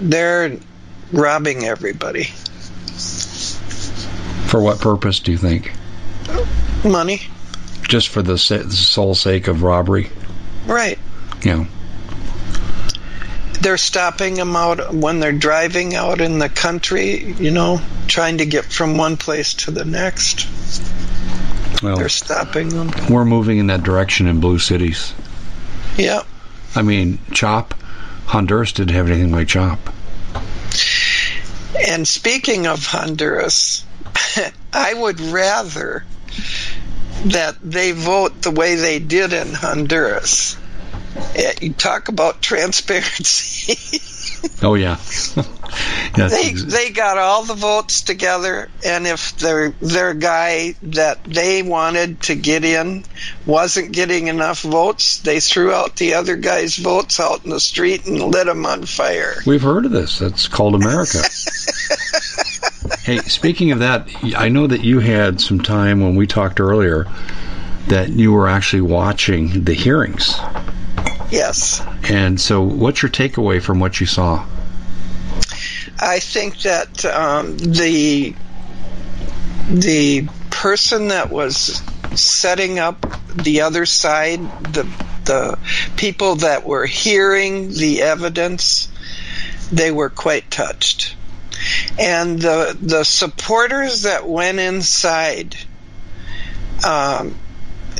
they're 0.00 0.58
robbing 1.12 1.64
everybody. 1.64 2.24
For 4.48 4.60
what 4.60 4.80
purpose 4.80 5.20
do 5.20 5.32
you 5.32 5.38
think? 5.38 5.72
Money. 6.84 7.22
Just 7.82 8.08
for 8.08 8.22
the, 8.22 8.38
sole 8.38 9.14
sake 9.14 9.48
of 9.48 9.62
robbery? 9.62 10.10
Right. 10.66 10.98
Yeah. 11.42 11.66
They're 13.60 13.76
stopping 13.78 14.34
them 14.34 14.56
out 14.56 14.92
when 14.94 15.20
they're 15.20 15.32
driving 15.32 15.94
out 15.94 16.20
in 16.20 16.38
the 16.38 16.48
country, 16.48 17.24
you 17.34 17.50
know, 17.50 17.80
trying 18.06 18.38
to 18.38 18.46
get 18.46 18.64
from 18.64 18.96
one 18.96 19.16
place 19.16 19.54
to 19.54 19.70
the 19.70 19.84
next. 19.84 20.46
Well, 21.82 21.96
They're 21.96 22.08
stopping 22.08 22.68
them. 22.68 22.90
we're 23.10 23.24
moving 23.24 23.58
in 23.58 23.66
that 23.68 23.82
direction 23.82 24.26
in 24.26 24.40
blue 24.40 24.58
cities. 24.58 25.14
Yeah. 25.96 26.22
I 26.76 26.82
mean, 26.82 27.18
CHOP, 27.32 27.74
Honduras 28.26 28.72
didn't 28.72 28.94
have 28.94 29.08
anything 29.08 29.32
like 29.32 29.48
CHOP. 29.48 29.78
And 31.88 32.06
speaking 32.06 32.66
of 32.66 32.86
Honduras, 32.86 33.84
I 34.72 34.94
would 34.94 35.20
rather 35.20 36.04
that 37.26 37.56
they 37.62 37.92
vote 37.92 38.42
the 38.42 38.50
way 38.50 38.74
they 38.74 38.98
did 38.98 39.32
in 39.32 39.52
Honduras. 39.52 40.56
Eh, 41.36 41.54
you 41.60 41.72
talk 41.72 42.08
about 42.08 42.42
transparency. 42.42 44.00
Oh, 44.62 44.74
yeah. 44.74 44.98
They 46.16 46.52
they 46.52 46.90
got 46.90 47.18
all 47.18 47.44
the 47.44 47.54
votes 47.54 48.02
together, 48.02 48.68
and 48.84 49.06
if 49.06 49.36
their 49.38 49.70
their 49.80 50.14
guy 50.14 50.76
that 50.82 51.24
they 51.24 51.62
wanted 51.62 52.20
to 52.22 52.36
get 52.36 52.64
in 52.64 53.04
wasn't 53.44 53.90
getting 53.90 54.28
enough 54.28 54.62
votes, 54.62 55.18
they 55.18 55.40
threw 55.40 55.72
out 55.72 55.96
the 55.96 56.14
other 56.14 56.36
guy's 56.36 56.76
votes 56.76 57.18
out 57.18 57.44
in 57.44 57.50
the 57.50 57.58
street 57.58 58.06
and 58.06 58.20
lit 58.20 58.46
them 58.46 58.64
on 58.64 58.86
fire. 58.86 59.34
We've 59.44 59.62
heard 59.62 59.86
of 59.86 59.90
this. 59.90 60.20
That's 60.20 60.46
called 60.46 60.76
America. 60.76 61.18
hey, 63.02 63.18
speaking 63.18 63.72
of 63.72 63.80
that, 63.80 64.08
I 64.36 64.48
know 64.48 64.68
that 64.68 64.84
you 64.84 65.00
had 65.00 65.40
some 65.40 65.60
time 65.60 66.00
when 66.00 66.14
we 66.14 66.28
talked 66.28 66.60
earlier 66.60 67.08
that 67.88 68.10
you 68.10 68.32
were 68.32 68.48
actually 68.48 68.82
watching 68.82 69.64
the 69.64 69.74
hearings. 69.74 70.38
Yes, 71.30 71.82
And 72.04 72.40
so, 72.40 72.62
what's 72.62 73.02
your 73.02 73.10
takeaway 73.10 73.60
from 73.60 73.80
what 73.80 74.00
you 74.00 74.06
saw? 74.06 74.46
I 76.00 76.20
think 76.20 76.60
that 76.60 77.04
um, 77.04 77.56
the 77.56 78.34
the 79.68 80.28
person 80.50 81.08
that 81.08 81.30
was 81.30 81.82
setting 82.14 82.78
up 82.78 83.06
the 83.34 83.62
other 83.62 83.86
side, 83.86 84.40
the 84.72 84.86
the 85.24 85.58
people 85.96 86.36
that 86.36 86.66
were 86.66 86.86
hearing 86.86 87.70
the 87.70 88.02
evidence, 88.02 88.88
they 89.72 89.90
were 89.90 90.10
quite 90.10 90.50
touched. 90.50 91.16
And 91.98 92.40
the 92.40 92.76
the 92.80 93.04
supporters 93.04 94.02
that 94.02 94.28
went 94.28 94.58
inside, 94.58 95.56
um, 96.86 97.34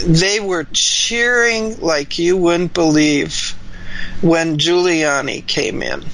they 0.07 0.41
were 0.41 0.65
cheering 0.73 1.81
like 1.81 2.19
you 2.19 2.37
wouldn't 2.37 2.75
believe 2.75 3.55
when 4.21 4.59
Giuliani 4.59 5.47
came 5.47 5.83
in. 5.83 6.05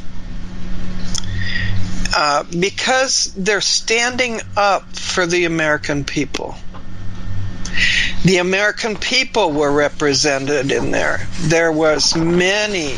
Uh, 2.17 2.45
because 2.59 3.33
they're 3.37 3.61
standing 3.61 4.41
up 4.57 4.97
for 4.97 5.27
the 5.27 5.45
American 5.45 6.05
people. 6.05 6.57
The 8.25 8.39
American 8.39 8.97
people 8.97 9.53
were 9.53 9.73
represented 9.73 10.73
in 10.73 10.91
there. 10.91 11.27
There 11.43 11.71
was 11.73 12.17
many, 12.17 12.97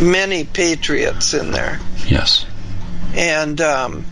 many 0.00 0.44
patriots 0.44 1.34
in 1.34 1.50
there, 1.52 1.78
Yes. 2.08 2.46
and 3.14 3.60
um, 3.60 4.06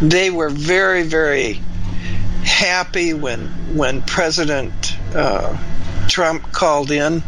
they 0.00 0.30
were 0.30 0.48
very, 0.48 1.02
very 1.02 1.60
happy 2.44 3.14
when 3.14 3.46
when 3.76 4.02
President 4.02 4.72
uh, 5.14 5.56
Trump 6.08 6.52
called 6.52 6.90
in, 6.90 7.22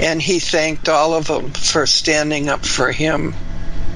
and 0.00 0.22
he 0.22 0.38
thanked 0.38 0.88
all 0.88 1.14
of 1.14 1.26
them 1.26 1.50
for 1.50 1.86
standing 1.86 2.48
up 2.48 2.64
for 2.64 2.90
him. 2.92 3.34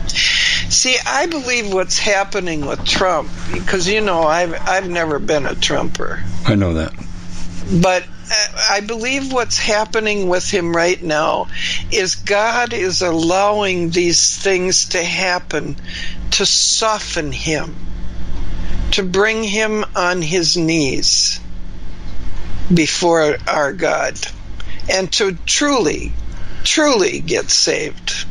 See, 0.08 0.96
I 1.06 1.26
believe 1.26 1.72
what's 1.72 1.98
happening 1.98 2.66
with 2.66 2.84
Trump 2.84 3.30
because 3.52 3.86
you 3.88 4.00
know 4.00 4.22
I've 4.22 4.54
I've 4.68 4.88
never 4.88 5.18
been 5.18 5.46
a 5.46 5.54
Trumper, 5.54 6.22
I 6.46 6.54
know 6.54 6.74
that. 6.74 6.92
but 7.80 8.02
uh, 8.02 8.58
I 8.70 8.80
believe 8.80 9.32
what's 9.32 9.58
happening 9.58 10.28
with 10.28 10.50
him 10.50 10.74
right 10.74 11.00
now 11.02 11.48
is 11.90 12.16
God 12.16 12.72
is 12.72 13.02
allowing 13.02 13.90
these 13.90 14.36
things 14.38 14.90
to 14.90 15.04
happen 15.04 15.76
to 16.32 16.46
soften 16.46 17.32
him, 17.32 17.74
to 18.92 19.02
bring 19.02 19.42
him 19.42 19.84
on 19.94 20.22
his 20.22 20.56
knees 20.56 21.40
before 22.72 23.36
our 23.46 23.72
God, 23.72 24.18
and 24.88 25.12
to 25.12 25.36
truly 25.46 26.12
truly 26.64 27.20
get 27.20 27.50
saved. 27.50 28.26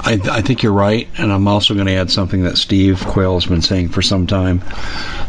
I, 0.00 0.18
I, 0.30 0.40
think 0.40 0.62
you're 0.62 0.72
right, 0.72 1.08
and 1.18 1.32
I'm 1.32 1.46
also 1.48 1.74
going 1.74 1.86
to 1.86 1.92
add 1.94 2.10
something 2.10 2.44
that 2.44 2.56
Steve 2.56 3.04
Quayle 3.04 3.34
has 3.34 3.46
been 3.46 3.60
saying 3.62 3.90
for 3.90 4.00
some 4.00 4.26
time 4.26 4.62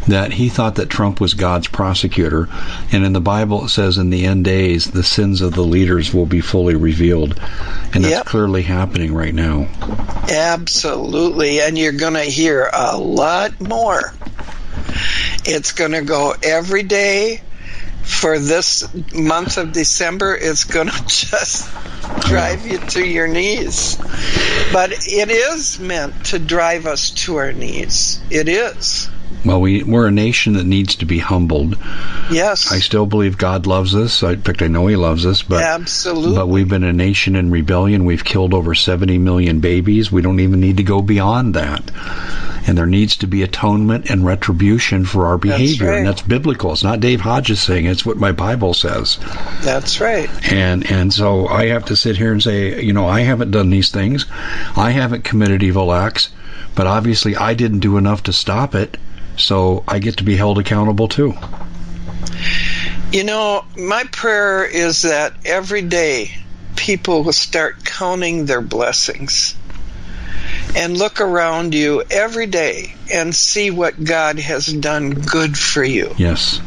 that 0.08 0.32
he 0.32 0.48
thought 0.48 0.76
that 0.76 0.90
Trump 0.90 1.20
was 1.20 1.34
God's 1.34 1.68
prosecutor, 1.68 2.48
and 2.92 3.04
in 3.04 3.12
the 3.12 3.20
Bible 3.20 3.64
it 3.64 3.68
says 3.68 3.98
in 3.98 4.10
the 4.10 4.24
end 4.24 4.44
days 4.44 4.90
the 4.90 5.02
sins 5.02 5.40
of 5.40 5.54
the 5.54 5.62
leaders 5.62 6.12
will 6.12 6.26
be 6.26 6.40
fully 6.40 6.74
revealed, 6.74 7.38
and 7.94 8.04
that's 8.04 8.10
yep. 8.10 8.26
clearly 8.26 8.62
happening 8.62 9.14
right 9.14 9.34
now. 9.34 9.68
Absolutely, 10.30 11.60
and 11.60 11.78
you're 11.78 11.92
going 11.92 12.14
to 12.14 12.22
hear 12.22 12.68
a 12.72 12.96
lot 12.96 13.60
more. 13.60 14.14
It's 15.44 15.72
going 15.72 15.92
to 15.92 16.02
go 16.02 16.34
every 16.42 16.82
day 16.82 17.42
for 18.02 18.38
this 18.38 18.88
month 19.14 19.56
of 19.56 19.72
December. 19.72 20.36
It's 20.36 20.64
going 20.64 20.88
to 20.88 21.02
just 21.06 21.70
drive 22.20 22.66
you 22.66 22.78
to 22.78 23.04
your 23.04 23.28
knees. 23.28 23.96
But 24.72 24.92
it 24.92 25.30
is 25.30 25.78
meant 25.78 26.26
to 26.26 26.38
drive 26.38 26.86
us 26.86 27.10
to 27.10 27.36
our 27.36 27.52
knees. 27.52 28.20
It 28.30 28.48
is. 28.48 29.08
Well, 29.44 29.60
we, 29.60 29.82
we're 29.82 30.06
a 30.06 30.12
nation 30.12 30.52
that 30.54 30.66
needs 30.66 30.96
to 30.96 31.06
be 31.06 31.18
humbled. 31.18 31.76
Yes. 32.30 32.70
I 32.70 32.80
still 32.80 33.06
believe 33.06 33.38
God 33.38 33.66
loves 33.66 33.94
us. 33.94 34.22
In 34.22 34.42
fact, 34.42 34.60
I 34.60 34.68
know 34.68 34.86
He 34.86 34.96
loves 34.96 35.24
us. 35.24 35.42
But, 35.42 35.62
Absolutely. 35.62 36.34
But 36.34 36.48
we've 36.48 36.68
been 36.68 36.84
a 36.84 36.92
nation 36.92 37.36
in 37.36 37.50
rebellion. 37.50 38.04
We've 38.04 38.24
killed 38.24 38.52
over 38.52 38.74
70 38.74 39.18
million 39.18 39.60
babies. 39.60 40.12
We 40.12 40.20
don't 40.20 40.40
even 40.40 40.60
need 40.60 40.76
to 40.76 40.82
go 40.82 41.00
beyond 41.00 41.54
that. 41.54 41.90
And 42.66 42.76
there 42.76 42.86
needs 42.86 43.16
to 43.18 43.26
be 43.26 43.42
atonement 43.42 44.10
and 44.10 44.26
retribution 44.26 45.06
for 45.06 45.26
our 45.26 45.38
behavior. 45.38 45.66
That's 45.66 45.80
right. 45.80 45.98
And 45.98 46.06
that's 46.06 46.22
biblical. 46.22 46.72
It's 46.72 46.84
not 46.84 47.00
Dave 47.00 47.22
Hodges 47.22 47.62
saying 47.62 47.86
it. 47.86 47.92
It's 47.92 48.04
what 48.04 48.18
my 48.18 48.32
Bible 48.32 48.74
says. 48.74 49.18
That's 49.62 50.00
right. 50.00 50.28
And, 50.52 50.88
and 50.90 51.12
so 51.12 51.48
I 51.48 51.68
have 51.68 51.86
to 51.86 51.96
sit 51.96 52.18
here 52.18 52.32
and 52.32 52.42
say, 52.42 52.82
you 52.82 52.92
know, 52.92 53.08
I 53.08 53.20
haven't 53.20 53.52
done 53.52 53.70
these 53.70 53.90
things. 53.90 54.26
I 54.76 54.90
haven't 54.90 55.24
committed 55.24 55.62
evil 55.62 55.92
acts. 55.92 56.28
But 56.74 56.86
obviously, 56.86 57.34
I 57.36 57.54
didn't 57.54 57.80
do 57.80 57.96
enough 57.96 58.24
to 58.24 58.32
stop 58.32 58.74
it 58.74 58.96
so 59.40 59.84
I 59.88 59.98
get 59.98 60.18
to 60.18 60.24
be 60.24 60.36
held 60.36 60.58
accountable 60.58 61.08
too. 61.08 61.34
You 63.12 63.24
know, 63.24 63.64
my 63.76 64.04
prayer 64.04 64.64
is 64.64 65.02
that 65.02 65.34
every 65.44 65.82
day 65.82 66.32
people 66.76 67.24
will 67.24 67.32
start 67.32 67.84
counting 67.84 68.46
their 68.46 68.60
blessings 68.60 69.56
and 70.76 70.96
look 70.96 71.20
around 71.20 71.74
you 71.74 72.02
every 72.10 72.46
day 72.46 72.94
and 73.12 73.34
see 73.34 73.70
what 73.70 74.02
God 74.02 74.38
has 74.38 74.66
done 74.66 75.10
good 75.10 75.58
for 75.58 75.82
you. 75.82 76.14
Yes. 76.16 76.60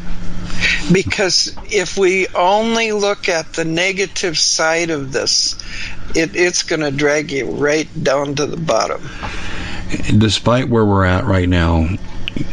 Because 0.92 1.56
if 1.70 1.96
we 1.96 2.28
only 2.28 2.92
look 2.92 3.28
at 3.28 3.54
the 3.54 3.64
negative 3.64 4.38
side 4.38 4.90
of 4.90 5.12
this, 5.12 5.56
it, 6.14 6.36
it's 6.36 6.62
going 6.62 6.80
to 6.80 6.90
drag 6.90 7.32
you 7.32 7.50
right 7.50 7.88
down 8.02 8.34
to 8.36 8.46
the 8.46 8.56
bottom. 8.56 9.08
Despite 10.18 10.68
where 10.68 10.84
we're 10.84 11.04
at 11.04 11.24
right 11.24 11.48
now, 11.48 11.88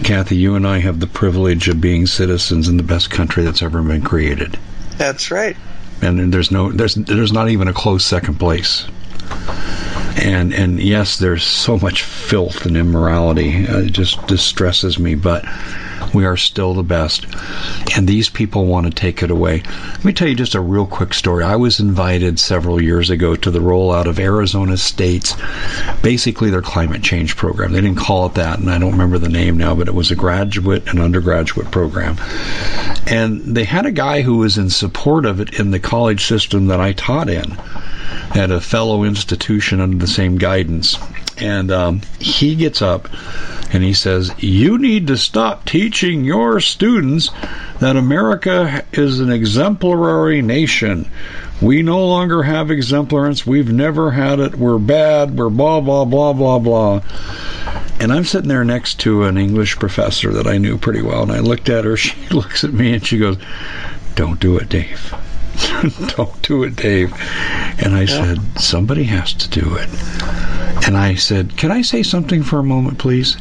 Kathy, 0.04 0.36
you 0.36 0.56
and 0.56 0.68
I 0.68 0.80
have 0.80 1.00
the 1.00 1.08
privilege 1.08 1.68
of 1.68 1.82
being 1.82 2.06
citizens 2.06 2.68
in 2.68 2.78
the 2.78 2.84
best 2.84 3.10
country 3.10 3.44
that's 3.44 3.62
ever 3.62 3.82
been 3.82 4.04
created. 4.04 4.60
That's 4.98 5.32
right. 5.32 5.58
And 6.02 6.34
there's 6.34 6.52
no 6.52 6.72
there's 6.72 6.96
there's 6.96 7.32
not 7.32 7.50
even 7.50 7.68
a 7.68 7.74
close 7.74 8.06
second 8.06 8.36
place. 8.36 8.86
And 10.18 10.54
and 10.54 10.80
yes, 10.80 11.18
there's 11.18 11.44
so 11.44 11.78
much 11.78 12.04
filth 12.04 12.66
and 12.66 12.78
immorality. 12.78 13.68
Uh, 13.68 13.80
it 13.80 13.92
just 13.92 14.26
distresses 14.28 15.00
me, 15.00 15.16
but 15.16 15.46
we 16.14 16.26
are 16.26 16.38
still 16.38 16.74
the 16.74 16.84
best. 16.84 17.26
And 17.96 18.08
these 18.08 18.30
people 18.30 18.66
want 18.66 18.88
to 18.88 18.92
take 18.92 19.24
it 19.24 19.32
away. 19.32 19.62
Let 19.62 20.06
me 20.06 20.14
tell 20.14 20.28
you 20.28 20.36
just 20.36 20.56
a 20.56 20.62
real 20.62 20.86
quick 20.86 21.14
story. 21.14 21.44
I 21.44 21.56
was 21.56 21.80
invited 21.80 22.40
several 22.40 22.82
years 22.82 23.10
ago 23.10 23.36
to 23.36 23.52
the 23.52 23.60
rollout 23.60 24.08
of 24.08 24.20
Arizona 24.20 24.78
State's 24.78 25.36
basically 26.02 26.50
their 26.50 26.62
climate 26.62 27.04
change 27.04 27.36
program. 27.36 27.72
They 27.72 27.82
didn't 27.82 27.98
call 27.98 28.26
it 28.28 28.36
that, 28.36 28.60
and 28.60 28.70
I 28.70 28.78
don't 28.78 28.92
remember 28.92 29.18
the 29.18 29.30
name 29.30 29.58
now, 29.58 29.76
but 29.76 29.88
it 29.88 29.94
was 29.94 30.12
a 30.12 30.16
graduate 30.16 30.88
and 30.88 31.00
undergraduate 31.00 31.72
program. 31.72 32.18
And 33.08 33.42
they 33.42 33.64
had 33.64 33.86
a 33.86 33.92
guy 33.92 34.22
who 34.22 34.38
was 34.38 34.58
in 34.58 34.70
support 34.70 35.26
of 35.26 35.40
it 35.40 35.60
in 35.60 35.72
the 35.72 35.80
college 35.80 36.26
system 36.26 36.68
that 36.68 36.80
I 36.80 36.94
taught 36.94 37.30
in 37.30 37.58
at 38.36 38.52
a 38.52 38.62
fellow 38.62 39.04
institution 39.04 39.82
under 39.82 39.98
the 39.98 40.08
same 40.08 40.38
guidance. 40.38 40.98
And 41.42 41.72
um, 41.72 42.02
he 42.20 42.56
gets 42.56 42.82
up 42.82 43.08
and 43.74 43.84
he 43.84 43.94
says, 43.94 44.32
You 44.38 44.78
need 44.78 45.08
to 45.08 45.18
stop 45.18 45.66
teaching 45.66 46.24
your 46.24 46.60
students 46.60 47.30
that 47.80 47.96
America 47.96 48.86
is 48.92 49.20
an 49.20 49.32
exemplary 49.32 50.42
nation. 50.42 51.10
We 51.62 51.84
no 51.84 52.06
longer 52.06 52.44
have 52.44 52.72
exemplarance. 52.72 53.46
We've 53.46 53.72
never 53.72 54.12
had 54.12 54.40
it. 54.40 54.56
We're 54.56 54.80
bad. 54.80 55.38
We're 55.38 55.50
blah, 55.50 55.80
blah, 55.80 56.06
blah, 56.06 56.34
blah, 56.34 56.60
blah. 56.60 57.02
And 58.00 58.12
I'm 58.12 58.26
sitting 58.26 58.50
there 58.50 58.66
next 58.66 59.00
to 59.02 59.24
an 59.24 59.38
English 59.38 59.78
professor 59.78 60.34
that 60.34 60.48
I 60.48 60.58
knew 60.58 60.78
pretty 60.78 61.04
well. 61.04 61.22
And 61.22 61.32
I 61.32 61.40
looked 61.40 61.70
at 61.70 61.86
her. 61.86 61.98
She 62.02 62.16
looks 62.30 62.64
at 62.64 62.74
me 62.74 62.94
and 62.94 63.06
she 63.06 63.20
goes, 63.20 63.38
Don't 64.16 64.40
do 64.40 64.58
it, 64.58 64.70
Dave. 64.70 65.14
Don't 66.16 66.42
do 66.42 66.64
it, 66.64 66.76
Dave. 66.76 67.14
And 67.80 67.96
I 67.96 68.02
yeah. 68.02 68.36
said, 68.36 68.60
Somebody 68.60 69.04
has 69.04 69.34
to 69.34 69.50
do 69.50 69.76
it. 69.76 69.90
And 70.86 70.98
I 70.98 71.16
said, 71.16 71.58
Can 71.58 71.72
I 71.72 71.82
say 71.82 72.04
something 72.04 72.44
for 72.44 72.60
a 72.60 72.64
moment, 72.64 72.98
please? 72.98 73.38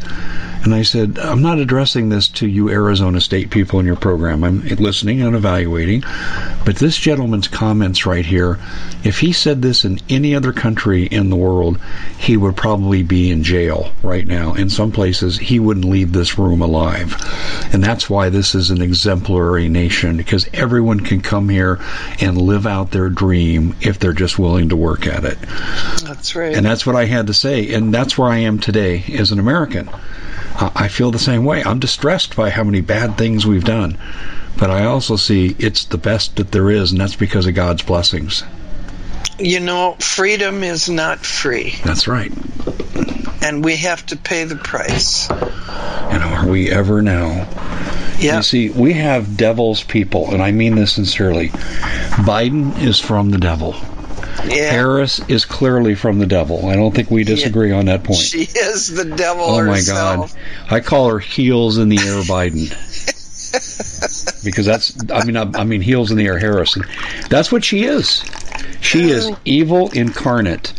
And 0.63 0.75
I 0.75 0.83
said, 0.83 1.19
I'm 1.19 1.41
not 1.41 1.59
addressing 1.59 2.11
this 2.11 2.29
to 2.29 2.47
you 2.47 2.69
Arizona 2.69 3.21
State 3.21 3.51
people 3.51 3.81
in 3.81 3.87
your 3.87 3.97
program. 3.97 4.45
I'm 4.45 4.61
listening 4.61 5.23
and 5.23 5.35
evaluating. 5.35 6.03
But 6.65 6.77
this 6.77 6.99
gentleman's 6.99 7.49
comments 7.49 8.05
right 8.05 8.27
here, 8.27 8.59
if 9.03 9.19
he 9.19 9.33
said 9.33 9.63
this 9.63 9.87
in 9.87 10.01
any 10.11 10.35
other 10.35 10.53
country 10.53 11.05
in 11.05 11.31
the 11.31 11.37
world, 11.37 11.81
he 12.19 12.37
would 12.37 12.57
probably 12.57 13.03
be 13.03 13.31
in 13.31 13.43
jail 13.43 13.91
right 14.03 14.27
now. 14.27 14.53
In 14.53 14.69
some 14.69 14.93
places, 14.93 15.39
he 15.39 15.59
wouldn't 15.59 15.87
leave 15.87 16.13
this 16.13 16.39
room 16.39 16.61
alive. 16.61 17.17
And 17.73 17.83
that's 17.83 18.11
why 18.11 18.29
this 18.29 18.55
is 18.55 18.71
an 18.71 18.83
exemplary 18.83 19.69
nation, 19.69 20.19
because 20.19 20.47
everyone 20.53 21.01
can 21.01 21.23
come 21.23 21.49
here 21.49 21.81
and 22.21 22.37
live 22.37 22.67
out 22.67 22.91
their 22.91 23.09
dream 23.09 23.75
if 23.81 23.99
they're 23.99 24.13
just 24.13 24.39
willing 24.39 24.69
to 24.69 24.77
work 24.77 25.07
at 25.07 25.25
it. 25.25 25.39
That's 26.05 26.37
right. 26.37 26.55
And 26.55 26.67
that's 26.67 26.85
what 26.85 26.97
I 26.97 27.07
had 27.07 27.29
to 27.29 27.35
say. 27.35 27.73
And 27.73 27.95
that's 27.95 28.19
where 28.19 28.29
I 28.29 28.39
am 28.39 28.59
today 28.59 29.05
as 29.19 29.33
an 29.33 29.39
American. 29.39 29.89
I 30.61 30.89
feel 30.89 31.11
the 31.11 31.19
same 31.19 31.45
way. 31.45 31.63
I'm 31.65 31.79
distressed 31.79 32.37
by 32.37 32.51
how 32.51 32.65
many 32.65 32.81
bad 32.81 33.17
things 33.17 33.47
we've 33.47 33.65
done. 33.65 33.97
But 34.59 34.71
I 34.71 34.85
also 34.85 35.17
see 35.17 35.57
it's 35.59 35.85
the 35.85 35.99
best 35.99 36.37
that 36.37 36.53
there 36.53 36.71
is, 36.71 36.93
and 36.93 37.01
that's 37.01 37.17
because 37.17 37.47
of 37.47 37.55
God's 37.55 37.83
blessings. 37.83 38.45
You 39.39 39.61
know, 39.61 39.97
freedom 40.01 40.63
is 40.63 40.89
not 40.89 41.21
free. 41.21 41.77
That's 41.85 42.07
right. 42.07 42.33
And 43.43 43.65
we 43.65 43.77
have 43.77 44.05
to 44.07 44.17
pay 44.17 44.45
the 44.45 44.57
price. 44.57 45.31
And 45.31 46.23
are 46.23 46.47
we 46.47 46.71
ever 46.71 47.01
now? 47.01 47.49
Yeah. 48.19 48.37
You 48.37 48.43
see, 48.43 48.69
we 48.69 48.93
have 48.95 49.39
devil's 49.39 49.83
people, 49.83 50.31
and 50.31 50.43
I 50.43 50.51
mean 50.51 50.75
this 50.75 50.93
sincerely. 50.93 51.49
Biden 51.49 52.79
is 52.83 53.01
from 53.01 53.31
the 53.31 53.39
devil. 53.39 53.75
Yeah. 54.47 54.71
Harris 54.71 55.21
is 55.29 55.45
clearly 55.45 55.95
from 55.95 56.19
the 56.19 56.27
devil. 56.27 56.67
I 56.67 56.75
don't 56.75 56.95
think 56.95 57.11
we 57.11 57.25
disagree 57.25 57.71
yeah. 57.71 57.79
on 57.79 57.87
that 57.87 58.05
point. 58.05 58.21
She 58.21 58.43
is 58.43 58.89
the 58.89 59.05
devil. 59.05 59.45
Oh 59.45 59.59
herself. 59.59 60.35
my 60.35 60.41
God! 60.69 60.73
I 60.73 60.81
call 60.81 61.11
her 61.11 61.19
heels 61.19 61.79
in 61.79 61.89
the 61.89 61.99
air 61.99 62.23
Biden. 62.23 62.71
because 64.45 64.67
that's 64.67 64.97
I 65.13 65.25
mean 65.25 65.37
I, 65.37 65.61
I, 65.61 65.65
mean 65.65 65.81
heels 65.81 66.11
in 66.11 66.17
the 66.17 66.27
air 66.27 66.39
Harrison. 66.39 66.85
That's 67.29 67.51
what 67.51 67.65
she 67.65 67.85
is. 67.85 68.25
She 68.81 69.11
is 69.11 69.31
evil 69.45 69.91
incarnate 69.91 70.73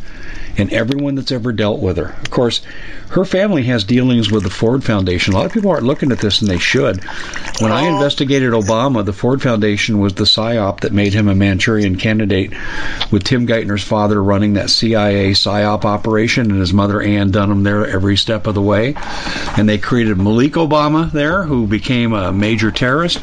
and 0.61 0.71
everyone 0.71 1.15
that's 1.15 1.31
ever 1.31 1.51
dealt 1.51 1.81
with 1.81 1.97
her. 1.97 2.15
Of 2.21 2.29
course, 2.29 2.61
her 3.09 3.25
family 3.25 3.63
has 3.63 3.83
dealings 3.83 4.31
with 4.31 4.43
the 4.43 4.49
Ford 4.49 4.83
Foundation. 4.83 5.33
A 5.33 5.37
lot 5.37 5.45
of 5.45 5.51
people 5.51 5.71
aren't 5.71 5.83
looking 5.83 6.11
at 6.11 6.19
this, 6.19 6.41
and 6.41 6.49
they 6.49 6.59
should. 6.59 7.03
When 7.59 7.71
I 7.71 7.87
investigated 7.87 8.53
Obama, 8.53 9.03
the 9.03 9.11
Ford 9.11 9.41
Foundation 9.41 9.99
was 9.99 10.13
the 10.13 10.23
psyop 10.23 10.81
that 10.81 10.93
made 10.93 11.13
him 11.13 11.27
a 11.27 11.35
Manchurian 11.35 11.97
candidate, 11.97 12.53
with 13.11 13.23
Tim 13.23 13.45
Geithner's 13.45 13.83
father 13.83 14.23
running 14.23 14.53
that 14.53 14.69
CIA 14.69 15.31
psyop 15.31 15.83
operation, 15.83 16.51
and 16.51 16.59
his 16.59 16.73
mother 16.73 17.01
Ann 17.01 17.31
Dunham 17.31 17.63
there 17.63 17.85
every 17.85 18.15
step 18.15 18.47
of 18.47 18.55
the 18.55 18.61
way. 18.61 18.93
And 19.57 19.67
they 19.67 19.77
created 19.77 20.17
Malik 20.17 20.53
Obama 20.53 21.11
there, 21.11 21.43
who 21.43 21.67
became 21.67 22.13
a 22.13 22.31
major 22.31 22.71
terrorist 22.71 23.19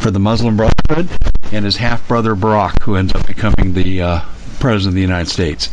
for 0.00 0.10
the 0.10 0.18
Muslim 0.18 0.56
Brotherhood, 0.56 1.08
and 1.52 1.64
his 1.64 1.76
half 1.76 2.06
brother 2.08 2.34
Barack, 2.34 2.82
who 2.82 2.96
ends 2.96 3.14
up 3.14 3.26
becoming 3.26 3.72
the 3.72 4.02
uh, 4.02 4.20
president 4.60 4.90
of 4.90 4.94
the 4.94 5.00
United 5.00 5.30
States. 5.30 5.70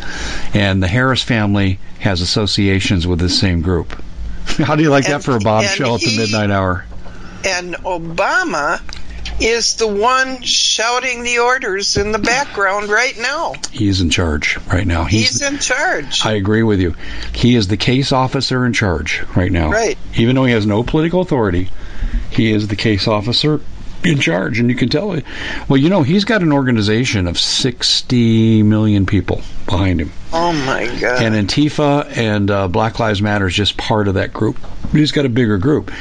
And 0.53 0.81
the 0.81 0.87
Harris 0.87 1.21
family 1.21 1.79
has 1.99 2.21
associations 2.21 3.05
with 3.05 3.19
this 3.19 3.39
same 3.39 3.61
group. 3.61 4.01
How 4.57 4.75
do 4.75 4.83
you 4.83 4.89
like 4.89 5.05
and, 5.05 5.15
that 5.15 5.23
for 5.23 5.35
a 5.35 5.39
bombshell 5.39 5.95
at 5.95 6.01
the 6.01 6.17
midnight 6.17 6.51
hour? 6.51 6.85
And 7.45 7.75
Obama 7.75 8.81
is 9.39 9.75
the 9.75 9.87
one 9.87 10.41
shouting 10.41 11.23
the 11.23 11.39
orders 11.39 11.97
in 11.97 12.11
the 12.11 12.19
background 12.19 12.89
right 12.89 13.17
now. 13.19 13.53
He's 13.71 14.01
in 14.01 14.09
charge 14.09 14.57
right 14.67 14.87
now. 14.87 15.03
He's, 15.03 15.39
He's, 15.39 15.41
in 15.41 15.59
charge. 15.59 16.25
I 16.25 16.33
agree 16.33 16.63
with 16.63 16.79
you. 16.79 16.95
He 17.33 17.55
is 17.55 17.67
the 17.67 17.77
case 17.77 18.11
officer 18.11 18.65
in 18.65 18.73
charge 18.73 19.23
right 19.35 19.51
now. 19.51 19.69
Right. 19.69 19.97
Even 20.15 20.35
though 20.35 20.45
he 20.45 20.53
has 20.53 20.65
no 20.65 20.83
political 20.83 21.21
authority, 21.21 21.69
he 22.31 22.51
is 22.51 22.67
the 22.67 22.75
case 22.75 23.07
officer 23.07 23.61
in 24.07 24.19
charge, 24.19 24.59
and 24.59 24.69
you 24.69 24.75
can 24.75 24.89
tell. 24.89 25.13
It. 25.13 25.25
Well, 25.67 25.77
you 25.77 25.89
know, 25.89 26.03
he's 26.03 26.25
got 26.25 26.41
an 26.41 26.51
organization 26.51 27.27
of 27.27 27.39
60 27.39 28.63
million 28.63 29.05
people 29.05 29.41
behind 29.65 30.01
him. 30.01 30.11
Oh 30.33 30.53
my 30.53 30.85
God! 30.99 31.21
And 31.21 31.35
Antifa 31.35 32.17
and 32.17 32.49
uh, 32.49 32.67
Black 32.67 32.99
Lives 32.99 33.21
Matter 33.21 33.47
is 33.47 33.53
just 33.53 33.77
part 33.77 34.07
of 34.07 34.15
that 34.15 34.33
group. 34.33 34.57
He's 34.91 35.11
got 35.11 35.25
a 35.25 35.29
bigger 35.29 35.57
group, 35.57 35.91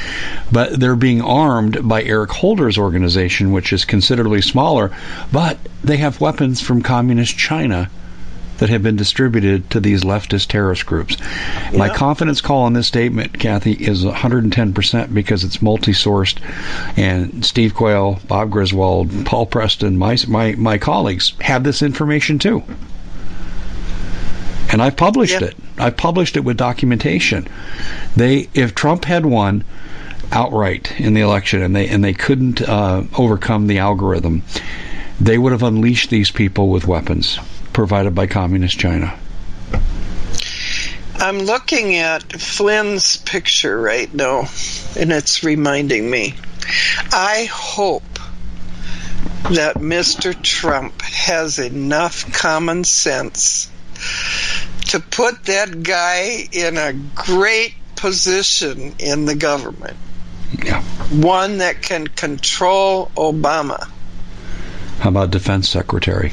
but 0.53 0.79
they're 0.79 0.97
being 0.97 1.21
armed 1.21 1.89
by 1.89 2.03
Eric 2.03 2.31
Holder's 2.31 2.79
organization, 2.79 3.53
which 3.53 3.73
is 3.73 3.85
considerably 3.85 4.43
smaller, 4.43 4.97
but 5.33 5.59
they 5.83 5.97
have 5.97 6.21
weapons 6.21 6.61
from 6.61 6.83
communist 6.83 7.37
China 7.37 7.91
that 8.59 8.69
have 8.69 8.83
been 8.83 8.97
distributed 8.97 9.69
to 9.71 9.81
these 9.81 10.03
leftist 10.03 10.49
terrorist 10.49 10.87
groups. 10.87 11.17
Yeah. 11.19 11.79
My 11.79 11.89
confidence 11.89 12.41
call 12.41 12.63
on 12.63 12.73
this 12.73 12.87
statement, 12.87 13.39
Kathy, 13.39 13.73
is 13.73 14.05
110% 14.05 15.15
because 15.15 15.45
it's 15.45 15.61
multi-sourced, 15.61 16.39
and 16.97 17.45
Steve 17.45 17.75
Quayle, 17.75 18.21
Bob 18.29 18.51
Griswold, 18.51 19.27
Paul 19.27 19.47
Preston, 19.47 19.99
my 19.99 20.17
my 20.29 20.53
my 20.53 20.79
colleagues 20.79 21.35
have 21.41 21.65
this 21.65 21.83
information 21.83 22.39
too. 22.39 22.63
And 24.73 24.83
I've 24.83 24.97
published 24.97 25.43
it. 25.43 25.57
I've 25.79 25.97
published 25.97 26.37
it 26.37 26.41
with 26.41 26.57
documentation. 26.57 27.47
They, 28.17 28.49
if 28.53 28.75
Trump 28.75 29.05
had 29.05 29.25
won 29.25 29.65
outright 30.33 30.99
in 30.99 31.15
the 31.15 31.21
election, 31.21 31.63
and 31.63 31.77
they 31.77 31.89
and 31.89 32.03
they 32.03 32.15
couldn't 32.15 32.63
uh, 32.63 33.05
overcome 33.17 33.69
the 33.69 33.79
algorithm, 33.79 34.43
they 35.21 35.39
would 35.39 35.53
have 35.53 35.63
unleashed 35.63 36.11
these 36.11 36.31
people 36.31 36.69
with 36.69 36.87
weapons 36.87 37.39
provided 37.77 38.15
by 38.15 38.27
Communist 38.27 38.79
China. 38.79 39.15
I'm 41.17 41.41
looking 41.41 41.95
at 41.97 42.23
Flynn's 42.33 43.19
picture 43.19 43.79
right 43.79 44.13
now, 44.15 44.49
and 44.99 45.13
it's 45.13 45.45
reminding 45.45 46.11
me. 46.11 46.33
I 47.13 47.47
hope 47.53 48.19
that 49.51 49.75
Mr. 49.77 50.33
Trump 50.43 51.03
has 51.03 51.59
enough 51.59 52.33
common 52.33 52.85
sense 52.85 53.71
to 54.87 54.99
put 54.99 55.45
that 55.45 55.83
guy 55.83 56.49
in 56.51 56.79
a 56.79 56.95
great 57.15 57.75
position 57.95 58.95
in 58.99 59.27
the 59.27 59.35
government. 59.35 59.99
Yeah. 60.65 60.81
One 61.11 61.59
that 61.59 61.83
can 61.83 62.07
control 62.07 63.11
Obama. 63.17 63.87
How 65.01 65.11
about 65.11 65.31
defense 65.31 65.69
secretary? 65.69 66.33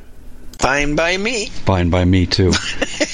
Fine 0.61 0.95
by 0.95 1.17
me. 1.17 1.47
Fine 1.47 1.89
by 1.89 2.05
me 2.05 2.25
too. 2.25 2.53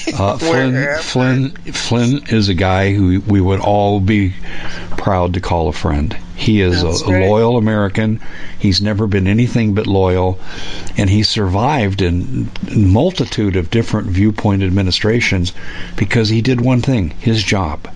Uh, 0.08 0.36
Flynn, 0.38 0.98
Flynn, 1.02 1.50
Flynn 1.50 2.24
is 2.28 2.48
a 2.48 2.54
guy 2.54 2.92
who 2.92 3.20
we 3.20 3.40
would 3.40 3.60
all 3.60 4.00
be 4.00 4.34
proud 4.96 5.34
to 5.34 5.40
call 5.40 5.68
a 5.68 5.72
friend. 5.72 6.16
He 6.34 6.60
is 6.60 6.82
a, 6.82 6.88
a, 6.88 7.28
loyal 7.28 7.56
American. 7.56 8.20
He's 8.58 8.80
never 8.80 9.06
been 9.06 9.28
anything 9.28 9.74
but 9.74 9.86
loyal, 9.86 10.40
and 10.96 11.10
he 11.10 11.22
survived 11.22 12.00
in 12.00 12.50
a 12.68 12.74
multitude 12.74 13.56
of 13.56 13.70
different 13.70 14.08
viewpoint 14.08 14.62
administrations 14.62 15.52
because 15.94 16.28
he 16.30 16.40
did 16.40 16.60
one 16.60 16.80
thing: 16.80 17.10
his 17.10 17.44
job. 17.44 17.86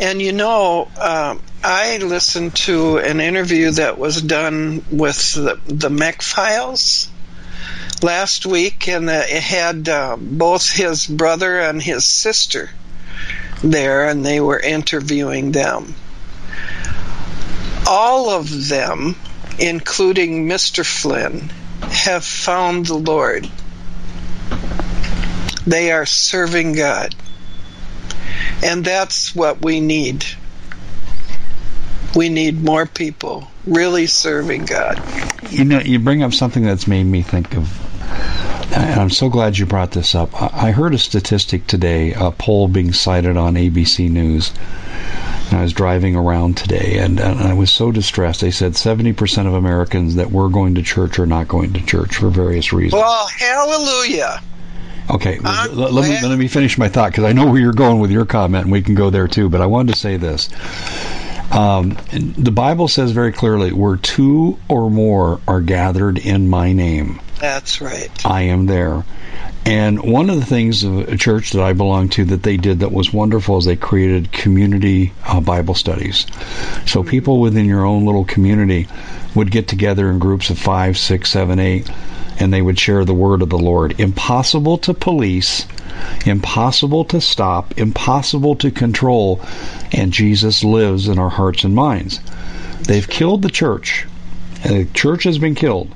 And 0.00 0.20
you 0.20 0.32
know, 0.32 0.88
uh, 0.98 1.36
I 1.62 1.98
listened 1.98 2.56
to 2.56 2.98
an 2.98 3.20
interview 3.20 3.70
that 3.72 3.98
was 3.98 4.20
done 4.20 4.84
with 4.90 5.34
the, 5.34 5.60
the 5.66 5.90
MEC 5.90 6.22
files 6.22 7.08
last 8.02 8.46
week, 8.46 8.88
and 8.88 9.08
uh, 9.08 9.22
it 9.26 9.42
had 9.42 9.88
uh, 9.88 10.16
both 10.18 10.70
his 10.70 11.06
brother 11.06 11.60
and 11.60 11.82
his 11.82 12.04
sister 12.04 12.70
there, 13.62 14.08
and 14.08 14.24
they 14.24 14.40
were 14.40 14.58
interviewing 14.58 15.52
them. 15.52 15.94
All 17.86 18.30
of 18.30 18.68
them, 18.68 19.16
including 19.58 20.48
Mr. 20.48 20.84
Flynn, 20.84 21.50
have 21.82 22.24
found 22.24 22.86
the 22.86 22.94
Lord. 22.94 23.48
They 25.66 25.92
are 25.92 26.06
serving 26.06 26.72
God. 26.72 27.14
And 28.62 28.84
that's 28.84 29.34
what 29.34 29.64
we 29.64 29.80
need. 29.80 30.24
We 32.14 32.28
need 32.28 32.62
more 32.62 32.86
people 32.86 33.48
really 33.66 34.06
serving 34.06 34.64
God. 34.64 35.02
You 35.50 35.64
know, 35.64 35.80
you 35.80 35.98
bring 35.98 36.22
up 36.22 36.32
something 36.32 36.62
that's 36.62 36.86
made 36.86 37.04
me 37.04 37.22
think 37.22 37.56
of 37.56 37.85
I'm 38.76 39.10
so 39.10 39.28
glad 39.28 39.56
you 39.56 39.64
brought 39.64 39.92
this 39.92 40.14
up. 40.14 40.30
I 40.34 40.70
heard 40.70 40.94
a 40.94 40.98
statistic 40.98 41.66
today, 41.66 42.12
a 42.12 42.30
poll 42.30 42.68
being 42.68 42.92
cited 42.92 43.36
on 43.36 43.54
ABC 43.54 44.10
News. 44.10 44.52
I 45.50 45.62
was 45.62 45.72
driving 45.72 46.16
around 46.16 46.56
today 46.56 46.98
and, 46.98 47.20
and, 47.20 47.40
I 47.40 47.54
was 47.54 47.70
so 47.70 47.92
distressed. 47.92 48.40
They 48.40 48.50
said 48.50 48.72
70% 48.72 49.46
of 49.46 49.54
Americans 49.54 50.16
that 50.16 50.32
were 50.32 50.48
going 50.48 50.74
to 50.74 50.82
church 50.82 51.18
are 51.18 51.26
not 51.26 51.46
going 51.46 51.72
to 51.74 51.86
church 51.86 52.16
for 52.16 52.28
various 52.28 52.72
reasons. 52.72 53.00
Well, 53.00 53.28
hallelujah. 53.28 54.42
Okay, 55.08 55.38
let, 55.38 55.72
let, 55.72 56.08
me, 56.08 56.28
let 56.28 56.36
me 56.36 56.48
finish 56.48 56.76
my 56.76 56.88
thought 56.88 57.12
because 57.12 57.24
I 57.24 57.32
know 57.32 57.46
where 57.46 57.60
you're 57.60 57.72
going 57.72 58.00
with 58.00 58.10
your 58.10 58.26
comment 58.26 58.64
and 58.64 58.72
we 58.72 58.82
can 58.82 58.96
go 58.96 59.08
there 59.08 59.28
too, 59.28 59.48
but 59.48 59.60
I 59.60 59.66
wanted 59.66 59.92
to 59.92 59.98
say 59.98 60.16
this. 60.16 60.48
Um, 61.52 61.96
the 62.36 62.50
Bible 62.50 62.88
says 62.88 63.12
very 63.12 63.32
clearly, 63.32 63.72
where 63.72 63.96
two 63.96 64.58
or 64.68 64.90
more 64.90 65.40
are 65.46 65.60
gathered 65.60 66.18
in 66.18 66.48
my 66.48 66.72
name. 66.72 67.20
That's 67.40 67.80
right. 67.80 68.10
I 68.24 68.42
am 68.42 68.66
there. 68.66 69.04
And 69.66 70.00
one 70.00 70.30
of 70.30 70.38
the 70.38 70.46
things 70.46 70.84
of 70.84 71.08
a 71.08 71.16
church 71.16 71.50
that 71.52 71.62
I 71.62 71.72
belong 71.72 72.08
to 72.10 72.24
that 72.26 72.44
they 72.44 72.56
did 72.56 72.80
that 72.80 72.92
was 72.92 73.12
wonderful 73.12 73.58
is 73.58 73.64
they 73.64 73.74
created 73.74 74.30
community 74.30 75.12
uh, 75.24 75.40
Bible 75.40 75.74
studies. 75.74 76.24
So 76.86 77.00
mm-hmm. 77.00 77.08
people 77.08 77.40
within 77.40 77.66
your 77.66 77.84
own 77.84 78.06
little 78.06 78.24
community 78.24 78.86
would 79.34 79.50
get 79.50 79.66
together 79.66 80.08
in 80.08 80.20
groups 80.20 80.50
of 80.50 80.58
five, 80.58 80.96
six, 80.96 81.30
seven, 81.30 81.58
eight, 81.58 81.90
and 82.38 82.52
they 82.52 82.62
would 82.62 82.78
share 82.78 83.04
the 83.04 83.12
word 83.12 83.42
of 83.42 83.50
the 83.50 83.58
Lord. 83.58 84.00
Impossible 84.00 84.78
to 84.78 84.94
police, 84.94 85.66
impossible 86.24 87.04
to 87.06 87.20
stop, 87.20 87.76
impossible 87.76 88.54
to 88.56 88.70
control, 88.70 89.40
and 89.92 90.12
Jesus 90.12 90.62
lives 90.62 91.08
in 91.08 91.18
our 91.18 91.30
hearts 91.30 91.64
and 91.64 91.74
minds. 91.74 92.20
They've 92.82 93.08
killed 93.08 93.42
the 93.42 93.50
church. 93.50 94.06
The 94.62 94.86
church 94.94 95.24
has 95.24 95.38
been 95.38 95.54
killed. 95.54 95.92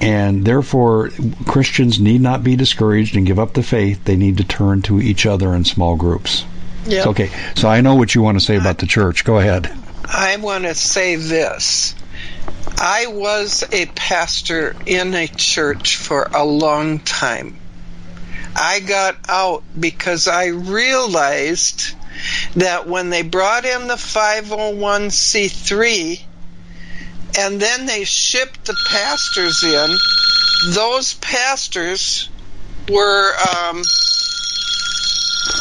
And 0.00 0.44
therefore, 0.44 1.10
Christians 1.46 2.00
need 2.00 2.20
not 2.20 2.42
be 2.42 2.56
discouraged 2.56 3.16
and 3.16 3.26
give 3.26 3.38
up 3.38 3.52
the 3.52 3.62
faith. 3.62 4.04
They 4.04 4.16
need 4.16 4.38
to 4.38 4.44
turn 4.44 4.82
to 4.82 5.00
each 5.00 5.26
other 5.26 5.54
in 5.54 5.64
small 5.64 5.96
groups. 5.96 6.44
Yep. 6.86 7.06
Okay, 7.08 7.30
so 7.54 7.68
I 7.68 7.82
know 7.82 7.94
what 7.94 8.14
you 8.14 8.22
want 8.22 8.38
to 8.38 8.44
say 8.44 8.56
about 8.56 8.78
the 8.78 8.86
church. 8.86 9.24
Go 9.24 9.38
ahead. 9.38 9.70
I 10.06 10.36
want 10.36 10.64
to 10.64 10.74
say 10.74 11.16
this. 11.16 11.94
I 12.78 13.06
was 13.08 13.64
a 13.70 13.84
pastor 13.86 14.74
in 14.86 15.14
a 15.14 15.26
church 15.26 15.96
for 15.96 16.30
a 16.32 16.44
long 16.44 17.00
time. 17.00 17.56
I 18.56 18.80
got 18.80 19.16
out 19.28 19.62
because 19.78 20.26
I 20.26 20.46
realized 20.46 21.94
that 22.56 22.88
when 22.88 23.10
they 23.10 23.22
brought 23.22 23.66
in 23.66 23.86
the 23.86 23.94
501c3, 23.94 26.20
and 27.38 27.60
then 27.60 27.86
they 27.86 28.04
shipped 28.04 28.64
the 28.66 28.76
pastors 28.88 29.62
in. 29.64 29.96
Those 30.74 31.14
pastors 31.14 32.28
were. 32.88 33.32
Um, 33.34 33.82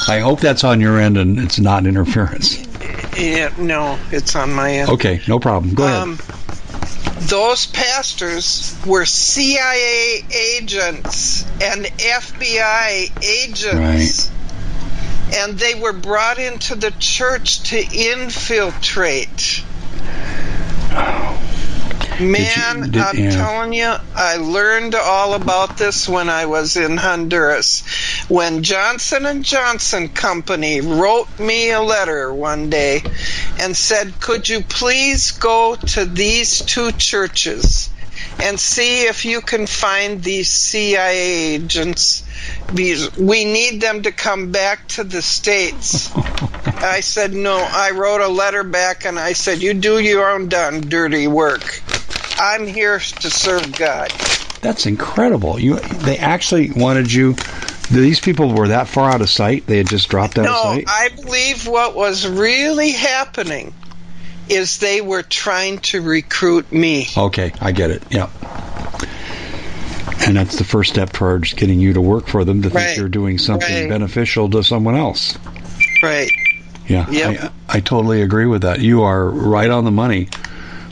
I 0.08 0.20
hope 0.20 0.40
that's 0.40 0.64
on 0.64 0.82
your 0.82 1.00
end 1.00 1.18
and 1.18 1.40
it's 1.40 1.60
not 1.60 1.86
interference. 1.86 2.66
Yeah, 3.18 3.54
no, 3.58 4.00
it's 4.12 4.36
on 4.36 4.54
my 4.54 4.72
end. 4.72 4.90
Okay, 4.92 5.22
no 5.28 5.40
problem. 5.40 5.74
Go 5.74 5.84
ahead. 5.84 6.02
Um, 6.02 6.20
those 7.28 7.66
pastors 7.66 8.76
were 8.86 9.06
CIA 9.06 10.24
agents 10.32 11.44
and 11.62 11.86
FBI 11.86 13.24
agents. 13.24 14.32
And 15.32 15.60
they 15.60 15.76
were 15.76 15.94
brought 15.94 16.40
into 16.40 16.74
the 16.76 16.92
church 16.98 17.70
to 17.70 17.78
infiltrate. 17.78 19.64
Man, 22.20 22.84
you- 22.84 22.92
did- 22.92 23.02
I'm 23.02 23.18
yeah. 23.18 23.30
telling 23.32 23.74
you, 23.74 23.94
I 24.16 24.36
learned 24.38 24.96
all 24.96 25.34
about 25.34 25.78
this 25.78 26.08
when 26.08 26.30
I 26.30 26.46
was 26.46 26.76
in 26.76 26.98
Honduras. 26.98 27.84
When 28.28 28.62
Johnson 28.64 29.26
and 29.26 29.44
Johnson 29.44 30.10
Company 30.10 30.82
wrote 30.82 31.40
me 31.40 31.72
a 31.72 31.82
letter 31.82 32.34
one 32.34 32.70
day 32.70 33.04
and 33.60 33.76
said, 33.76 34.20
"Could 34.20 34.50
you 34.50 34.62
please 34.64 35.32
go 35.32 35.76
to 35.76 36.06
these 36.06 36.62
two 36.62 36.92
churches 36.92 37.90
and 38.42 38.60
see 38.60 39.04
if 39.04 39.24
you 39.26 39.42
can 39.42 39.66
find 39.66 40.22
these 40.24 40.50
CIA 40.50 41.54
agents 41.56 42.24
we 43.18 43.46
need 43.46 43.82
them 43.82 44.04
to 44.04 44.12
come 44.12 44.52
back 44.52 44.88
to 44.90 45.04
the 45.04 45.22
states." 45.22 46.10
I 46.82 47.00
said, 47.00 47.34
"No." 47.34 47.58
I 47.72 47.92
wrote 47.92 48.22
a 48.22 48.28
letter 48.28 48.64
back 48.64 49.06
and 49.06 49.18
I 49.18 49.34
said, 49.34 49.62
"You 49.62 49.74
do 49.74 50.00
your 50.00 50.30
own 50.30 50.50
darn 50.50 50.82
dirty 50.82 51.28
work." 51.28 51.82
I'm 52.40 52.66
here 52.66 53.00
to 53.00 53.30
serve 53.30 53.72
God. 53.78 54.12
That's 54.62 54.86
incredible. 54.86 55.60
You 55.60 55.76
they 55.80 56.18
actually 56.18 56.72
wanted 56.72 57.12
you. 57.12 57.36
These 57.92 58.20
people 58.20 58.54
were 58.54 58.68
that 58.70 58.88
far 58.88 59.10
out 59.10 59.22
of 59.22 59.30
sight. 59.30 59.66
They 59.66 59.78
had 59.78 59.88
just 59.88 60.10
dropped 60.10 60.38
out 60.38 60.46
of 60.46 60.52
No. 60.78 60.84
I 60.88 61.10
believe 61.16 61.68
what 61.68 61.96
was 61.96 62.28
really 62.28 62.92
happening 62.92 63.74
is 64.48 64.78
they 64.80 65.02
were 65.02 65.24
trying 65.24 65.80
to 65.80 66.02
recruit 66.02 66.72
me. 66.72 67.08
Okay, 67.18 67.52
I 67.62 67.72
get 67.72 67.92
it. 67.92 68.04
Yeah. 68.10 68.30
And 70.28 70.36
that's 70.38 70.58
the 70.58 70.64
first 70.64 70.92
step 70.92 71.12
towards 71.14 71.54
getting 71.54 71.80
you 71.80 71.94
to 71.94 72.02
work 72.02 72.28
for 72.28 72.44
them 72.44 72.62
to 72.64 72.70
think 72.70 72.88
Right. 72.88 72.98
you're 72.98 73.10
doing 73.10 73.38
something 73.38 73.74
Right. 73.74 73.90
beneficial 73.90 74.50
to 74.50 74.64
someone 74.64 74.96
else. 74.96 75.38
Right. 76.04 76.30
Yeah, 76.88 77.10
Yep. 77.10 77.54
I, 77.70 77.78
I 77.78 77.80
totally 77.80 78.22
agree 78.22 78.46
with 78.46 78.64
that. 78.64 78.80
You 78.80 79.04
are 79.04 79.30
right 79.30 79.70
on 79.70 79.86
the 79.86 79.92
money 79.92 80.28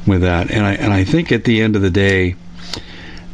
with 0.08 0.22
that, 0.22 0.52
and 0.52 0.66
I 0.66 0.74
and 0.74 0.94
I 0.94 1.04
think 1.04 1.32
at 1.32 1.44
the 1.44 1.62
end 1.62 1.76
of 1.76 1.82
the 1.82 1.90
day 1.90 2.36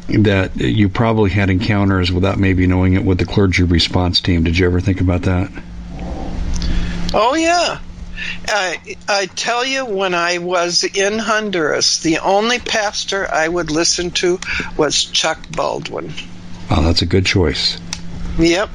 that 0.10 0.56
you 0.58 0.90
probably 0.90 1.30
had 1.30 1.50
encounters 1.50 2.12
without 2.12 2.38
maybe 2.38 2.68
knowing 2.68 2.94
it 2.94 3.04
with 3.04 3.18
the 3.20 3.26
clergy 3.26 3.64
response 3.64 4.20
team. 4.20 4.44
Did 4.44 4.58
you 4.58 4.66
ever 4.66 4.82
think 4.82 5.02
about 5.02 5.24
that? 5.24 5.50
Oh 7.14 7.36
yeah. 7.36 7.80
I 8.48 8.80
I 9.08 9.26
tell 9.28 9.66
you, 9.66 9.86
when 9.86 10.14
I 10.14 10.38
was 10.38 10.84
in 10.84 11.20
Honduras, 11.20 12.00
the 12.00 12.20
only 12.20 12.60
pastor 12.60 13.28
I 13.30 13.48
would 13.48 13.72
listen 13.72 14.12
to 14.12 14.40
was 14.78 15.04
Chuck 15.06 15.40
Baldwin. 15.52 16.14
Oh, 16.70 16.82
that's 16.84 17.02
a 17.02 17.06
good 17.06 17.26
choice. 17.26 17.80
Yep. 18.40 18.70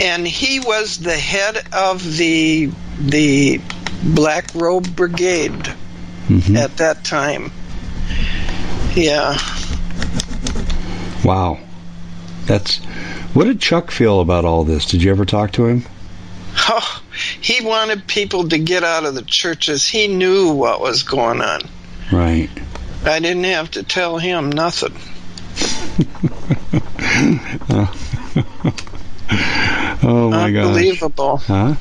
And 0.00 0.26
he 0.26 0.60
was 0.60 0.98
the 0.98 1.16
head 1.16 1.62
of 1.72 2.16
the 2.16 2.70
the 2.98 3.60
Black 4.02 4.54
Robe 4.54 4.94
Brigade 4.96 5.74
hmm 6.30 6.56
at 6.56 6.76
that 6.76 7.04
time. 7.04 7.50
Yeah. 8.94 9.36
Wow, 11.24 11.58
that's. 12.46 12.78
What 13.34 13.44
did 13.44 13.60
Chuck 13.60 13.90
feel 13.90 14.20
about 14.20 14.44
all 14.44 14.64
this? 14.64 14.86
Did 14.86 15.02
you 15.02 15.10
ever 15.10 15.24
talk 15.24 15.52
to 15.52 15.66
him? 15.66 15.84
Oh, 16.68 17.02
he 17.40 17.64
wanted 17.64 18.06
people 18.06 18.48
to 18.48 18.58
get 18.58 18.82
out 18.82 19.04
of 19.04 19.14
the 19.14 19.22
churches. 19.22 19.86
He 19.86 20.08
knew 20.08 20.52
what 20.52 20.80
was 20.80 21.04
going 21.04 21.40
on. 21.40 21.60
Right. 22.10 22.50
I 23.04 23.20
didn't 23.20 23.44
have 23.44 23.70
to 23.72 23.82
tell 23.82 24.18
him 24.18 24.50
nothing. 24.50 24.94
Oh 30.02 30.30
my 30.30 30.50
god. 30.50 30.66
Unbelievable. 30.66 31.36
Huh? 31.36 31.74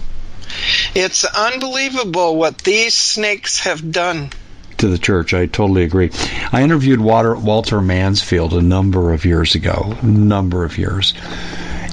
It's 0.96 1.24
unbelievable 1.24 2.36
what 2.36 2.58
these 2.60 2.94
snakes 2.94 3.62
have 3.62 3.92
done. 3.92 4.30
to 4.78 4.88
the 4.88 4.98
church. 4.98 5.34
I 5.34 5.46
totally 5.46 5.84
agree. 5.84 6.10
I 6.54 6.64
interviewed 6.64 7.02
Walter, 7.02 7.82
Mansfield 7.82 8.54
a 8.54 8.62
number 8.62 9.14
of 9.14 9.26
years 9.26 9.56
ago, 9.56 9.98
number 10.02 10.64
of 10.64 10.78
years, 10.78 11.14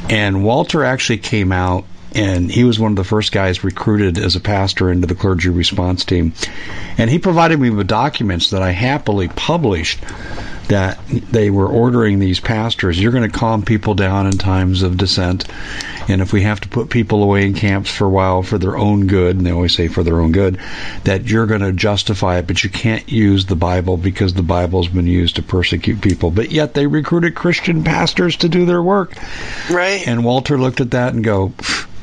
and 0.09 0.44
Walter 0.44 0.84
actually 0.84 1.18
came 1.18 1.51
out 1.51 1.84
and 2.14 2.51
he 2.51 2.64
was 2.64 2.78
one 2.78 2.92
of 2.92 2.97
the 2.97 3.05
first 3.05 3.30
guys 3.30 3.62
recruited 3.62 4.16
as 4.16 4.36
a 4.36 4.40
pastor 4.40 4.90
into 4.90 5.07
the 5.07 5.14
clergy 5.14 5.51
response 5.51 6.05
team, 6.05 6.32
and 6.97 7.11
he 7.11 7.18
provided 7.18 7.61
me 7.61 7.68
with 7.68 7.86
documents 7.86 8.51
that 8.51 8.62
I 8.62 8.70
happily 8.70 9.28
published. 9.28 9.99
That 10.69 10.99
they 11.07 11.51
were 11.51 11.69
ordering 11.69 12.19
these 12.19 12.41
pastors. 12.41 13.01
You're 13.01 13.12
going 13.12 13.31
to 13.31 13.39
calm 13.39 13.62
people 13.62 13.95
down 13.95 14.27
in 14.27 14.33
times 14.33 14.83
of 14.83 14.97
dissent, 14.97 15.45
and 16.09 16.21
if 16.21 16.33
we 16.33 16.43
have 16.43 16.61
to 16.62 16.69
put 16.69 16.91
people 16.91 17.23
away 17.23 17.47
in 17.47 17.55
camps 17.55 17.91
for 17.91 18.07
a 18.07 18.11
while 18.11 18.43
for 18.43 18.59
their 18.59 18.77
own 18.77 19.07
good, 19.07 19.37
and 19.37 19.47
they 19.47 19.53
always 19.53 19.75
say 19.75 19.87
for 19.87 20.03
their 20.03 20.21
own 20.21 20.33
good, 20.33 20.59
that 21.05 21.25
you're 21.27 21.47
going 21.47 21.61
to 21.61 21.73
justify 21.73 22.39
it, 22.39 22.49
but 22.49 22.64
you 22.64 22.71
can't 22.71 23.09
use 23.09 23.47
the 23.47 23.55
Bible 23.55 23.97
because 23.97 24.35
the 24.35 24.43
Bible's 24.43 24.89
been 24.89 25.07
used 25.07 25.37
to 25.37 25.43
persecute 25.43 26.01
people. 26.01 26.33
But 26.33 26.51
yet 26.51 26.75
they 26.75 26.87
recruited 26.87 27.35
Christian 27.35 27.85
pastors 27.85 28.37
to 28.39 28.49
do 28.49 28.67
their 28.67 28.83
work. 28.83 29.14
Right? 29.71 30.07
And 30.07 30.25
Walter 30.25 30.59
looked 30.59 30.81
at 30.81 30.91
that 30.93 31.14
and 31.14 31.23
go, 31.23 31.53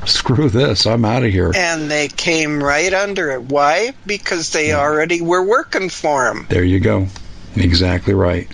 screw 0.05 0.49
this, 0.49 0.85
I'm 0.85 1.05
out 1.05 1.23
of 1.23 1.31
here. 1.31 1.51
And 1.55 1.89
they 1.89 2.07
came 2.07 2.63
right 2.63 2.93
under 2.93 3.31
it. 3.31 3.43
Why? 3.43 3.93
Because 4.05 4.51
they 4.51 4.73
already 4.73 5.21
were 5.21 5.43
working 5.43 5.89
for 5.89 6.27
him. 6.27 6.45
There 6.49 6.63
you 6.63 6.79
go. 6.79 7.07
Exactly 7.55 8.13
right. 8.13 8.47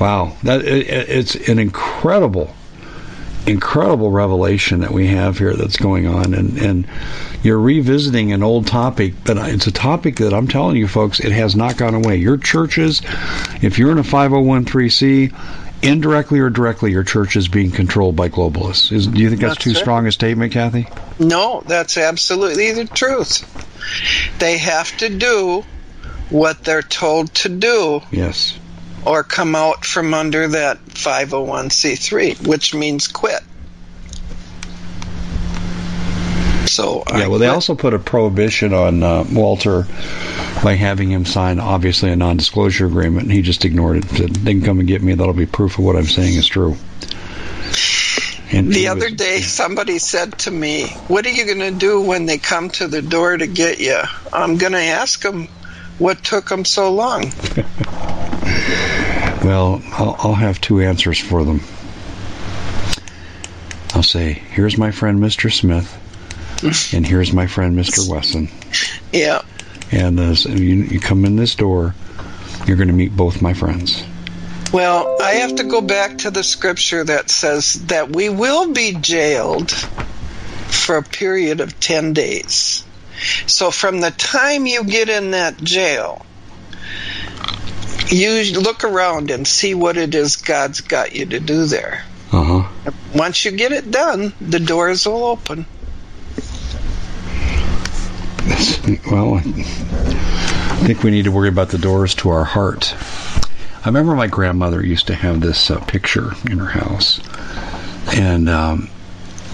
Wow, 0.00 0.36
that 0.44 0.62
it, 0.64 0.86
it- 0.88 1.08
it's 1.08 1.34
an 1.48 1.58
incredible, 1.58 2.54
incredible 3.46 4.10
revelation 4.10 4.80
that 4.80 4.90
we 4.92 5.08
have 5.08 5.38
here 5.38 5.54
that's 5.54 5.76
going 5.76 6.06
on, 6.06 6.34
and 6.34 6.58
and 6.58 6.86
you're 7.42 7.58
revisiting 7.60 8.32
an 8.32 8.42
old 8.42 8.66
topic, 8.66 9.14
but 9.24 9.36
it's 9.36 9.66
a 9.66 9.72
topic 9.72 10.16
that 10.16 10.32
I'm 10.34 10.48
telling 10.48 10.76
you, 10.76 10.88
folks, 10.88 11.20
it 11.20 11.32
has 11.32 11.54
not 11.56 11.76
gone 11.76 11.94
away. 11.94 12.16
Your 12.16 12.36
churches, 12.36 13.00
if 13.62 13.78
you're 13.78 13.92
in 13.92 13.98
a 13.98 14.02
501c. 14.02 15.32
Indirectly 15.80 16.40
or 16.40 16.50
directly, 16.50 16.90
your 16.90 17.04
church 17.04 17.36
is 17.36 17.46
being 17.46 17.70
controlled 17.70 18.16
by 18.16 18.28
globalists. 18.28 18.90
Is, 18.90 19.06
do 19.06 19.20
you 19.20 19.28
think 19.28 19.40
that's, 19.40 19.54
That's 19.54 19.62
too 19.64 19.74
strong 19.74 20.08
a 20.08 20.10
statement, 20.10 20.52
Kathy? 20.52 20.88
No, 21.20 21.62
that's 21.68 21.96
absolutely 21.96 22.72
the 22.72 22.84
truth. 22.84 23.44
They 24.40 24.58
have 24.58 24.96
to 24.96 25.08
do 25.08 25.64
what 26.30 26.62
they're 26.64 26.82
told 26.82 27.32
to 27.34 27.48
do 27.48 28.00
Yes. 28.10 28.58
or 29.04 29.22
come 29.24 29.54
out 29.54 29.84
from 29.84 30.12
under 30.14 30.48
that 30.48 30.84
501c3, 30.86 32.46
which 32.46 32.74
means 32.74 33.08
quit. 33.08 33.42
So 36.66 37.02
I 37.06 37.20
Yeah, 37.20 37.26
well, 37.28 37.38
they 37.38 37.46
quit. 37.46 37.54
also 37.54 37.74
put 37.74 37.94
a 37.94 37.98
prohibition 37.98 38.74
on 38.74 39.02
uh, 39.02 39.24
Walter 39.32 39.86
by 40.62 40.74
having 40.74 41.10
him 41.10 41.24
sign, 41.24 41.60
obviously, 41.60 42.10
a 42.10 42.16
non-disclosure 42.16 42.86
agreement, 42.86 43.24
and 43.24 43.32
he 43.32 43.42
just 43.42 43.64
ignored 43.64 43.98
it. 43.98 44.10
Said, 44.10 44.30
they 44.36 44.52
can 44.52 44.62
come 44.62 44.78
and 44.80 44.88
get 44.88 45.02
me. 45.02 45.14
That'll 45.14 45.32
be 45.32 45.46
proof 45.46 45.78
of 45.78 45.84
what 45.84 45.96
I'm 45.96 46.04
saying 46.06 46.34
is 46.34 46.46
true. 46.46 46.76
And 48.50 48.72
The 48.72 48.88
other 48.88 49.06
was- 49.06 49.12
day, 49.14 49.40
somebody 49.40 49.98
said 49.98 50.38
to 50.40 50.50
me, 50.50 50.86
What 51.08 51.26
are 51.26 51.30
you 51.30 51.44
going 51.46 51.58
to 51.60 51.70
do 51.78 52.00
when 52.00 52.26
they 52.26 52.38
come 52.38 52.70
to 52.70 52.86
the 52.88 53.02
door 53.02 53.36
to 53.36 53.46
get 53.46 53.78
you? 53.80 54.00
I'm 54.32 54.56
going 54.56 54.72
to 54.72 54.78
ask 54.82 55.20
them 55.22 55.48
what 55.98 56.22
took 56.22 56.48
them 56.48 56.64
so 56.64 56.92
long. 56.92 57.32
Well, 59.44 59.80
I'll, 59.92 60.16
I'll 60.18 60.34
have 60.34 60.60
two 60.60 60.80
answers 60.80 61.18
for 61.18 61.44
them. 61.44 61.60
I'll 63.94 64.02
say, 64.02 64.32
here's 64.32 64.76
my 64.76 64.90
friend 64.90 65.20
Mr. 65.20 65.52
Smith, 65.52 65.94
and 66.94 67.06
here's 67.06 67.32
my 67.32 67.46
friend 67.46 67.78
Mr. 67.78 68.08
Wesson. 68.08 68.48
Yeah. 69.12 69.42
And 69.92 70.18
uh, 70.18 70.34
so 70.34 70.50
you, 70.50 70.82
you 70.82 71.00
come 71.00 71.24
in 71.24 71.36
this 71.36 71.54
door, 71.54 71.94
you're 72.66 72.76
going 72.76 72.88
to 72.88 72.94
meet 72.94 73.16
both 73.16 73.40
my 73.40 73.54
friends. 73.54 74.04
Well, 74.72 75.16
I 75.22 75.34
have 75.36 75.56
to 75.56 75.64
go 75.64 75.80
back 75.80 76.18
to 76.18 76.30
the 76.30 76.42
scripture 76.42 77.04
that 77.04 77.30
says 77.30 77.86
that 77.86 78.14
we 78.14 78.28
will 78.28 78.72
be 78.72 78.92
jailed 78.92 79.70
for 79.70 80.96
a 80.96 81.02
period 81.02 81.60
of 81.60 81.78
10 81.80 82.12
days. 82.12 82.84
So 83.46 83.70
from 83.70 84.00
the 84.00 84.10
time 84.10 84.66
you 84.66 84.84
get 84.84 85.08
in 85.08 85.32
that 85.32 85.56
jail, 85.58 86.24
you 88.08 88.58
look 88.60 88.84
around 88.84 89.30
and 89.30 89.46
see 89.46 89.74
what 89.74 89.96
it 89.96 90.14
is 90.14 90.36
God's 90.36 90.80
got 90.80 91.14
you 91.14 91.26
to 91.26 91.40
do 91.40 91.66
there. 91.66 92.04
Uh 92.32 92.62
huh. 92.62 92.92
Once 93.14 93.44
you 93.44 93.52
get 93.52 93.72
it 93.72 93.90
done, 93.90 94.32
the 94.40 94.60
doors 94.60 95.06
will 95.06 95.24
open. 95.24 95.66
Well, 99.10 99.34
I 99.36 100.80
think 100.86 101.02
we 101.02 101.10
need 101.10 101.24
to 101.24 101.30
worry 101.30 101.48
about 101.48 101.68
the 101.68 101.78
doors 101.78 102.14
to 102.16 102.30
our 102.30 102.44
heart. 102.44 102.94
I 103.84 103.86
remember 103.86 104.14
my 104.14 104.26
grandmother 104.26 104.84
used 104.84 105.08
to 105.08 105.14
have 105.14 105.40
this 105.40 105.70
uh, 105.70 105.78
picture 105.80 106.32
in 106.50 106.58
her 106.58 106.66
house, 106.66 107.20
and 108.14 108.48
um, 108.48 108.90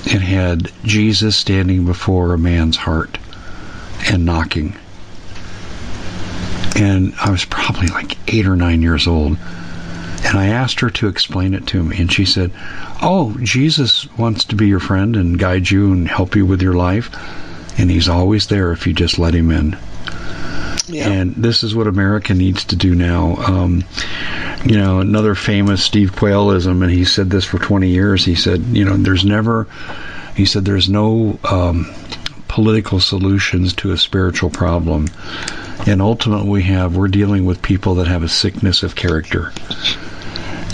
it 0.05 0.21
had 0.21 0.71
Jesus 0.85 1.37
standing 1.37 1.85
before 1.85 2.35
a 2.35 2.39
man's 2.39 2.77
heart, 2.77 3.19
and 4.05 4.25
knocking. 4.25 4.77
And 6.77 7.15
I 7.21 7.31
was 7.31 7.45
probably 7.45 7.89
like 7.89 8.17
eight 8.33 8.47
or 8.47 8.57
nine 8.57 8.83
years 8.83 9.07
old. 9.07 9.39
And 10.25 10.39
I 10.39 10.47
asked 10.47 10.81
her 10.81 10.91
to 10.91 11.09
explain 11.09 11.55
it 11.55 11.67
to 11.69 11.83
me. 11.83 11.99
And 11.99 12.11
she 12.11 12.25
said, 12.25 12.51
Oh, 13.03 13.37
Jesus 13.43 14.11
wants 14.17 14.45
to 14.47 14.57
be 14.57 14.67
your 14.67 14.81
friend 14.81 15.17
and 15.17 15.39
guide 15.39 15.71
you 15.71 15.93
and 15.93 16.09
help 16.09 16.35
you 16.35 16.47
with 16.47 16.63
your 16.63 16.75
life. 16.75 17.11
And 17.79 17.91
he's 17.91 18.09
always 18.09 18.47
there 18.47 18.73
if 18.73 18.87
you 18.87 18.95
just 18.95 19.19
let 19.19 19.35
him 19.35 19.51
in. 19.51 19.77
Yeah. 20.87 21.09
And 21.09 21.35
this 21.35 21.63
is 21.63 21.75
what 21.75 21.87
America 21.87 22.35
needs 22.35 22.65
to 22.67 22.77
do 22.77 22.95
now. 22.95 23.37
Um, 23.37 23.85
you 24.65 24.77
know, 24.77 25.01
another 25.01 25.35
famous 25.35 25.83
Steve 25.83 26.13
Quayleism, 26.13 26.83
and 26.83 26.91
he 26.91 27.05
said 27.05 27.31
this 27.31 27.45
for 27.45 27.59
20 27.59 27.89
years. 27.89 28.25
He 28.25 28.35
said, 28.35 28.61
you 28.61 28.85
know, 28.85 28.97
there's 28.97 29.25
never, 29.25 29.67
he 30.37 30.45
said, 30.45 30.65
there's 30.65 30.89
no 30.89 31.39
um, 31.45 31.93
political 32.49 33.01
solutions 33.01 33.75
to 33.75 33.93
a 33.93 33.99
spiritual 33.99 34.51
problem. 34.51 35.09
And 35.87 36.01
ultimately, 36.01 36.49
we 36.49 36.63
have, 36.65 36.97
we're 36.97 37.09
dealing 37.09 37.45
with 37.45 37.63
people 37.63 37.97
that 37.97 38.07
have 38.07 38.23
a 38.23 38.29
sickness 38.29 38.83
of 38.83 38.95
character 38.95 39.53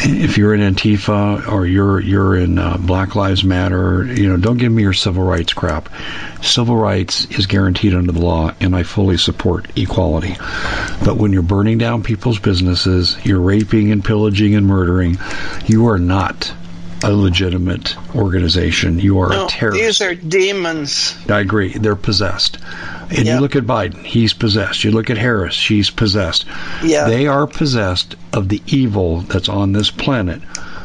if 0.02 0.38
you're 0.38 0.54
in 0.54 0.60
Antifa 0.60 1.46
or 1.48 1.66
you're 1.66 2.00
you're 2.00 2.36
in 2.36 2.58
uh, 2.58 2.76
Black 2.78 3.14
Lives 3.14 3.44
Matter, 3.44 4.04
you 4.04 4.28
know, 4.28 4.36
don't 4.36 4.56
give 4.56 4.72
me 4.72 4.82
your 4.82 4.92
civil 4.92 5.22
rights 5.22 5.52
crap. 5.52 5.88
Civil 6.42 6.76
rights 6.76 7.26
is 7.26 7.46
guaranteed 7.46 7.94
under 7.94 8.12
the 8.12 8.20
law, 8.20 8.52
and 8.60 8.74
I 8.74 8.82
fully 8.82 9.18
support 9.18 9.66
equality. 9.76 10.36
But 11.04 11.16
when 11.16 11.32
you're 11.32 11.42
burning 11.42 11.78
down 11.78 12.02
people's 12.02 12.38
businesses, 12.38 13.16
you're 13.24 13.40
raping 13.40 13.92
and 13.92 14.04
pillaging 14.04 14.54
and 14.54 14.66
murdering, 14.66 15.18
you 15.66 15.88
are 15.88 15.98
not 15.98 16.52
a 17.02 17.12
legitimate 17.12 17.96
organization. 18.14 18.98
You 18.98 19.20
are 19.20 19.30
no, 19.30 19.46
a 19.46 19.48
terrorist. 19.48 19.80
These 19.80 20.00
are 20.02 20.14
demons. 20.14 21.16
I 21.28 21.40
agree. 21.40 21.72
They're 21.72 21.96
possessed. 21.96 22.58
And 23.10 23.26
yep. 23.26 23.26
you 23.26 23.40
look 23.40 23.56
at 23.56 23.64
Biden, 23.64 24.04
he's 24.04 24.32
possessed. 24.32 24.84
You 24.84 24.92
look 24.92 25.10
at 25.10 25.18
Harris, 25.18 25.54
she's 25.54 25.90
possessed. 25.90 26.44
Yeah. 26.82 27.08
They 27.08 27.26
are 27.26 27.46
possessed 27.46 28.16
of 28.32 28.48
the 28.48 28.62
evil 28.66 29.22
that's 29.22 29.48
on 29.48 29.72
this 29.72 29.90
planet 29.90 30.42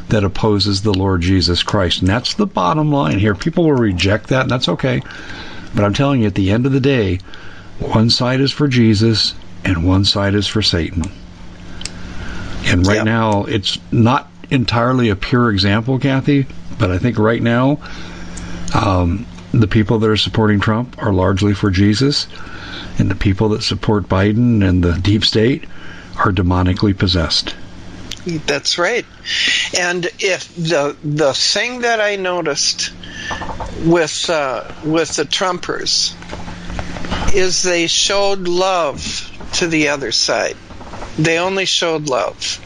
that 0.10 0.24
opposes 0.24 0.82
the 0.82 0.94
Lord 0.94 1.22
Jesus 1.22 1.64
Christ. 1.64 2.00
And 2.00 2.08
that's 2.08 2.36
the 2.36 2.46
bottom 2.46 2.92
line 2.92 3.20
here. 3.20 3.36
People 3.36 3.66
will 3.66 3.74
reject 3.74 4.28
that, 4.28 4.42
and 4.42 4.52
that's 4.52 4.70
okay. 4.70 5.02
But 5.74 5.84
I'm 5.84 5.94
telling 5.94 6.22
you, 6.22 6.28
at 6.28 6.36
the 6.36 6.52
end 6.52 6.66
of 6.66 6.72
the 6.72 6.80
day, 6.80 7.20
one 7.80 8.10
side 8.10 8.40
is 8.40 8.52
for 8.52 8.68
Jesus 8.68 9.36
and 9.64 9.86
one 9.86 10.06
side 10.06 10.36
is 10.36 10.48
for 10.48 10.62
Satan. 10.62 11.04
And 12.66 12.88
right 12.88 12.96
yep. 12.96 13.06
now, 13.06 13.44
it's 13.44 13.78
not 13.92 14.30
entirely 14.50 15.10
a 15.10 15.16
pure 15.16 15.52
example, 15.52 16.00
Kathy, 16.00 16.48
but 16.80 16.92
I 16.92 16.98
think 16.98 17.18
right 17.18 17.42
now, 17.42 17.80
um, 18.74 19.26
the 19.52 19.68
people 19.68 20.00
that 20.00 20.10
are 20.10 20.18
supporting 20.18 20.60
Trump 20.60 21.02
are 21.02 21.14
largely 21.14 21.54
for 21.54 21.72
Jesus, 21.72 22.28
and 22.98 23.10
the 23.10 23.16
people 23.16 23.50
that 23.50 23.64
support 23.64 24.10
Biden 24.10 24.68
and 24.68 24.84
the 24.84 24.94
deep 24.94 25.24
state 25.24 25.66
are 26.18 26.32
demonically 26.32 26.98
possessed. 26.98 27.56
That's 28.26 28.78
right. 28.78 29.06
And 29.78 30.06
if 30.20 30.54
the 30.56 30.98
the 31.04 31.34
thing 31.34 31.82
that 31.82 32.02
I 32.02 32.16
noticed 32.16 32.92
with 33.86 34.30
uh, 34.30 34.72
with 34.84 35.16
the 35.16 35.26
Trumpers 35.26 36.16
is 37.36 37.62
they 37.62 37.88
showed 37.88 38.48
love 38.48 39.32
to 39.54 39.68
the 39.68 39.90
other 39.90 40.12
side. 40.12 40.58
They 41.18 41.38
only 41.38 41.66
showed 41.66 42.10
love. 42.10 42.60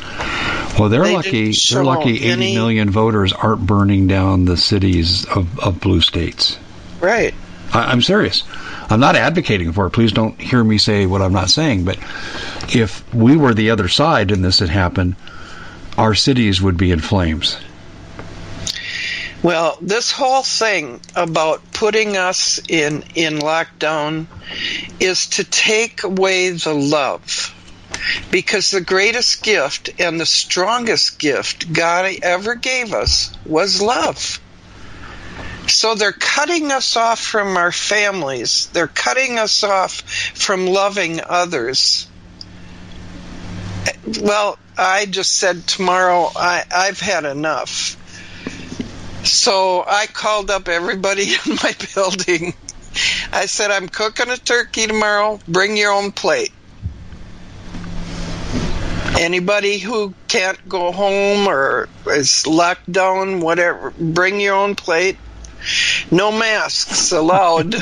Well, 0.79 0.89
they're 0.89 1.03
they 1.03 1.15
lucky. 1.15 1.51
They're 1.51 1.83
lucky. 1.83 2.23
Eighty 2.23 2.53
million 2.53 2.89
voters 2.89 3.33
aren't 3.33 3.65
burning 3.65 4.07
down 4.07 4.45
the 4.45 4.55
cities 4.55 5.25
of, 5.25 5.59
of 5.59 5.81
blue 5.81 6.01
states. 6.01 6.57
Right. 7.01 7.33
I, 7.73 7.91
I'm 7.91 8.01
serious. 8.01 8.43
I'm 8.89 8.99
not 8.99 9.15
advocating 9.15 9.73
for 9.73 9.87
it. 9.87 9.91
Please 9.91 10.13
don't 10.13 10.39
hear 10.39 10.63
me 10.63 10.77
say 10.77 11.05
what 11.05 11.21
I'm 11.21 11.33
not 11.33 11.49
saying. 11.49 11.83
But 11.83 11.97
if 12.73 13.13
we 13.13 13.35
were 13.35 13.53
the 13.53 13.71
other 13.71 13.89
side 13.89 14.31
and 14.31 14.43
this 14.43 14.59
had 14.59 14.69
happened, 14.69 15.15
our 15.97 16.15
cities 16.15 16.61
would 16.61 16.77
be 16.77 16.91
in 16.91 16.99
flames. 16.99 17.57
Well, 19.43 19.77
this 19.81 20.11
whole 20.11 20.43
thing 20.43 20.99
about 21.15 21.61
putting 21.71 22.17
us 22.17 22.59
in, 22.67 23.03
in 23.15 23.35
lockdown 23.39 24.27
is 24.99 25.27
to 25.27 25.43
take 25.43 26.03
away 26.03 26.49
the 26.49 26.73
love. 26.73 27.53
Because 28.31 28.71
the 28.71 28.81
greatest 28.81 29.43
gift 29.43 29.89
and 29.99 30.19
the 30.19 30.25
strongest 30.25 31.19
gift 31.19 31.71
God 31.73 32.13
ever 32.21 32.55
gave 32.55 32.93
us 32.93 33.31
was 33.45 33.81
love. 33.81 34.39
So 35.67 35.93
they're 35.95 36.11
cutting 36.11 36.71
us 36.71 36.97
off 36.97 37.19
from 37.19 37.55
our 37.55 37.71
families. 37.71 38.67
They're 38.73 38.87
cutting 38.87 39.37
us 39.37 39.63
off 39.63 40.01
from 40.01 40.67
loving 40.67 41.21
others. 41.27 42.07
Well, 44.19 44.57
I 44.77 45.05
just 45.05 45.35
said 45.35 45.67
tomorrow 45.67 46.31
I, 46.35 46.63
I've 46.73 46.99
had 46.99 47.25
enough. 47.25 47.97
So 49.25 49.83
I 49.87 50.07
called 50.07 50.49
up 50.49 50.67
everybody 50.67 51.23
in 51.45 51.55
my 51.61 51.75
building. 51.93 52.53
I 53.31 53.45
said, 53.45 53.71
I'm 53.71 53.87
cooking 53.87 54.29
a 54.29 54.37
turkey 54.37 54.87
tomorrow. 54.87 55.39
Bring 55.47 55.77
your 55.77 55.91
own 55.91 56.11
plate. 56.11 56.51
Anybody 59.17 59.77
who 59.79 60.13
can't 60.27 60.57
go 60.67 60.91
home 60.91 61.47
or 61.47 61.87
is 62.07 62.45
locked 62.45 62.91
down, 62.91 63.39
whatever, 63.39 63.91
bring 63.91 64.39
your 64.39 64.55
own 64.55 64.75
plate. 64.75 65.17
No 66.11 66.31
masks 66.31 67.11
allowed. 67.11 67.75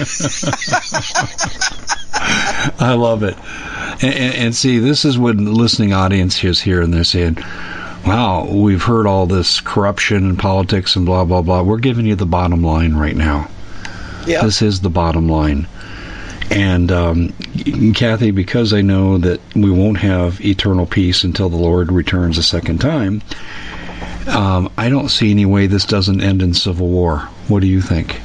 I 2.80 2.94
love 2.94 3.24
it. 3.24 3.38
And, 4.04 4.14
and, 4.16 4.36
and, 4.36 4.56
see, 4.56 4.80
this 4.80 5.06
is 5.06 5.18
when 5.18 5.46
the 5.46 5.52
listening 5.52 5.94
audience 5.94 6.44
is 6.44 6.60
here 6.60 6.82
and 6.82 6.94
they're 6.94 7.04
saying, 7.04 7.38
wow, 8.06 8.48
we've 8.50 8.84
heard 8.84 9.06
all 9.06 9.26
this 9.26 9.60
corruption 9.60 10.30
and 10.30 10.40
politics 10.40 10.96
and 10.96 11.06
blah, 11.06 11.26
blah, 11.26 11.42
blah. 11.42 11.62
We're 11.62 11.78
giving 11.78 12.06
you 12.06 12.16
the 12.16 12.26
bottom 12.26 12.64
line 12.64 12.94
right 12.96 13.16
now. 13.16 13.50
Yeah. 14.26 14.44
This 14.44 14.62
is 14.62 14.82
the 14.82 14.90
bottom 14.90 15.30
line. 15.30 15.68
And 16.50 16.92
um, 16.92 17.34
Kathy, 17.94 18.32
because 18.32 18.74
I 18.74 18.82
know 18.82 19.18
that 19.18 19.42
we 19.56 19.70
won't 19.70 19.98
have 19.98 20.44
eternal 20.44 20.86
peace 20.86 21.24
until 21.24 21.50
the 21.50 21.58
Lord 21.58 21.92
returns 21.92 22.38
a 22.38 22.44
second 22.44 22.80
time, 22.80 23.22
um, 24.28 24.72
I 24.78 24.90
don't 24.90 25.10
see 25.10 25.32
any 25.32 25.46
way 25.46 25.68
this 25.68 25.86
doesn't 25.86 26.22
end 26.22 26.42
in 26.42 26.54
civil 26.54 26.88
war. 26.88 27.20
What 27.48 27.62
do 27.62 27.68
you 27.68 27.82
think? 27.82 28.22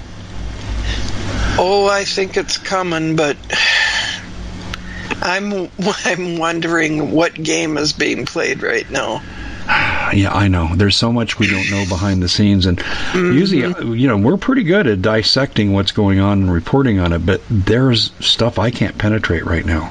Oh, 1.59 1.89
I 1.91 2.05
think 2.05 2.37
it's 2.37 2.59
coming, 2.59 3.17
but 3.17 3.37
I'm 5.23 5.71
I'm 6.05 6.39
wondering 6.39 7.13
what 7.13 7.35
game 7.35 7.77
is 7.77 7.93
being 7.93 8.27
played 8.27 8.63
right 8.63 8.89
now. 8.91 9.23
Yeah, 10.13 10.31
I 10.31 10.49
know. 10.49 10.69
There's 10.77 10.95
so 10.95 11.11
much 11.11 11.39
we 11.39 11.47
don't 11.47 11.71
know 11.71 11.87
behind 11.89 12.23
the 12.23 12.29
scenes, 12.29 12.67
and 12.67 12.77
mm-hmm. 12.77 13.33
usually, 13.33 13.65
uh, 13.65 13.93
you 13.95 14.09
know, 14.09 14.19
we're 14.19 14.37
pretty 14.37 14.63
good 14.63 14.87
at 14.87 15.01
dissecting 15.01 15.73
what's 15.73 15.93
going 15.93 16.21
on 16.21 16.43
and 16.43 16.53
reporting 16.53 16.99
on 16.99 17.15
it. 17.15 17.25
But 17.25 17.41
there's 17.49 18.13
stuff 18.21 18.59
I 18.59 18.71
can't 18.71 18.99
penetrate 18.99 19.47
right 19.47 19.65
now. 19.65 19.91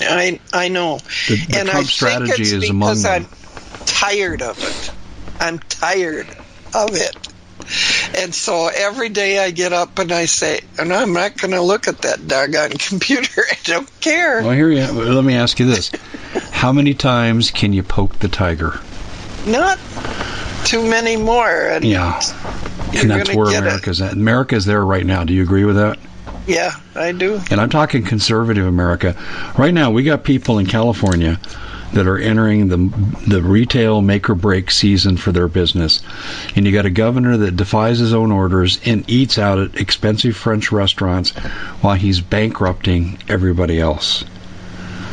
I 0.00 0.40
I 0.52 0.68
know, 0.70 0.98
the, 1.28 1.36
the 1.36 1.58
and 1.60 1.68
Trump 1.68 1.86
I 1.86 1.88
strategy 1.88 2.32
think 2.32 2.40
it's 2.40 2.52
is 2.64 2.70
among 2.70 3.00
them. 3.00 3.12
I'm 3.12 3.26
tired 3.86 4.42
of 4.42 4.58
it. 4.58 4.90
I'm 5.40 5.60
tired 5.60 6.26
of 6.74 6.90
it. 6.94 7.16
And 8.16 8.34
so 8.34 8.68
every 8.68 9.08
day 9.08 9.38
I 9.38 9.50
get 9.50 9.72
up 9.72 9.98
and 9.98 10.12
I 10.12 10.26
say, 10.26 10.60
and 10.78 10.92
I'm 10.92 11.12
not 11.12 11.38
going 11.38 11.52
to 11.52 11.62
look 11.62 11.88
at 11.88 12.02
that 12.02 12.26
doggone 12.26 12.70
computer. 12.78 13.42
I 13.50 13.56
don't 13.64 14.00
care. 14.00 14.42
Well, 14.42 14.52
here 14.52 14.70
you. 14.70 14.84
Let 14.86 15.24
me 15.24 15.34
ask 15.34 15.58
you 15.58 15.66
this: 15.66 15.90
How 16.50 16.72
many 16.72 16.94
times 16.94 17.50
can 17.50 17.72
you 17.72 17.82
poke 17.82 18.18
the 18.18 18.28
tiger? 18.28 18.80
Not 19.46 19.78
too 20.64 20.88
many 20.88 21.16
more. 21.16 21.68
And 21.68 21.84
yeah, 21.84 22.20
and 22.94 23.10
that's 23.10 23.34
where 23.34 23.56
America's 23.56 24.00
it. 24.00 24.06
at. 24.06 24.12
America's 24.12 24.64
there 24.64 24.84
right 24.84 25.04
now. 25.04 25.24
Do 25.24 25.32
you 25.32 25.42
agree 25.42 25.64
with 25.64 25.76
that? 25.76 25.98
Yeah, 26.46 26.72
I 26.94 27.12
do. 27.12 27.40
And 27.50 27.60
I'm 27.60 27.70
talking 27.70 28.04
conservative 28.04 28.66
America. 28.66 29.16
Right 29.56 29.72
now, 29.72 29.90
we 29.90 30.02
got 30.02 30.24
people 30.24 30.58
in 30.58 30.66
California 30.66 31.38
that 31.94 32.06
are 32.06 32.18
entering 32.18 32.68
the 32.68 32.76
the 33.28 33.40
retail 33.42 34.02
make 34.02 34.28
or 34.28 34.34
break 34.34 34.70
season 34.70 35.16
for 35.16 35.32
their 35.32 35.48
business. 35.48 36.02
And 36.54 36.66
you 36.66 36.72
got 36.72 36.86
a 36.86 36.90
governor 36.90 37.36
that 37.38 37.56
defies 37.56 37.98
his 37.98 38.12
own 38.12 38.32
orders 38.32 38.80
and 38.84 39.08
eats 39.08 39.38
out 39.38 39.58
at 39.58 39.76
expensive 39.76 40.36
French 40.36 40.72
restaurants 40.72 41.30
while 41.80 41.94
he's 41.94 42.20
bankrupting 42.20 43.18
everybody 43.28 43.80
else. 43.80 44.24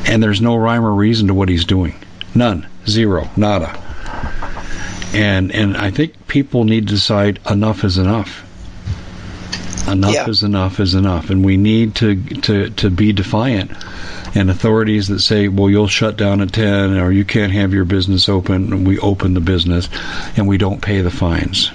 And 0.05 0.21
there's 0.21 0.41
no 0.41 0.55
rhyme 0.55 0.83
or 0.83 0.93
reason 0.93 1.27
to 1.27 1.33
what 1.33 1.49
he's 1.49 1.65
doing. 1.65 1.95
None. 2.33 2.67
Zero. 2.87 3.29
Nada. 3.37 3.79
And 5.13 5.51
and 5.51 5.75
I 5.77 5.91
think 5.91 6.27
people 6.27 6.63
need 6.63 6.87
to 6.87 6.93
decide 6.95 7.39
enough 7.49 7.83
is 7.83 7.97
enough. 7.97 8.45
Enough 9.87 10.13
yeah. 10.13 10.29
is 10.29 10.43
enough 10.43 10.79
is 10.79 10.93
enough, 10.95 11.29
and 11.29 11.43
we 11.43 11.57
need 11.57 11.95
to 11.95 12.15
to 12.41 12.69
to 12.69 12.89
be 12.89 13.11
defiant 13.13 13.71
and 14.33 14.49
authorities 14.49 15.07
that 15.09 15.19
say, 15.19 15.47
well, 15.49 15.69
you'll 15.69 15.87
shut 15.87 16.15
down 16.17 16.39
at 16.41 16.53
10 16.53 16.97
or 16.97 17.11
you 17.11 17.25
can't 17.25 17.51
have 17.51 17.73
your 17.73 17.83
business 17.85 18.29
open, 18.29 18.71
and 18.71 18.87
we 18.87 18.97
open 18.99 19.33
the 19.33 19.41
business 19.41 19.89
and 20.37 20.47
we 20.47 20.57
don't 20.57 20.81
pay 20.81 21.01
the 21.01 21.11
fines. 21.11 21.71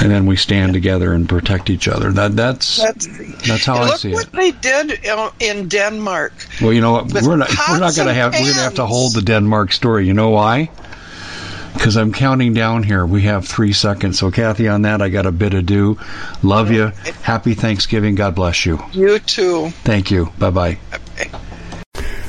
and 0.00 0.10
then 0.10 0.26
we 0.26 0.36
stand 0.36 0.74
together 0.74 1.12
and 1.12 1.28
protect 1.28 1.70
each 1.70 1.88
other. 1.88 2.12
That 2.12 2.36
that's 2.36 2.76
that's, 2.76 3.06
that's 3.46 3.64
how 3.64 3.78
I 3.82 3.90
see 3.96 4.12
it. 4.12 4.16
Look 4.16 4.32
what 4.32 4.32
they 4.32 4.50
did 4.52 5.00
in 5.40 5.68
Denmark. 5.68 6.32
Well, 6.60 6.72
you 6.72 6.80
know 6.80 6.92
what? 6.92 7.12
We're 7.12 7.36
not 7.36 7.50
we're 7.68 7.78
not 7.78 7.96
going 7.96 8.08
to 8.08 8.14
have 8.14 8.32
we're 8.34 8.40
going 8.40 8.54
to 8.54 8.60
have 8.60 8.74
to 8.74 8.86
hold 8.86 9.14
the 9.14 9.22
Denmark 9.22 9.72
story. 9.72 10.06
You 10.06 10.14
know 10.14 10.30
why? 10.30 10.70
Because 11.76 11.96
I'm 11.96 12.12
counting 12.12 12.54
down 12.54 12.82
here. 12.82 13.06
We 13.06 13.22
have 13.22 13.46
three 13.46 13.72
seconds. 13.72 14.18
So, 14.18 14.30
Kathy, 14.30 14.66
on 14.66 14.82
that, 14.82 15.02
I 15.02 15.08
got 15.08 15.26
a 15.26 15.32
bit 15.32 15.50
to 15.50 15.62
do. 15.62 15.98
Love 16.42 16.72
you. 16.72 16.86
Happy 17.22 17.54
Thanksgiving. 17.54 18.14
God 18.14 18.34
bless 18.34 18.66
you. 18.66 18.82
You 18.92 19.18
too. 19.18 19.68
Thank 19.84 20.10
you. 20.10 20.32
Bye 20.38 20.50
bye. 20.50 20.78